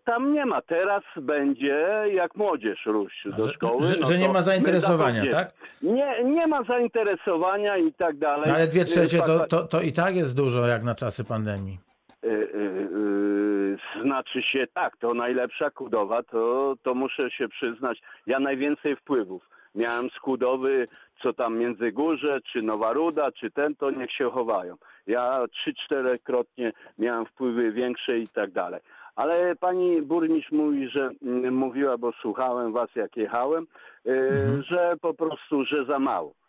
tam 0.04 0.32
nie 0.32 0.46
ma. 0.46 0.62
Teraz 0.62 1.02
będzie 1.16 2.04
jak 2.12 2.36
młodzież 2.36 2.86
rusz 2.86 3.12
do 3.36 3.46
Że, 3.46 3.52
szkoły. 3.52 3.82
że, 3.82 3.96
no 4.00 4.06
że 4.06 4.18
nie 4.18 4.28
ma 4.28 4.42
zainteresowania, 4.42 5.30
tak? 5.30 5.52
Nie, 5.82 6.24
nie 6.24 6.46
ma 6.46 6.62
zainteresowania 6.64 7.76
i 7.76 7.92
tak 7.92 8.18
dalej. 8.18 8.44
No 8.48 8.54
ale 8.54 8.66
dwie 8.66 8.84
trzecie 8.84 9.18
to, 9.22 9.46
to, 9.46 9.66
to 9.66 9.80
i 9.80 9.92
tak 9.92 10.16
jest 10.16 10.36
dużo 10.36 10.66
jak 10.66 10.82
na 10.82 10.94
czasy 10.94 11.24
pandemii. 11.24 11.78
Y, 12.24 12.28
y, 12.28 12.30
y, 12.30 14.02
Znaczy 14.02 14.42
się 14.42 14.66
tak, 14.74 14.96
to 14.96 15.14
najlepsza 15.14 15.70
Kudowa, 15.70 16.22
to, 16.22 16.74
to 16.82 16.94
muszę 16.94 17.30
się 17.30 17.48
przyznać, 17.48 17.98
ja 18.26 18.40
najwięcej 18.40 18.96
wpływów 18.96 19.42
miałem 19.74 20.10
z 20.10 20.20
Kudowy, 20.20 20.88
co 21.22 21.32
tam 21.32 21.58
Międzygórze, 21.58 22.40
czy 22.52 22.62
Nowa 22.62 22.92
Ruda, 22.92 23.32
czy 23.32 23.50
ten, 23.50 23.76
to 23.76 23.90
niech 23.90 24.12
się 24.12 24.30
chowają. 24.30 24.76
Ja 25.06 25.44
trzy, 25.52 25.74
czterokrotnie 25.74 26.72
miałem 26.98 27.26
wpływy 27.26 27.72
większe 27.72 28.18
i 28.18 28.28
tak 28.28 28.50
dalej. 28.50 28.80
Ale 29.16 29.56
pani 29.56 30.02
burmistrz 30.02 30.52
mówi, 30.52 30.88
że 30.88 31.10
mm, 31.22 31.54
mówiła, 31.54 31.98
bo 31.98 32.12
słuchałem 32.12 32.72
was 32.72 32.88
jak 32.94 33.16
jechałem, 33.16 33.66
y, 34.06 34.62
że 34.62 34.94
po 35.00 35.14
prostu, 35.14 35.64
że 35.64 35.84
za 35.84 35.98
mało. 35.98 36.39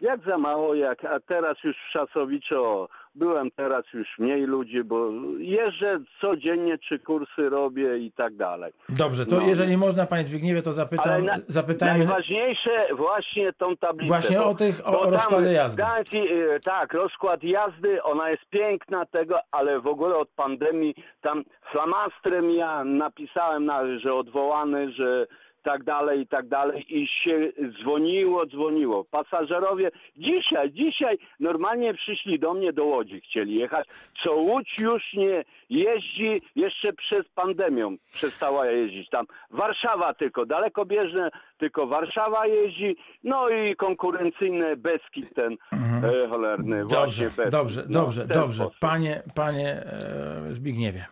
Jak 0.00 0.20
za 0.26 0.38
mało, 0.38 0.74
jak, 0.74 1.04
a 1.04 1.20
teraz 1.20 1.56
już 1.64 1.76
w 1.76 1.92
Szasowiczo 1.92 2.88
byłem 3.14 3.50
teraz 3.50 3.84
już 3.94 4.08
mniej 4.18 4.42
ludzi, 4.42 4.84
bo 4.84 5.10
jeżdżę 5.38 5.94
codziennie, 6.20 6.78
czy 6.78 6.98
kursy 6.98 7.48
robię 7.48 7.98
i 7.98 8.12
tak 8.12 8.36
dalej. 8.36 8.72
Dobrze, 8.88 9.26
to 9.26 9.36
No. 9.36 9.42
jeżeli 9.46 9.76
można, 9.76 10.06
panie 10.06 10.24
Zbigniewie, 10.24 10.62
to 10.62 10.72
zapytam, 10.72 11.24
na, 11.24 11.36
zapytajmy 11.48 11.98
najważniejsze 12.04 12.70
właśnie 12.96 13.52
tą 13.52 13.76
tablicę. 13.76 14.08
właśnie 14.08 14.36
bo- 14.38 14.46
o 14.46 14.54
tych, 14.54 14.88
o 14.88 15.10
rozkłady 15.10 15.52
jazdy. 15.52 15.82
ci, 16.10 16.18
y, 16.32 16.60
tak, 16.64 16.92
rozkład 16.94 17.42
jazdy, 17.42 18.02
ona 18.02 18.30
jest 18.30 18.44
piękna 18.50 19.06
tego, 19.06 19.38
ale 19.50 19.80
w 19.80 19.86
ogóle 19.86 20.16
od 20.16 20.28
pandemii 20.28 20.94
tam 21.20 21.44
flamastrem 21.72 22.50
ja 22.50 22.84
napisałem, 22.84 23.64
na, 23.64 23.98
że 23.98 24.14
odwołany, 24.14 24.92
że 24.92 25.26
tak 25.64 25.84
dalej 25.84 26.20
i 26.20 26.26
tak 26.26 26.48
dalej 26.48 26.96
i 27.02 27.06
się 27.06 27.52
dzwoniło, 27.82 28.46
dzwoniło. 28.46 29.04
Pasażerowie 29.04 29.90
dzisiaj, 30.16 30.72
dzisiaj 30.72 31.18
normalnie 31.40 31.94
przyszli 31.94 32.38
do 32.38 32.54
mnie 32.54 32.72
do 32.72 32.84
Łodzi, 32.84 33.20
chcieli 33.20 33.54
jechać, 33.54 33.88
co 34.22 34.34
Łódź 34.36 34.78
już 34.78 35.02
nie 35.14 35.44
jeździ 35.70 36.42
jeszcze 36.56 36.92
przed 36.92 37.28
pandemią, 37.28 37.96
przestała 38.12 38.66
jeździć 38.66 39.08
tam. 39.10 39.26
Warszawa 39.50 40.14
tylko, 40.14 40.46
dalekobieżne 40.46 41.30
tylko 41.58 41.86
Warszawa 41.86 42.46
jeździ, 42.46 42.96
no 43.24 43.48
i 43.48 43.76
konkurencyjne 43.76 44.76
Beskid 44.76 45.34
ten 45.34 45.56
e, 45.72 46.28
cholerny, 46.28 46.80
Dobrze, 46.80 46.96
właśnie 46.96 47.26
Beskid. 47.26 47.48
dobrze, 47.48 47.82
No, 47.88 48.00
dobrze, 48.00 48.26
dobrze. 48.26 48.64
sposób. 48.64 48.78
Panie, 48.80 49.22
panie 49.34 49.68
e, 49.70 50.52
Zbigniewie, 50.52 51.04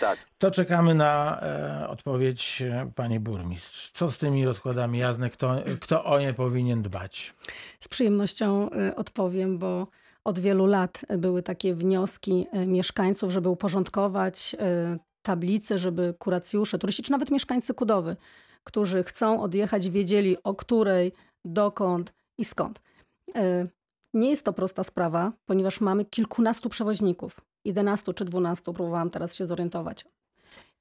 Tak. 0.00 0.18
to 0.38 0.50
czekamy 0.50 0.94
na 0.94 1.40
e, 1.42 1.88
odpowiedź 1.88 2.62
e, 2.62 2.90
pani 2.94 3.20
burmistrz. 3.20 3.90
Co 3.90 4.10
z 4.10 4.18
tymi 4.18 4.44
rozkładami 4.44 4.98
jazdy? 4.98 5.30
Kto, 5.30 5.56
kto 5.80 6.04
o 6.04 6.20
nie 6.20 6.34
powinien 6.34 6.82
dbać? 6.82 7.34
Z 7.80 7.88
przyjemnością 7.88 8.70
y, 8.90 8.96
odpowiem, 8.96 9.58
bo 9.58 9.86
od 10.24 10.38
wielu 10.38 10.66
lat 10.66 11.00
były 11.18 11.42
takie 11.42 11.74
wnioski 11.74 12.46
y, 12.54 12.66
mieszkańców, 12.66 13.30
żeby 13.30 13.48
uporządkować 13.48 14.56
tablice, 15.22 15.78
żeby 15.78 16.14
kuracjusze, 16.18 16.78
turyści, 16.78 17.02
czy 17.02 17.12
nawet 17.12 17.30
mieszkańcy 17.30 17.74
Kudowy, 17.74 18.16
którzy 18.64 19.04
chcą 19.04 19.42
odjechać, 19.42 19.90
wiedzieli 19.90 20.36
o 20.44 20.54
której, 20.54 21.12
dokąd 21.44 22.12
i 22.38 22.44
skąd. 22.44 22.80
Nie 24.14 24.30
jest 24.30 24.44
to 24.44 24.52
prosta 24.52 24.84
sprawa, 24.84 25.32
ponieważ 25.46 25.80
mamy 25.80 26.04
kilkunastu 26.04 26.68
przewoźników, 26.68 27.40
11 27.64 28.14
czy 28.14 28.24
12, 28.24 28.72
próbowałam 28.72 29.10
teraz 29.10 29.34
się 29.34 29.46
zorientować. 29.46 30.04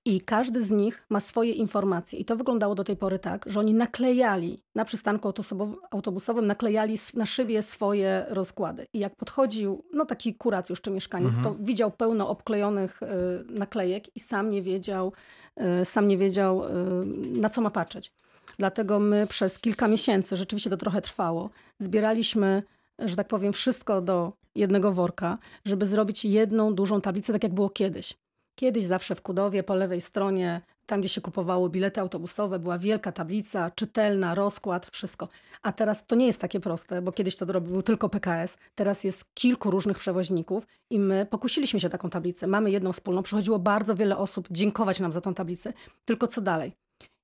I 0.06 0.22
każdy 0.22 0.64
z 0.64 0.72
nich 0.72 1.06
ma 1.10 1.20
swoje 1.20 1.52
informacje. 1.52 2.20
I 2.20 2.26
to 2.26 2.36
wyglądało 2.36 2.76
do 2.76 2.84
tej 2.84 2.96
pory 2.96 3.20
tak, 3.20 3.46
że 3.48 3.60
oni 3.60 3.74
naklejali 3.74 4.64
na 4.76 4.86
przystanku 4.86 5.34
autobusowym, 5.92 6.48
naklejali 6.48 6.98
na 7.14 7.26
szybie 7.26 7.64
swoje 7.64 8.26
rozkłady. 8.30 8.86
I 8.94 9.00
jak 9.00 9.16
podchodził 9.16 9.84
no 9.94 10.06
taki 10.06 10.36
kuracjusz 10.36 10.82
czy 10.82 10.92
mieszkaniec, 10.92 11.34
to 11.44 11.56
widział 11.60 11.92
pełno 11.92 12.30
obklejonych 12.30 13.00
y, 13.04 13.06
naklejek 13.50 14.16
i 14.16 14.20
sam 14.20 14.52
nie 14.52 14.62
wiedział, 14.62 15.14
y, 15.82 15.86
sam 15.86 16.08
nie 16.08 16.18
wiedział 16.18 16.64
y, 16.64 16.70
na 17.40 17.50
co 17.50 17.62
ma 17.62 17.70
patrzeć. 17.70 18.14
Dlatego 18.58 19.00
my 19.00 19.28
przez 19.30 19.60
kilka 19.60 19.88
miesięcy, 19.88 20.36
rzeczywiście 20.36 20.70
to 20.70 20.78
trochę 20.78 21.02
trwało, 21.02 21.50
zbieraliśmy, 21.80 22.64
że 23.06 23.16
tak 23.16 23.28
powiem, 23.28 23.54
wszystko 23.54 24.02
do 24.02 24.34
jednego 24.56 24.92
worka, 24.92 25.38
żeby 25.66 25.86
zrobić 25.86 26.26
jedną 26.26 26.74
dużą 26.74 27.02
tablicę, 27.02 27.34
tak 27.34 27.44
jak 27.44 27.54
było 27.54 27.70
kiedyś. 27.70 28.14
Kiedyś 28.56 28.84
zawsze 28.84 29.16
w 29.16 29.22
Kudowie 29.22 29.64
po 29.64 29.76
lewej 29.76 30.02
stronie, 30.02 30.62
tam 30.86 31.00
gdzie 31.00 31.10
się 31.10 31.22
kupowało 31.22 31.70
bilety 31.70 32.02
autobusowe, 32.02 32.60
była 32.60 32.80
wielka 32.80 33.12
tablica, 33.12 33.72
czytelna, 33.72 34.36
rozkład, 34.36 34.90
wszystko. 34.92 35.28
A 35.62 35.72
teraz 35.72 36.06
to 36.06 36.16
nie 36.16 36.26
jest 36.26 36.42
takie 36.42 36.60
proste, 36.60 37.02
bo 37.02 37.12
kiedyś 37.12 37.36
to 37.36 37.46
robił 37.46 37.82
tylko 37.82 38.10
PKS, 38.10 38.58
teraz 38.76 39.04
jest 39.04 39.26
kilku 39.34 39.72
różnych 39.72 39.98
przewoźników 39.98 40.68
i 40.90 41.00
my 41.00 41.28
pokusiliśmy 41.30 41.80
się 41.80 41.90
taką 41.90 42.10
tablicę. 42.10 42.48
Mamy 42.48 42.72
jedną 42.72 42.94
wspólną, 42.94 43.24
przychodziło 43.24 43.60
bardzo 43.60 43.96
wiele 43.96 44.18
osób 44.18 44.48
dziękować 44.52 45.00
nam 45.00 45.14
za 45.14 45.22
tą 45.22 45.34
tablicę. 45.34 45.74
Tylko 46.06 46.28
co 46.28 46.42
dalej? 46.42 46.74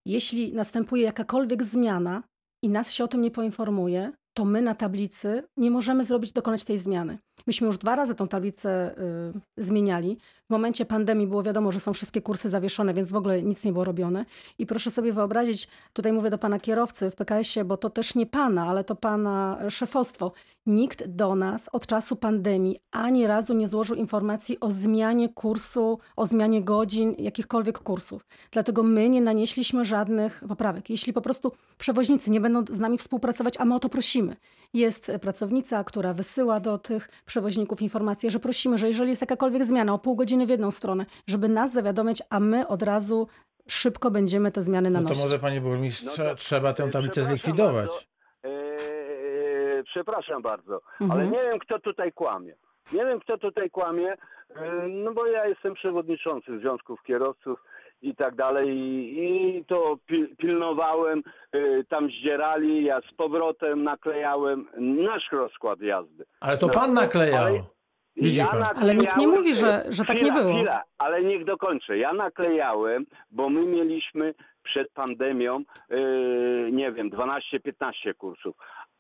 Jeśli 0.05 0.53
następuje 0.53 1.03
jakakolwiek 1.03 1.63
zmiana 1.63 2.23
i 2.63 2.69
nas 2.69 2.91
się 2.91 3.03
o 3.03 3.07
tym 3.07 3.21
nie 3.21 3.31
poinformuje, 3.31 4.11
to 4.35 4.45
my 4.45 4.61
na 4.61 4.75
tablicy 4.75 5.43
nie 5.57 5.71
możemy 5.71 6.03
zrobić, 6.03 6.31
dokonać 6.31 6.63
tej 6.63 6.77
zmiany. 6.77 7.17
Myśmy 7.47 7.67
już 7.67 7.77
dwa 7.77 7.95
razy 7.95 8.15
tą 8.15 8.27
tablicę 8.27 8.95
y, 9.57 9.63
zmieniali. 9.63 10.17
W 10.47 10.49
momencie 10.49 10.85
pandemii 10.85 11.27
było 11.27 11.43
wiadomo, 11.43 11.71
że 11.71 11.79
są 11.79 11.93
wszystkie 11.93 12.21
kursy 12.21 12.49
zawieszone, 12.49 12.93
więc 12.93 13.11
w 13.11 13.15
ogóle 13.15 13.43
nic 13.43 13.65
nie 13.65 13.73
było 13.73 13.85
robione. 13.85 14.25
I 14.57 14.65
proszę 14.65 14.91
sobie 14.91 15.13
wyobrazić, 15.13 15.67
tutaj 15.93 16.13
mówię 16.13 16.29
do 16.29 16.37
pana 16.37 16.59
kierowcy 16.59 17.11
w 17.11 17.15
PKS-ie, 17.15 17.65
bo 17.65 17.77
to 17.77 17.89
też 17.89 18.15
nie 18.15 18.25
pana, 18.25 18.67
ale 18.67 18.83
to 18.83 18.95
pana 18.95 19.59
szefostwo. 19.69 20.31
Nikt 20.65 21.07
do 21.07 21.35
nas 21.35 21.69
od 21.71 21.87
czasu 21.87 22.15
pandemii 22.15 22.77
ani 22.91 23.27
razu 23.27 23.53
nie 23.53 23.67
złożył 23.67 23.95
informacji 23.95 24.59
o 24.59 24.71
zmianie 24.71 25.29
kursu, 25.29 25.99
o 26.15 26.27
zmianie 26.27 26.63
godzin, 26.63 27.15
jakichkolwiek 27.19 27.79
kursów. 27.79 28.25
Dlatego 28.51 28.83
my 28.83 29.09
nie 29.09 29.21
nanieśliśmy 29.21 29.85
żadnych 29.85 30.43
poprawek. 30.47 30.89
Jeśli 30.89 31.13
po 31.13 31.21
prostu 31.21 31.51
przewoźnicy 31.77 32.31
nie 32.31 32.41
będą 32.41 32.63
z 32.69 32.79
nami 32.79 32.97
współpracować, 32.97 33.53
a 33.57 33.65
my 33.65 33.75
o 33.75 33.79
to 33.79 33.89
prosimy. 33.89 34.35
Jest 34.75 35.11
pracownica, 35.21 35.83
która 35.83 36.13
wysyła 36.13 36.59
do 36.59 36.77
tych 36.77 37.09
przewoźników 37.25 37.81
informację, 37.81 38.31
że 38.31 38.39
prosimy, 38.39 38.77
że 38.77 38.87
jeżeli 38.87 39.09
jest 39.09 39.21
jakakolwiek 39.21 39.65
zmiana 39.65 39.93
o 39.93 39.99
pół 39.99 40.15
godziny 40.15 40.45
w 40.45 40.49
jedną 40.49 40.71
stronę, 40.71 41.05
żeby 41.27 41.47
nas 41.49 41.73
zawiadomiać, 41.73 42.23
a 42.29 42.39
my 42.39 42.67
od 42.67 42.83
razu 42.83 43.27
szybko 43.67 44.11
będziemy 44.11 44.51
te 44.51 44.61
zmiany 44.61 44.89
No 44.89 44.99
to 44.99 45.03
nanosić. 45.03 45.23
może, 45.23 45.39
panie 45.39 45.61
burmistrz, 45.61 46.17
No 46.17 46.35
trzeba 46.35 46.73
tę 46.73 46.83
e, 46.83 46.89
tablicę 46.89 47.11
przepraszam 47.13 47.37
zlikwidować. 47.39 47.89
bardzo, 47.89 48.05
e, 48.43 49.83
przepraszam 49.83 50.41
bardzo, 50.41 50.81
Mhm. 51.01 51.11
ale 51.11 51.27
nie 51.27 51.43
wiem, 51.43 51.59
kto 51.59 51.79
tutaj 51.79 52.13
kłamie. 52.13 52.55
Nie 52.93 53.05
wiem, 53.05 53.19
kto 53.19 53.37
tutaj 53.37 53.69
kłamie, 53.69 54.11
e, 54.11 54.17
no 54.89 55.13
bo 55.13 55.25
ja 55.27 55.47
jestem 55.47 55.73
przewodniczący 55.73 56.59
Związków 56.59 57.03
Kierowców 57.03 57.59
i 58.01 58.15
tak 58.15 58.35
dalej 58.35 58.69
i, 58.69 59.57
i 59.57 59.65
to 59.65 59.97
pil, 60.07 60.35
pilnowałem, 60.37 61.23
y, 61.55 61.85
tam 61.89 62.09
zdzierali, 62.09 62.83
ja 62.83 63.01
z 63.11 63.13
powrotem 63.13 63.83
naklejałem 63.83 64.67
nasz 64.77 65.31
rozkład 65.31 65.81
jazdy. 65.81 66.25
Ale 66.39 66.57
to 66.57 66.67
No, 66.67 66.73
pan 66.73 66.93
naklejał. 66.93 67.43
ale- 67.45 67.59
Ja 68.15 68.47
pan. 68.47 68.63
Ale 68.81 68.95
nikt 68.95 69.17
nie 69.17 69.27
mówi, 69.27 69.53
że- 69.55 69.83
że 69.89 70.05
tak 70.05 70.15
nie 70.15 70.21
Chwila, 70.29 70.35
było. 70.43 70.53
Chwila, 70.55 70.83
ale 70.97 71.23
niech 71.23 71.45
dokończę. 71.45 71.97
Ja 71.97 72.13
naklejałem, 72.13 73.05
bo 73.31 73.49
my 73.49 73.65
mieliśmy 73.65 74.33
przed 74.63 74.91
pandemią, 74.91 75.63
yy, 75.89 76.69
nie 76.71 76.91
wiem, 76.91 77.09
12-15 77.09 78.13
kursów. 78.13 78.55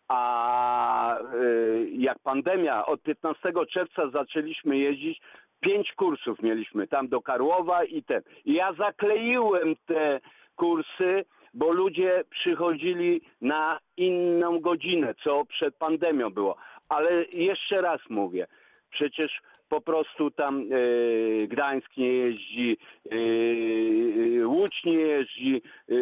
A 0.07 1.17
yy, 1.33 1.89
jak 1.91 2.19
pandemia, 2.19 2.85
od 2.85 3.01
15 3.01 3.65
czerwca 3.73 4.09
zaczęliśmy 4.09 4.77
jeździć, 4.77 5.21
pięć 5.59 5.93
kursów 5.93 6.41
mieliśmy 6.41 6.87
tam 6.87 7.07
do 7.07 7.21
Karłowa 7.21 7.83
i 7.83 8.03
ten. 8.03 8.21
Ja 8.45 8.73
zakleiłem 8.73 9.75
te 9.85 10.19
kursy, 10.55 11.25
bo 11.53 11.71
ludzie 11.71 12.23
przychodzili 12.29 13.21
na 13.41 13.79
inną 13.97 14.59
godzinę, 14.59 15.15
co 15.23 15.45
przed 15.45 15.75
pandemią 15.75 16.29
było. 16.29 16.55
Ale 16.89 17.25
jeszcze 17.25 17.81
raz 17.81 18.01
mówię, 18.09 18.47
przecież 18.91 19.41
po 19.69 19.81
prostu 19.81 20.31
tam 20.31 20.61
e, 20.61 21.47
Gdańsk 21.47 21.97
nie 21.97 22.07
jeździ, 22.07 22.77
e, 23.11 24.47
Łódź 24.47 24.83
nie 24.85 24.93
jeździ, 24.93 25.61
e, 25.89 25.95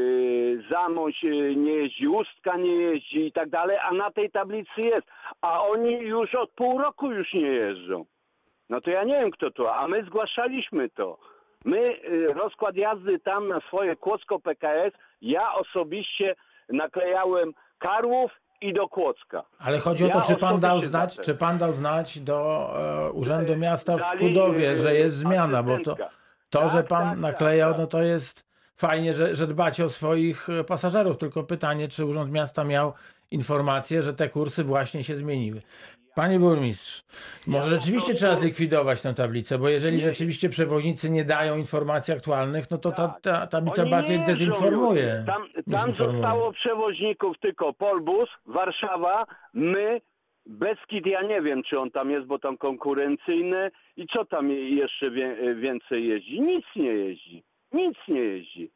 Zamość 0.71 1.23
nie 1.55 1.71
jeździ, 1.71 2.07
Ustka 2.07 2.57
nie 2.57 2.75
jeździ 2.75 3.25
i 3.25 3.31
tak 3.31 3.49
dalej, 3.49 3.77
a 3.89 3.93
na 3.93 4.11
tej 4.11 4.29
tablicy 4.29 4.81
jest. 4.81 5.07
A 5.41 5.61
oni 5.61 5.91
już 5.91 6.35
od 6.35 6.51
pół 6.51 6.77
roku 6.77 7.11
już 7.11 7.33
nie 7.33 7.41
jeżdżą. 7.41 8.05
No 8.69 8.81
to 8.81 8.89
ja 8.89 9.03
nie 9.03 9.13
wiem 9.13 9.31
kto 9.31 9.51
to, 9.51 9.75
a 9.75 9.87
my 9.87 10.05
zgłaszaliśmy 10.05 10.89
to. 10.89 11.17
My 11.65 11.79
y, 11.79 12.33
rozkład 12.33 12.75
jazdy 12.75 13.19
tam 13.19 13.47
na 13.47 13.59
swoje 13.59 13.95
Kłodzko 13.95 14.39
PKS, 14.39 14.93
ja 15.21 15.53
osobiście 15.53 16.35
naklejałem 16.69 17.53
Karłów 17.79 18.31
i 18.61 18.73
do 18.73 18.87
Kłodzka. 18.87 19.43
Ale 19.59 19.79
chodzi 19.79 20.05
o 20.05 20.09
to, 20.09 20.17
Ja 20.17 20.21
czy 20.21 20.35
pan 20.35 20.59
dał 20.59 20.79
znać, 20.79 21.19
czy 21.19 21.35
pan 21.35 21.57
dał 21.57 21.71
znać 21.71 22.19
do 22.19 22.69
e, 23.07 23.11
Urzędu 23.11 23.57
Miasta 23.57 23.97
w 23.97 24.05
Skudowie, 24.05 24.75
że 24.75 24.95
jest 24.95 25.17
zmiana, 25.17 25.63
bo 25.63 25.77
to, 25.77 25.95
to 26.49 26.59
Tak, 26.59 26.69
że 26.71 26.83
pan 26.83 27.09
tak, 27.09 27.19
naklejał, 27.19 27.71
tak, 27.71 27.79
no 27.79 27.87
to 27.87 28.01
jest 28.01 28.45
fajnie, 28.75 29.13
że, 29.13 29.35
że 29.35 29.47
dbacie 29.47 29.85
o 29.85 29.89
swoich 29.89 30.49
e, 30.49 30.63
pasażerów, 30.63 31.17
tylko 31.17 31.43
pytanie, 31.43 31.87
czy 31.87 32.05
Urząd 32.05 32.31
Miasta 32.31 32.63
miał 32.63 32.93
informację, 33.31 34.01
że 34.01 34.13
te 34.13 34.29
kursy 34.29 34.63
właśnie 34.63 35.03
się 35.03 35.17
zmieniły. 35.17 35.59
Panie 36.15 36.39
burmistrz, 36.39 37.03
może 37.47 37.69
rzeczywiście 37.69 38.13
trzeba 38.13 38.35
zlikwidować 38.35 39.01
tę 39.01 39.13
tablicę, 39.13 39.57
bo 39.59 39.69
jeżeli 39.69 40.01
rzeczywiście 40.01 40.49
przewoźnicy 40.49 41.09
nie 41.09 41.25
dają 41.25 41.57
informacji 41.57 42.13
aktualnych, 42.13 42.71
no 42.71 42.77
to 42.77 42.91
ta, 42.91 43.07
Tak. 43.07 43.21
ta 43.21 43.47
tablica 43.47 43.81
Oni 43.81 43.91
bardziej 43.91 44.19
nie 44.19 44.25
dezinformuje. 44.25 45.23
Tam, 45.27 45.43
niż 45.43 45.75
tam 45.75 45.89
informuje. 45.89 45.93
zostało 46.21 46.53
przewoźników 46.53 47.39
tylko 47.39 47.73
Polbus, 47.73 48.29
Warszawa, 48.45 49.25
my, 49.53 50.01
Beskid, 50.45 51.05
ja 51.05 51.21
nie 51.21 51.41
wiem, 51.41 51.63
czy 51.63 51.79
on 51.79 51.91
tam 51.91 52.11
jest, 52.11 52.25
bo 52.27 52.39
tam 52.39 52.57
konkurencyjny 52.57 53.71
i 53.97 54.07
co 54.07 54.25
tam 54.25 54.49
jeszcze 54.51 55.11
wie, 55.11 55.55
więcej 55.55 56.07
jeździ? 56.07 56.41
Nic 56.41 56.65
nie 56.75 56.91
jeździ. 56.93 57.43
Nic 57.73 57.97
nie 58.07 58.19
jeździ. 58.19 58.71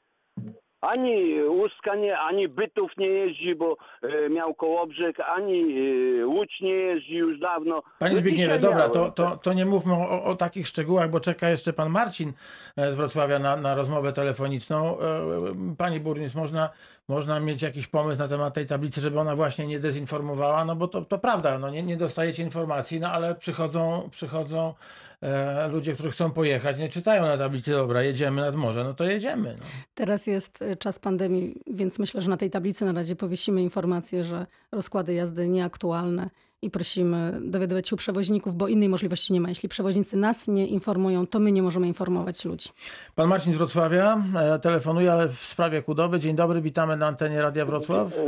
Ani 0.82 1.42
Ustka 1.44 1.96
nie, 1.96 2.18
ani 2.18 2.48
Bytów 2.48 2.92
nie 2.98 3.08
jeździ, 3.08 3.56
bo 3.56 3.78
e, 4.02 4.30
miał 4.30 4.54
Kołobrzeg, 4.56 5.20
ani 5.20 5.76
e, 6.22 6.28
Łódź 6.28 6.62
nie 6.62 6.74
jeździ 6.74 7.14
już 7.14 7.40
dawno. 7.40 7.84
Panie 8.00 8.14
No 8.14 8.20
Zbigniewie, 8.20 8.60
dobra, 8.60 8.90
to, 8.90 9.12
to, 9.12 9.38
to 9.38 9.54
nie 9.54 9.66
mówmy 9.66 9.94
o, 9.94 10.24
o 10.24 10.36
takich 10.36 10.68
szczegółach, 10.68 11.10
bo 11.10 11.20
czeka 11.20 11.50
jeszcze 11.50 11.74
pan 11.74 11.90
Marcin 11.90 12.34
e, 12.78 12.92
z 12.92 12.96
Wrocławia 12.96 13.40
na, 13.40 13.56
na 13.56 13.76
rozmowę 13.76 14.14
telefoniczną. 14.14 15.00
E, 15.00 15.76
Pani 15.78 16.00
burmistrz, 16.00 16.36
można, 16.36 16.70
można 17.08 17.40
mieć 17.40 17.62
jakiś 17.62 17.88
pomysł 17.88 18.20
na 18.20 18.28
temat 18.28 18.54
tej 18.54 18.66
tablicy, 18.66 19.02
żeby 19.02 19.20
ona 19.20 19.36
właśnie 19.36 19.68
nie 19.68 19.80
dezinformowała, 19.80 20.66
no 20.66 20.76
bo 20.76 20.88
to, 20.88 21.02
to 21.02 21.20
prawda, 21.20 21.60
no 21.60 21.70
nie, 21.70 21.84
nie 21.84 21.98
dostajecie 21.98 22.44
informacji, 22.44 23.00
no 23.00 23.12
ale 23.12 23.36
przychodzą, 23.36 24.10
przychodzą 24.12 24.74
e, 25.22 25.68
ludzie, 25.68 25.94
którzy 25.94 26.12
chcą 26.12 26.32
pojechać, 26.32 26.78
nie 26.78 26.90
czytają 26.90 27.22
na 27.22 27.38
tablicy, 27.38 27.72
dobra, 27.72 28.04
jedziemy 28.04 28.42
nad 28.42 28.56
morze, 28.56 28.84
no 28.84 28.94
to 28.94 29.04
jedziemy. 29.04 29.56
No. 29.60 29.66
Teraz 29.96 30.28
jest 30.28 30.62
y, 30.62 30.76
czas 30.76 31.00
pandemii, 31.00 31.62
więc 31.68 32.00
myślę, 32.00 32.22
że 32.22 32.30
na 32.30 32.38
tej 32.38 32.50
tablicy 32.50 32.86
na 32.86 32.92
razie 32.92 33.16
powiesimy 33.16 33.62
informację, 33.62 34.24
że 34.24 34.46
rozkłady 34.72 35.14
jazdy 35.14 35.48
nieaktualne 35.48 36.30
i 36.62 36.70
prosimy 36.70 37.32
dowiadywać 37.42 37.88
się 37.88 37.96
u 37.96 37.98
przewoźników, 37.98 38.56
bo 38.56 38.68
innej 38.68 38.90
możliwości 38.90 39.34
nie 39.34 39.42
ma. 39.42 39.50
Jeśli 39.50 39.70
przewoźnicy 39.70 40.18
nas 40.18 40.48
nie 40.48 40.68
informują, 40.68 41.28
to 41.28 41.40
my 41.40 41.52
nie 41.52 41.62
możemy 41.62 41.88
informować 41.88 42.46
ludzi. 42.46 42.70
Pan 43.16 43.30
Marcin 43.30 43.54
z 43.54 43.58
Wrocławia 43.58 44.18
e, 44.38 44.60
telefonuje, 44.60 45.12
ale 45.12 45.28
w 45.28 45.32
sprawie 45.34 45.82
Kudowy. 45.82 46.20
Dzień 46.20 46.36
dobry, 46.36 46.62
witamy 46.62 46.98
na 46.98 47.08
antenie 47.08 47.42
Radia 47.42 47.66
Wrocław. 47.66 48.08
E, 48.18 48.24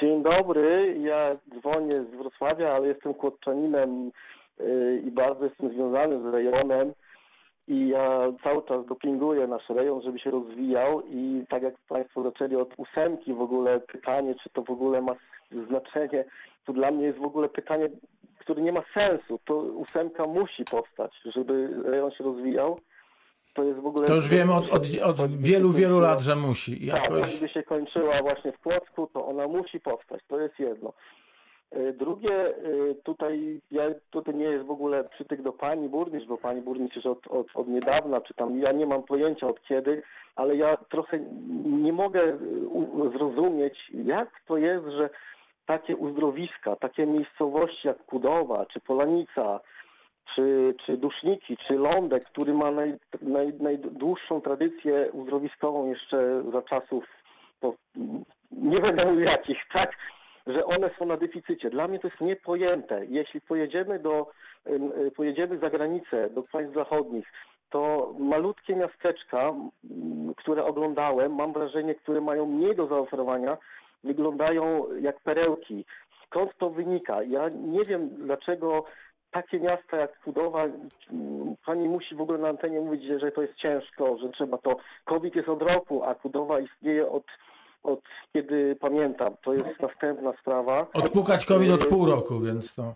Dzień 0.00 0.22
dobry, 0.22 0.96
ja 1.00 1.36
dzwonię 1.60 1.96
z 2.12 2.16
Wrocławia, 2.16 2.72
ale 2.72 2.88
jestem 2.88 3.14
kłodczaninem 3.14 4.10
e, 4.60 4.96
i 4.96 5.10
bardzo 5.10 5.44
jestem 5.44 5.74
związany 5.74 6.22
z 6.22 6.34
rejonem 6.34 6.92
i 7.68 7.88
ja 7.88 8.20
cały 8.44 8.62
czas 8.62 8.86
dopinguję 8.86 9.46
nasz 9.46 9.68
rejon, 9.68 10.02
żeby 10.02 10.18
się 10.18 10.30
rozwijał 10.30 11.02
i 11.06 11.44
tak 11.48 11.62
jak 11.62 11.74
Państwo 11.88 12.22
zaczęli 12.22 12.56
od 12.56 12.74
ósemki 12.76 13.34
w 13.34 13.40
ogóle 13.40 13.80
pytanie, 13.80 14.34
czy 14.42 14.50
to 14.50 14.62
w 14.62 14.70
ogóle 14.70 15.02
ma 15.02 15.14
znaczenie, 15.68 16.24
to 16.68 16.72
dla 16.72 16.90
mnie 16.90 17.06
jest 17.06 17.18
w 17.18 17.24
ogóle 17.24 17.48
pytanie, 17.48 17.88
które 18.38 18.62
nie 18.62 18.72
ma 18.72 18.82
sensu. 18.98 19.38
To 19.44 19.54
ósemka 19.56 20.26
musi 20.26 20.64
powstać, 20.64 21.12
żeby 21.24 21.68
rejon 21.84 22.10
się 22.10 22.24
rozwijał. 22.24 22.80
To 23.54 23.64
jest 23.64 23.80
w 23.80 23.86
ogóle... 23.86 24.06
To 24.06 24.14
już 24.14 24.28
wiemy 24.28 24.54
od, 24.54 24.68
od, 24.68 24.82
od 25.20 25.36
wielu, 25.36 25.70
wielu 25.70 26.00
lat, 26.00 26.20
że 26.20 26.36
musi. 26.36 26.86
Tak, 26.86 27.04
Jakoś... 27.04 27.36
gdyby 27.36 27.52
się 27.52 27.62
kończyła 27.62 28.12
właśnie 28.22 28.52
w 28.52 28.58
Płocku, 28.58 29.06
to 29.12 29.26
ona 29.26 29.48
musi 29.48 29.80
powstać. 29.80 30.20
To 30.28 30.40
jest 30.40 30.58
jedno. 30.58 30.92
E, 31.70 31.92
Drugie, 31.92 32.46
e, 32.46 32.94
tutaj 33.04 33.60
ja 33.70 33.82
tutaj 34.10 34.34
nie 34.34 34.44
jest 34.44 34.66
w 34.66 34.70
ogóle 34.70 35.04
przytyk 35.04 35.42
do 35.42 35.52
pani 35.52 35.88
burmistrz, 35.88 36.28
bo 36.28 36.38
pani 36.38 36.60
burmistrz 36.60 36.96
już 36.96 37.06
od, 37.06 37.26
od, 37.26 37.46
od 37.54 37.68
niedawna, 37.68 38.20
czy 38.20 38.34
tam 38.34 38.58
ja 38.58 38.72
nie 38.72 38.86
mam 38.86 39.02
pojęcia 39.02 39.46
od 39.46 39.62
kiedy, 39.62 40.02
ale 40.36 40.56
ja 40.56 40.76
trochę 40.76 41.18
nie 41.64 41.92
mogę 41.92 42.22
e, 42.22 42.38
zrozumieć, 43.16 43.90
jak 44.04 44.28
to 44.46 44.56
jest, 44.56 44.86
że 44.86 45.10
takie 45.68 45.96
uzdrowiska, 45.96 46.76
takie 46.76 47.06
miejscowości 47.06 47.88
jak 47.88 48.04
Kudowa, 48.04 48.66
czy 48.66 48.80
Polanica, 48.80 49.60
czy, 50.34 50.74
czy 50.86 50.96
Duszniki, 50.96 51.56
czy 51.56 51.74
Lądek, 51.74 52.24
który 52.24 52.54
ma 52.54 52.70
naj, 52.70 52.94
naj, 53.22 53.52
najdłuższą 53.60 54.40
tradycję 54.40 55.10
uzdrowiskową 55.12 55.88
jeszcze 55.90 56.42
za 56.52 56.62
czasów, 56.62 57.04
po, 57.60 57.74
nie 58.50 58.76
będę 58.76 59.14
jakich, 59.14 59.58
tak, 59.78 59.96
że 60.46 60.64
one 60.64 60.90
są 60.98 61.06
na 61.06 61.16
deficycie. 61.16 61.70
Dla 61.70 61.88
mnie 61.88 61.98
to 61.98 62.08
jest 62.08 62.20
niepojęte. 62.20 63.06
Jeśli 63.08 63.40
pojedziemy 63.40 63.98
do, 63.98 64.26
pojedziemy 65.16 65.58
za 65.58 65.70
granicę, 65.70 66.30
do 66.30 66.42
państw 66.42 66.74
zachodnich, 66.74 67.26
to 67.70 68.14
malutkie 68.18 68.76
miasteczka, 68.76 69.54
które 70.36 70.64
oglądałem, 70.64 71.34
mam 71.34 71.52
wrażenie, 71.52 71.94
które 71.94 72.20
mają 72.20 72.46
mniej 72.46 72.76
do 72.76 72.86
zaoferowania, 72.86 73.56
wyglądają 74.04 74.86
jak 75.00 75.20
perełki. 75.20 75.84
Skąd 76.26 76.50
to 76.58 76.70
wynika? 76.70 77.22
Ja 77.22 77.48
nie 77.48 77.84
wiem, 77.84 78.08
dlaczego 78.08 78.84
takie 79.30 79.60
miasta 79.60 79.96
jak 79.96 80.20
Kudowa, 80.22 80.64
mm, 80.64 81.54
pani 81.66 81.88
musi 81.88 82.14
w 82.14 82.20
ogóle 82.20 82.38
na 82.38 82.48
antenie 82.48 82.80
mówić, 82.80 83.02
że- 83.04 83.18
że 83.18 83.32
to 83.32 83.42
jest 83.42 83.54
ciężko, 83.54 84.18
że 84.18 84.28
trzeba 84.28 84.58
to. 84.58 84.76
COVID 85.04 85.36
jest 85.36 85.48
od 85.48 85.62
roku, 85.62 86.04
a 86.04 86.14
Kudowa 86.14 86.60
istnieje 86.60 87.10
od, 87.10 87.24
od 87.82 88.00
kiedy 88.32 88.76
pamiętam. 88.80 89.34
To 89.44 89.52
jest 89.52 89.80
następna 89.80 90.32
sprawa. 90.40 90.86
Odpukać 90.92 91.44
COVID 91.44 91.70
od 91.72 91.86
pół 91.86 92.06
roku, 92.06 92.40
więc 92.40 92.74
to. 92.74 92.94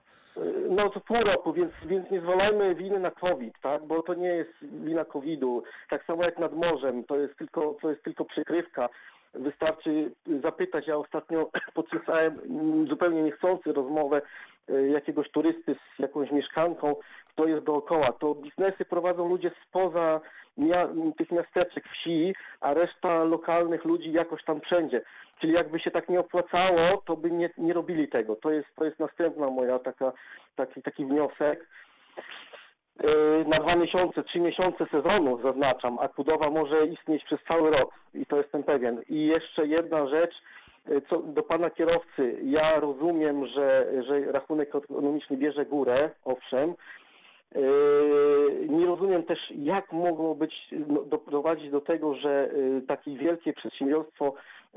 No 0.71 0.91
to 0.91 1.01
pół 1.01 1.17
roku, 1.17 1.53
więc, 1.53 1.73
więc 1.87 2.11
nie 2.11 2.21
zwalajmy 2.21 2.75
winy 2.75 2.99
na 3.01 3.11
COVID, 3.11 3.55
tak? 3.63 3.87
Bo 3.87 4.03
to 4.03 4.15
nie 4.15 4.29
jest 4.29 4.53
wina 4.63 5.05
COVID-u. 5.05 5.63
Tak 5.91 6.05
samo 6.05 6.23
jak 6.25 6.39
nad 6.39 6.53
morzem, 6.53 7.05
to 7.05 7.17
jest 7.19 7.37
tylko, 7.39 7.77
to 7.83 7.91
jest 7.91 8.03
tylko 8.03 8.25
przykrywka. 8.25 8.89
Wystarczy 9.35 10.11
zapytać, 10.43 10.87
ja 10.87 10.97
ostatnio 10.97 11.51
podsłuchałem 11.75 12.41
mm, 12.51 12.87
zupełnie 12.87 13.23
niechcący 13.23 13.73
rozmowę 13.73 14.23
e, 14.69 14.89
jakiegoś 14.89 15.31
turysty 15.31 15.75
z 15.75 15.99
jakąś 15.99 16.31
mieszkanką, 16.31 16.97
kto 17.29 17.47
jest 17.47 17.65
dookoła. 17.65 18.13
To 18.21 18.35
biznesy 18.35 18.85
prowadzą 18.85 19.29
ludzie 19.29 19.51
spoza 19.69 20.21
mia- 20.59 21.13
tych 21.19 21.31
miasteczek, 21.31 21.85
wsi, 21.89 22.35
a 22.61 22.75
reszta 22.75 23.25
lokalnych 23.25 23.85
ludzi 23.85 24.13
jakoś 24.13 24.45
tam 24.45 24.61
wszędzie. 24.61 25.03
Czyli 25.41 25.53
jakby 25.53 25.81
się 25.81 25.91
tak 25.91 26.09
nie 26.09 26.21
opłacało, 26.21 27.03
to 27.05 27.17
by 27.17 27.31
nie, 27.31 27.51
nie 27.59 27.73
robili 27.73 28.09
tego. 28.09 28.37
To 28.37 28.51
jest, 28.51 28.69
to 28.77 28.85
jest 28.85 28.99
następna 28.99 29.51
moja 29.51 29.79
taka, 29.79 30.13
taki, 30.57 30.83
taki 30.83 31.05
wniosek. 31.05 31.69
Yy, 33.01 33.45
Na 33.49 33.57
dwa 33.59 33.77
miesiące, 33.77 34.25
trzy 34.25 34.41
miesiące 34.41 34.87
sezonu 34.87 35.41
zaznaczam, 35.43 35.99
a 35.99 36.09
budowa 36.09 36.51
może 36.51 36.87
istnieć 36.87 37.25
przez 37.25 37.41
cały 37.51 37.71
rok 37.71 37.95
i 38.15 38.27
to 38.27 38.37
jestem 38.37 38.63
pewien. 38.63 39.03
I 39.09 39.27
jeszcze 39.27 39.67
jedna 39.67 40.07
rzecz, 40.07 40.35
yy, 40.89 41.03
co 41.11 41.19
do 41.19 41.43
pana 41.43 41.71
kierowcy. 41.71 42.39
Ja 42.45 42.81
rozumiem, 42.81 43.47
że, 43.47 43.87
że 44.07 44.33
rachunek 44.33 44.75
ekonomiczny 44.75 45.37
bierze 45.37 45.67
górę, 45.67 46.11
owszem, 46.25 46.75
Yy, 47.55 48.67
Nie 48.69 48.87
rozumiem 48.87 49.23
też, 49.23 49.39
jak 49.51 49.93
mogło 49.93 50.35
być, 50.35 50.69
no, 50.89 51.03
doprowadzić 51.03 51.71
do 51.71 51.81
tego, 51.81 52.15
że 52.15 52.51
takie 52.89 53.17
wielkie 53.17 53.53
przedsiębiorstwo 53.53 54.35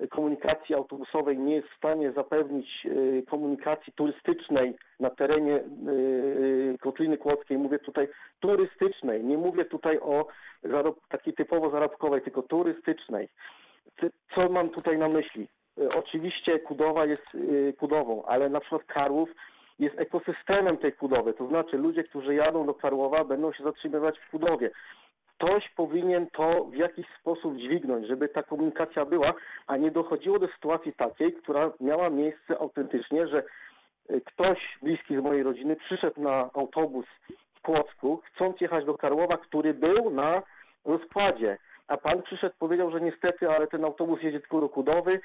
komunikacji 0.09 0.75
autobusowej 0.75 1.37
nie 1.37 1.55
jest 1.55 1.67
w 1.67 1.77
stanie 1.77 2.11
zapewnić 2.11 2.85
yy, 2.85 3.23
komunikacji 3.29 3.93
turystycznej 3.93 4.75
na 4.99 5.09
terenie 5.09 5.63
yy, 5.85 6.77
Kotliny 6.81 7.17
Kłodzkiej. 7.17 7.57
Mówię 7.57 7.79
tutaj 7.79 8.07
turystycznej, 8.39 9.23
nie 9.23 9.37
mówię 9.37 9.65
tutaj 9.65 9.99
o 9.99 10.27
takiej 11.09 11.33
typowo 11.33 11.69
zarobkowej, 11.69 12.21
tylko 12.21 12.41
turystycznej. 12.41 13.29
Ty- 13.99 14.11
Co 14.35 14.49
mam 14.49 14.69
tutaj 14.69 14.97
na 14.97 15.07
myśli? 15.07 15.47
Oczywiście 15.99 16.59
Kudowa 16.59 17.05
jest 17.05 17.37
Kudową, 17.77 18.23
ale 18.25 18.49
na 18.49 18.59
przykład 18.59 18.83
Karłów 18.83 19.29
jest 19.79 19.99
ekosystemem 19.99 20.77
tej 20.77 20.93
Kudowy. 20.93 21.33
To 21.33 21.47
znaczy 21.47 21.77
ludzie, 21.77 22.03
którzy 22.03 22.35
jadą 22.35 22.65
do 22.65 22.73
Karłowa 22.73 23.23
będą 23.23 23.53
się 23.53 23.63
zatrzymywać 23.63 24.19
w 24.19 24.31
Kudowie. 24.31 24.71
Ktoś 25.37 25.69
powinien 25.69 26.27
to 26.27 26.65
w 26.65 26.75
jakiś 26.75 27.05
sposób 27.19 27.57
dźwignąć, 27.57 28.07
żeby 28.07 28.29
ta 28.29 28.43
komunikacja 28.43 29.05
była, 29.05 29.33
a 29.67 29.77
nie 29.77 29.91
dochodziło 29.91 30.39
do 30.39 30.47
sytuacji 30.47 30.93
takiej, 30.93 31.33
która 31.33 31.71
miała 31.79 32.09
miejsce 32.09 32.57
autentycznie, 32.59 33.27
że 33.27 33.43
y, 34.09 34.21
ktoś 34.21 34.77
bliski 34.81 35.17
z 35.17 35.19
mojej 35.19 35.43
rodziny 35.43 35.75
przyszedł 35.75 36.21
na 36.21 36.49
autobus 36.53 37.05
w 37.55 37.61
Kłodzku, 37.61 38.21
chcąc 38.25 38.61
jechać 38.61 38.85
do 38.85 38.97
Karłowa, 38.97 39.37
który 39.37 39.73
był 39.73 40.09
na 40.09 40.41
rozkładzie, 40.85 41.57
a 41.87 41.97
pan 41.97 42.21
przyszedł, 42.21 42.55
powiedział, 42.59 42.91
że 42.91 43.01
niestety, 43.01 43.49
ale 43.49 43.67
ten 43.67 43.85
autobus 43.85 44.21
jedzie 44.21 44.39
tylko 44.39 44.61
do 44.61 44.69
Kudowy 44.69 45.19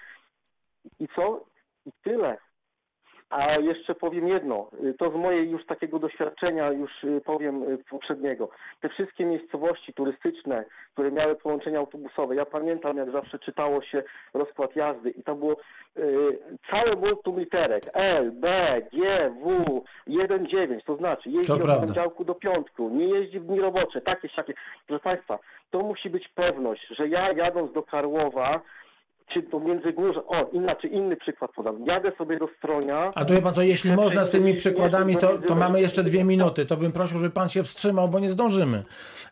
i 1.00 1.08
co? 1.16 1.44
I 1.86 1.92
tyle. 2.02 2.38
A 3.30 3.60
jeszcze 3.60 3.94
powiem 3.94 4.28
jedno, 4.28 4.70
to 4.98 5.10
z 5.10 5.14
mojej 5.14 5.50
już 5.50 5.66
takiego 5.66 5.98
doświadczenia, 5.98 6.72
już 6.72 7.04
y, 7.04 7.20
powiem 7.24 7.62
y, 7.62 7.78
poprzedniego. 7.90 8.48
Te 8.80 8.88
wszystkie 8.88 9.24
miejscowości 9.24 9.92
turystyczne, 9.92 10.64
które 10.92 11.12
miały 11.12 11.36
połączenia 11.36 11.78
autobusowe, 11.78 12.34
ja 12.36 12.44
pamiętam 12.44 12.96
jak 12.96 13.10
zawsze 13.10 13.38
czytało 13.38 13.82
się 13.82 14.02
rozkład 14.34 14.76
jazdy 14.76 15.10
i 15.10 15.22
tam 15.22 15.38
było 15.38 15.56
y, 15.96 16.38
całe 16.72 16.96
multum 16.96 17.40
literek 17.40 17.82
L, 17.94 18.32
B, 18.32 18.48
G, 18.92 19.30
W, 19.42 19.64
1, 20.06 20.46
9, 20.46 20.84
to 20.84 20.96
znaczy 20.96 21.30
jeździ 21.30 21.48
To 21.48 21.54
od 21.54 21.62
prawda. 21.62 21.80
poniedziałku 21.82 22.24
do 22.24 22.34
piątku, 22.34 22.88
nie 22.88 23.04
jeździ 23.06 23.40
w 23.40 23.46
dni 23.46 23.60
robocze, 23.60 24.00
takie, 24.00 24.28
siakie. 24.28 24.54
Proszę 24.86 25.02
Państwa, 25.02 25.38
to 25.70 25.78
musi 25.78 26.10
być 26.10 26.28
pewność, 26.28 26.86
że 26.90 27.08
ja 27.08 27.32
jadąc 27.32 27.72
do 27.72 27.82
Karłowa, 27.82 28.60
czy 29.32 29.42
do 29.42 29.60
Międzygórza, 29.60 30.20
o 30.26 30.50
inaczej, 30.52 30.94
inny 30.94 31.16
przykład 31.16 31.50
podam, 31.52 31.86
jadę 31.86 32.12
sobie 32.18 32.38
do 32.38 32.48
Stronia, 32.58 33.10
A 33.14 33.24
to 33.24 33.34
wie 33.34 33.42
pan 33.42 33.54
co, 33.54 33.62
jeśli 33.62 33.92
można 33.92 34.24
z 34.24 34.30
tymi 34.30 34.54
przykładami, 34.54 35.16
to, 35.16 35.38
to 35.38 35.54
mamy 35.54 35.80
jeszcze 35.80 36.04
dwie 36.04 36.24
minuty. 36.24 36.66
To 36.66 36.76
bym 36.76 36.92
prosił, 36.92 37.18
żeby 37.18 37.30
pan 37.30 37.48
się 37.48 37.64
wstrzymał, 37.64 38.08
bo 38.08 38.18
nie 38.18 38.30
zdążymy. 38.30 38.84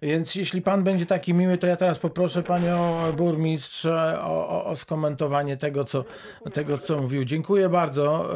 Więc 0.03 0.35
jeśli 0.35 0.63
pan 0.63 0.83
będzie 0.83 1.07
taki 1.07 1.35
miły, 1.35 1.59
to 1.59 1.67
ja 1.67 1.77
teraz 1.77 1.99
poproszę 1.99 2.43
panią 2.43 2.93
burmistrz 3.17 3.87
o, 3.87 4.49
o, 4.49 4.65
o 4.65 4.77
skomentowanie 4.77 5.57
tego 5.57 5.85
co, 5.85 6.05
tego, 6.53 6.79
co 6.79 7.03
mówił. 7.03 7.25
Dziękuję 7.25 7.69
bardzo 7.69 8.29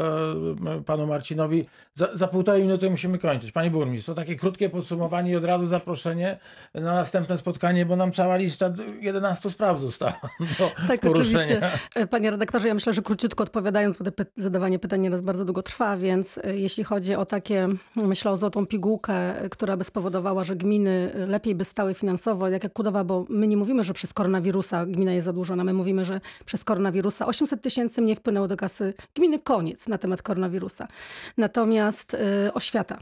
e, 0.79 0.83
panu 0.83 1.07
Marcinowi. 1.07 1.67
Za, 1.95 2.09
za 2.15 2.29
półtorej 2.29 2.63
minuty 2.63 2.91
musimy 2.91 3.19
kończyć. 3.19 3.53
Pani 3.53 3.71
burmistrz, 3.71 4.07
to 4.07 4.15
takie 4.15 4.37
krótkie 4.37 4.69
podsumowanie 4.69 5.33
i 5.33 5.37
od 5.37 5.45
razu 5.45 5.67
zaproszenie 5.67 6.39
na 6.75 6.95
następne 6.95 7.39
spotkanie, 7.39 7.87
bo 7.87 7.97
nam 7.97 8.13
cała 8.13 8.37
lista 8.37 8.73
11 9.01 9.51
spraw 9.51 9.81
została 9.81 10.13
Tak, 10.89 11.01
poruszenia. 11.01 11.52
Oczywiście. 11.57 11.79
E, 11.95 12.07
Panie 12.07 12.31
redaktorze, 12.31 12.69
ja 12.69 12.75
myślę, 12.75 12.93
że 12.93 13.03
króciutko 13.03 13.45
odpowiadając, 13.45 13.97
bo 13.97 14.05
py- 14.05 14.27
zadawanie 14.37 14.79
pytań 14.79 15.01
nieraz 15.01 15.21
bardzo 15.21 15.45
długo 15.45 15.63
trwa, 15.63 15.97
więc 15.97 16.39
e, 16.39 16.57
jeśli 16.57 16.85
chodzi 16.85 17.15
o 17.15 17.27
takie, 17.27 17.69
myślę 17.97 18.31
o 18.31 18.37
złotą 18.37 18.67
pigułkę, 18.67 19.35
która 19.51 19.77
by 19.77 19.85
spowodowała, 19.85 20.45
że 20.45 20.57
gminy 20.57 21.13
e, 21.15 21.27
lepiej 21.27 21.55
by 21.55 21.65
stały 21.65 21.95
finansowo, 21.95 22.49
jak 22.49 22.63
jak 22.65 22.73
Kudowa, 22.73 23.05
bo 23.05 23.27
my 23.29 23.47
nie 23.47 23.57
mówimy, 23.57 23.85
że 23.85 23.95
przez 23.95 24.13
koronawirusa 24.13 24.87
gmina 24.87 25.13
jest 25.13 25.25
zadłużona, 25.25 25.65
my 25.65 25.73
mówimy, 25.73 26.05
że 26.05 26.21
przez 26.45 26.65
koronawirusa 26.65 27.27
800 27.27 27.63
tysięcy 27.63 28.03
mniej 28.03 28.17
wpłynęło 28.17 28.49
do 28.49 28.57
kasy 28.57 28.95
gminy, 29.15 29.39
koniec 29.39 29.89
na 29.89 29.99
temat 29.99 30.23
koronawirusa. 30.23 30.89
Natomiast 31.37 32.15
e, 32.15 32.55
oświata. 32.55 32.99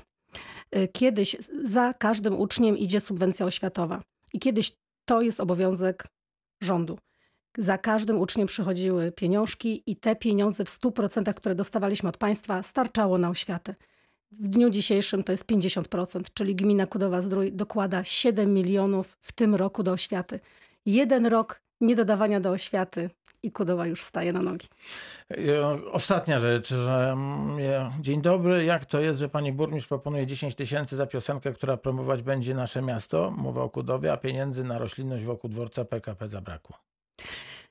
E, 0.70 0.88
Kiedyś 0.88 1.36
za 1.64 1.92
każdym 1.94 2.40
uczniem 2.40 2.78
idzie 2.78 3.00
subwencja 3.00 3.46
oświatowa 3.46 4.00
i 4.32 4.38
kiedyś 4.38 4.72
to 5.08 5.22
jest 5.22 5.40
obowiązek 5.40 6.04
rządu. 6.62 6.98
Za 7.58 7.78
każdym 7.78 8.18
uczniem 8.18 8.46
przychodziły 8.46 9.12
pieniążki 9.12 9.82
i 9.86 9.96
te 9.96 10.16
pieniądze 10.16 10.64
w 10.64 10.68
100%, 10.68 11.34
które 11.34 11.54
dostawaliśmy 11.54 12.08
od 12.08 12.16
państwa, 12.16 12.62
starczało 12.62 13.18
na 13.18 13.30
oświatę. 13.30 13.74
W 14.32 14.48
dniu 14.48 14.70
dzisiejszym 14.70 15.24
to 15.24 15.32
jest 15.32 15.46
50%, 15.46 16.22
czyli 16.34 16.54
gmina 16.54 16.86
Kudowa-Zdrój 16.86 17.52
dokłada 17.52 18.04
7 18.04 18.54
milionów 18.54 19.16
w 19.20 19.32
tym 19.32 19.54
roku 19.54 19.82
do 19.82 19.92
oświaty. 19.92 20.40
Jeden 20.86 21.26
rok 21.26 21.60
niedodawania 21.80 22.40
do 22.40 22.50
oświaty 22.50 23.10
i 23.42 23.52
Kudowa 23.52 23.86
już 23.86 24.02
staje 24.02 24.32
na 24.32 24.40
nogi. 24.40 24.68
E, 25.30 25.90
Ostatnia 25.92 26.38
rzecz, 26.38 26.68
że 26.68 27.10
mm, 27.12 27.58
dzień 28.00 28.22
dobry, 28.22 28.64
jak 28.64 28.84
to 28.84 29.00
jest, 29.00 29.18
że 29.18 29.28
pani 29.28 29.52
burmistrz 29.52 29.88
proponuje 29.88 30.26
10 30.26 30.54
tysięcy 30.54 30.96
za 30.96 31.06
piosenkę, 31.06 31.52
która 31.52 31.76
promować 31.76 32.22
będzie 32.22 32.54
nasze 32.54 32.82
miasto, 32.82 33.30
mowa 33.30 33.62
o 33.62 33.70
Kudowie, 33.70 34.12
a 34.12 34.16
pieniędzy 34.16 34.64
na 34.64 34.78
roślinność 34.78 35.24
wokół 35.24 35.50
dworca 35.50 35.84
PKP 35.84 36.28
zabrakło. 36.28 36.89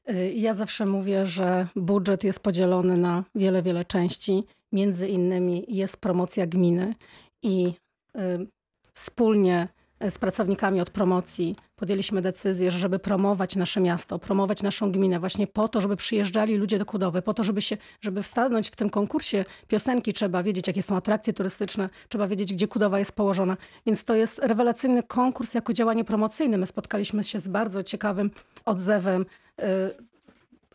Y, 0.10 0.34
Ja 0.34 0.54
zawsze 0.54 0.86
mówię, 0.86 1.26
że 1.26 1.68
budżet 1.76 2.24
jest 2.24 2.40
podzielony 2.40 2.98
na 2.98 3.24
wiele, 3.36 3.62
wiele 3.62 3.86
części. 3.86 4.44
Między 4.72 5.08
innymi 5.08 5.66
jest 5.68 5.98
promocja 5.98 6.48
gminy 6.48 6.96
i 7.44 7.74
y, 8.18 8.48
wspólnie 8.94 9.68
z 10.10 10.18
pracownikami 10.18 10.82
od 10.82 10.90
promocji 10.90 11.56
podjęliśmy 11.76 12.22
decyzję, 12.22 12.72
że 12.72 12.80
żeby 12.80 13.00
promować 13.00 13.56
nasze 13.56 13.82
miasto, 13.82 14.20
promować 14.20 14.64
naszą 14.64 14.92
gminę 14.92 15.20
właśnie 15.20 15.48
po 15.48 15.68
to, 15.68 15.82
żeby 15.82 15.96
przyjeżdżali 15.96 16.58
ludzie 16.58 16.78
do 16.80 16.86
Kudowy, 16.86 17.22
po 17.22 17.34
to, 17.34 17.44
żeby 17.44 17.62
się, 17.62 17.78
żeby 18.02 18.24
wstanąć 18.24 18.68
w 18.68 18.76
tym 18.76 18.90
konkursie 18.90 19.46
piosenki, 19.68 20.14
trzeba 20.14 20.44
wiedzieć, 20.44 20.68
jakie 20.68 20.84
są 20.84 20.96
atrakcje 20.96 21.34
turystyczne, 21.34 21.90
trzeba 22.10 22.28
wiedzieć, 22.28 22.54
gdzie 22.54 22.68
Kudowa 22.68 23.00
jest 23.00 23.12
położona. 23.12 23.58
Więc 23.86 24.04
to 24.04 24.16
jest 24.16 24.40
rewelacyjny 24.40 25.04
konkurs 25.04 25.54
jako 25.54 25.74
działanie 25.74 26.04
promocyjne. 26.04 26.58
My 26.58 26.66
spotkaliśmy 26.66 27.24
się 27.24 27.40
z 27.40 27.48
bardzo 27.48 27.84
ciekawym 27.84 28.32
odzewem 28.66 29.22
y, 29.22 29.26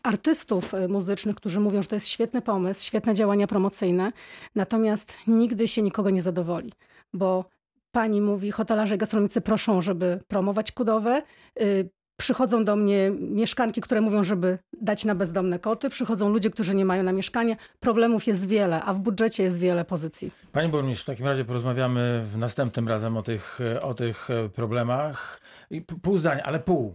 artystów 0.03 0.75
y, 0.75 0.89
muzycznych, 0.89 1.37
którzy 1.37 1.61
mówią, 1.61 1.83
że 1.83 1.89
to 1.89 1.97
jest 1.97 2.09
świetny 2.09 2.43
pomysł, 2.43 2.85
świetne 2.85 3.15
działania 3.15 3.47
promocyjne, 3.47 4.13
natomiast 4.55 5.15
nigdy 5.27 5.69
się 5.69 5.83
nikogo 5.83 6.11
nie 6.11 6.23
zadowoli, 6.23 6.73
bo 7.13 7.45
pani 7.93 8.21
mówi, 8.21 8.51
hotelarze 8.51 8.95
i 8.95 8.99
gastronomicy 8.99 9.41
proszą, 9.41 9.83
żeby 9.83 10.21
promować 10.29 10.73
Kudowę, 10.73 11.23
y, 11.63 11.91
Przychodzą 12.17 12.65
do 12.65 12.77
mnie 12.77 13.13
mieszkanki, 13.21 13.81
które 13.81 14.01
mówią, 14.01 14.25
żeby 14.25 14.59
dać 14.83 15.05
na 15.05 15.15
bezdomne 15.15 15.59
koty. 15.59 15.91
Przychodzą 15.91 16.29
ludzie, 16.29 16.51
którzy 16.51 16.75
nie 16.75 16.85
mają 16.85 17.03
na 17.03 17.13
mieszkanie. 17.13 17.57
Problemów 17.81 18.27
jest 18.27 18.49
wiele, 18.49 18.83
a 18.83 18.95
w 18.95 19.01
budżecie 19.01 19.43
jest 19.43 19.59
wiele 19.59 19.85
pozycji. 19.85 20.31
Pani 20.53 20.69
burmistrz, 20.69 21.03
w 21.03 21.07
takim 21.07 21.27
razie 21.27 21.45
porozmawiamy 21.45 22.25
następnym 22.37 22.89
razem 22.89 23.17
o 23.17 23.23
tych, 23.23 23.59
o 23.83 23.95
tych 23.95 24.31
e, 24.31 24.49
problemach. 24.49 25.41
I 25.71 25.83
pół 25.83 26.19
zdania, 26.19 26.43
ale 26.43 26.61
pół. 26.61 26.95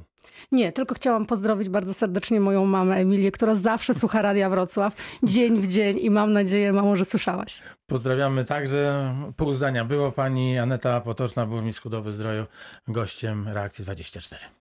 Nie, 0.51 0.71
tylko 0.71 0.95
chciałam 0.95 1.25
pozdrowić 1.25 1.69
bardzo 1.69 1.93
serdecznie 1.93 2.39
moją 2.39 2.65
mamę 2.65 2.95
Emilię, 2.95 3.31
która 3.31 3.55
zawsze 3.55 3.93
słucha 3.93 4.21
Radia 4.21 4.49
Wrocław 4.49 4.95
dzień 5.23 5.59
w 5.59 5.67
dzień 5.67 5.99
i 6.01 6.09
mam 6.09 6.33
nadzieję, 6.33 6.73
mamo, 6.73 6.95
że 6.95 7.05
słyszałaś. 7.05 7.61
Pozdrawiamy 7.87 8.45
także. 8.45 9.13
Pół 9.37 9.53
zdania. 9.53 9.85
Było 9.85 10.11
pani 10.11 10.59
Aneta 10.59 11.01
Potoczna, 11.01 11.45
burmistrz 11.45 11.81
Kudowy 11.81 12.11
Zdroju, 12.11 12.45
gościem 12.87 13.47
Reakcji 13.47 13.83
24. 13.83 14.49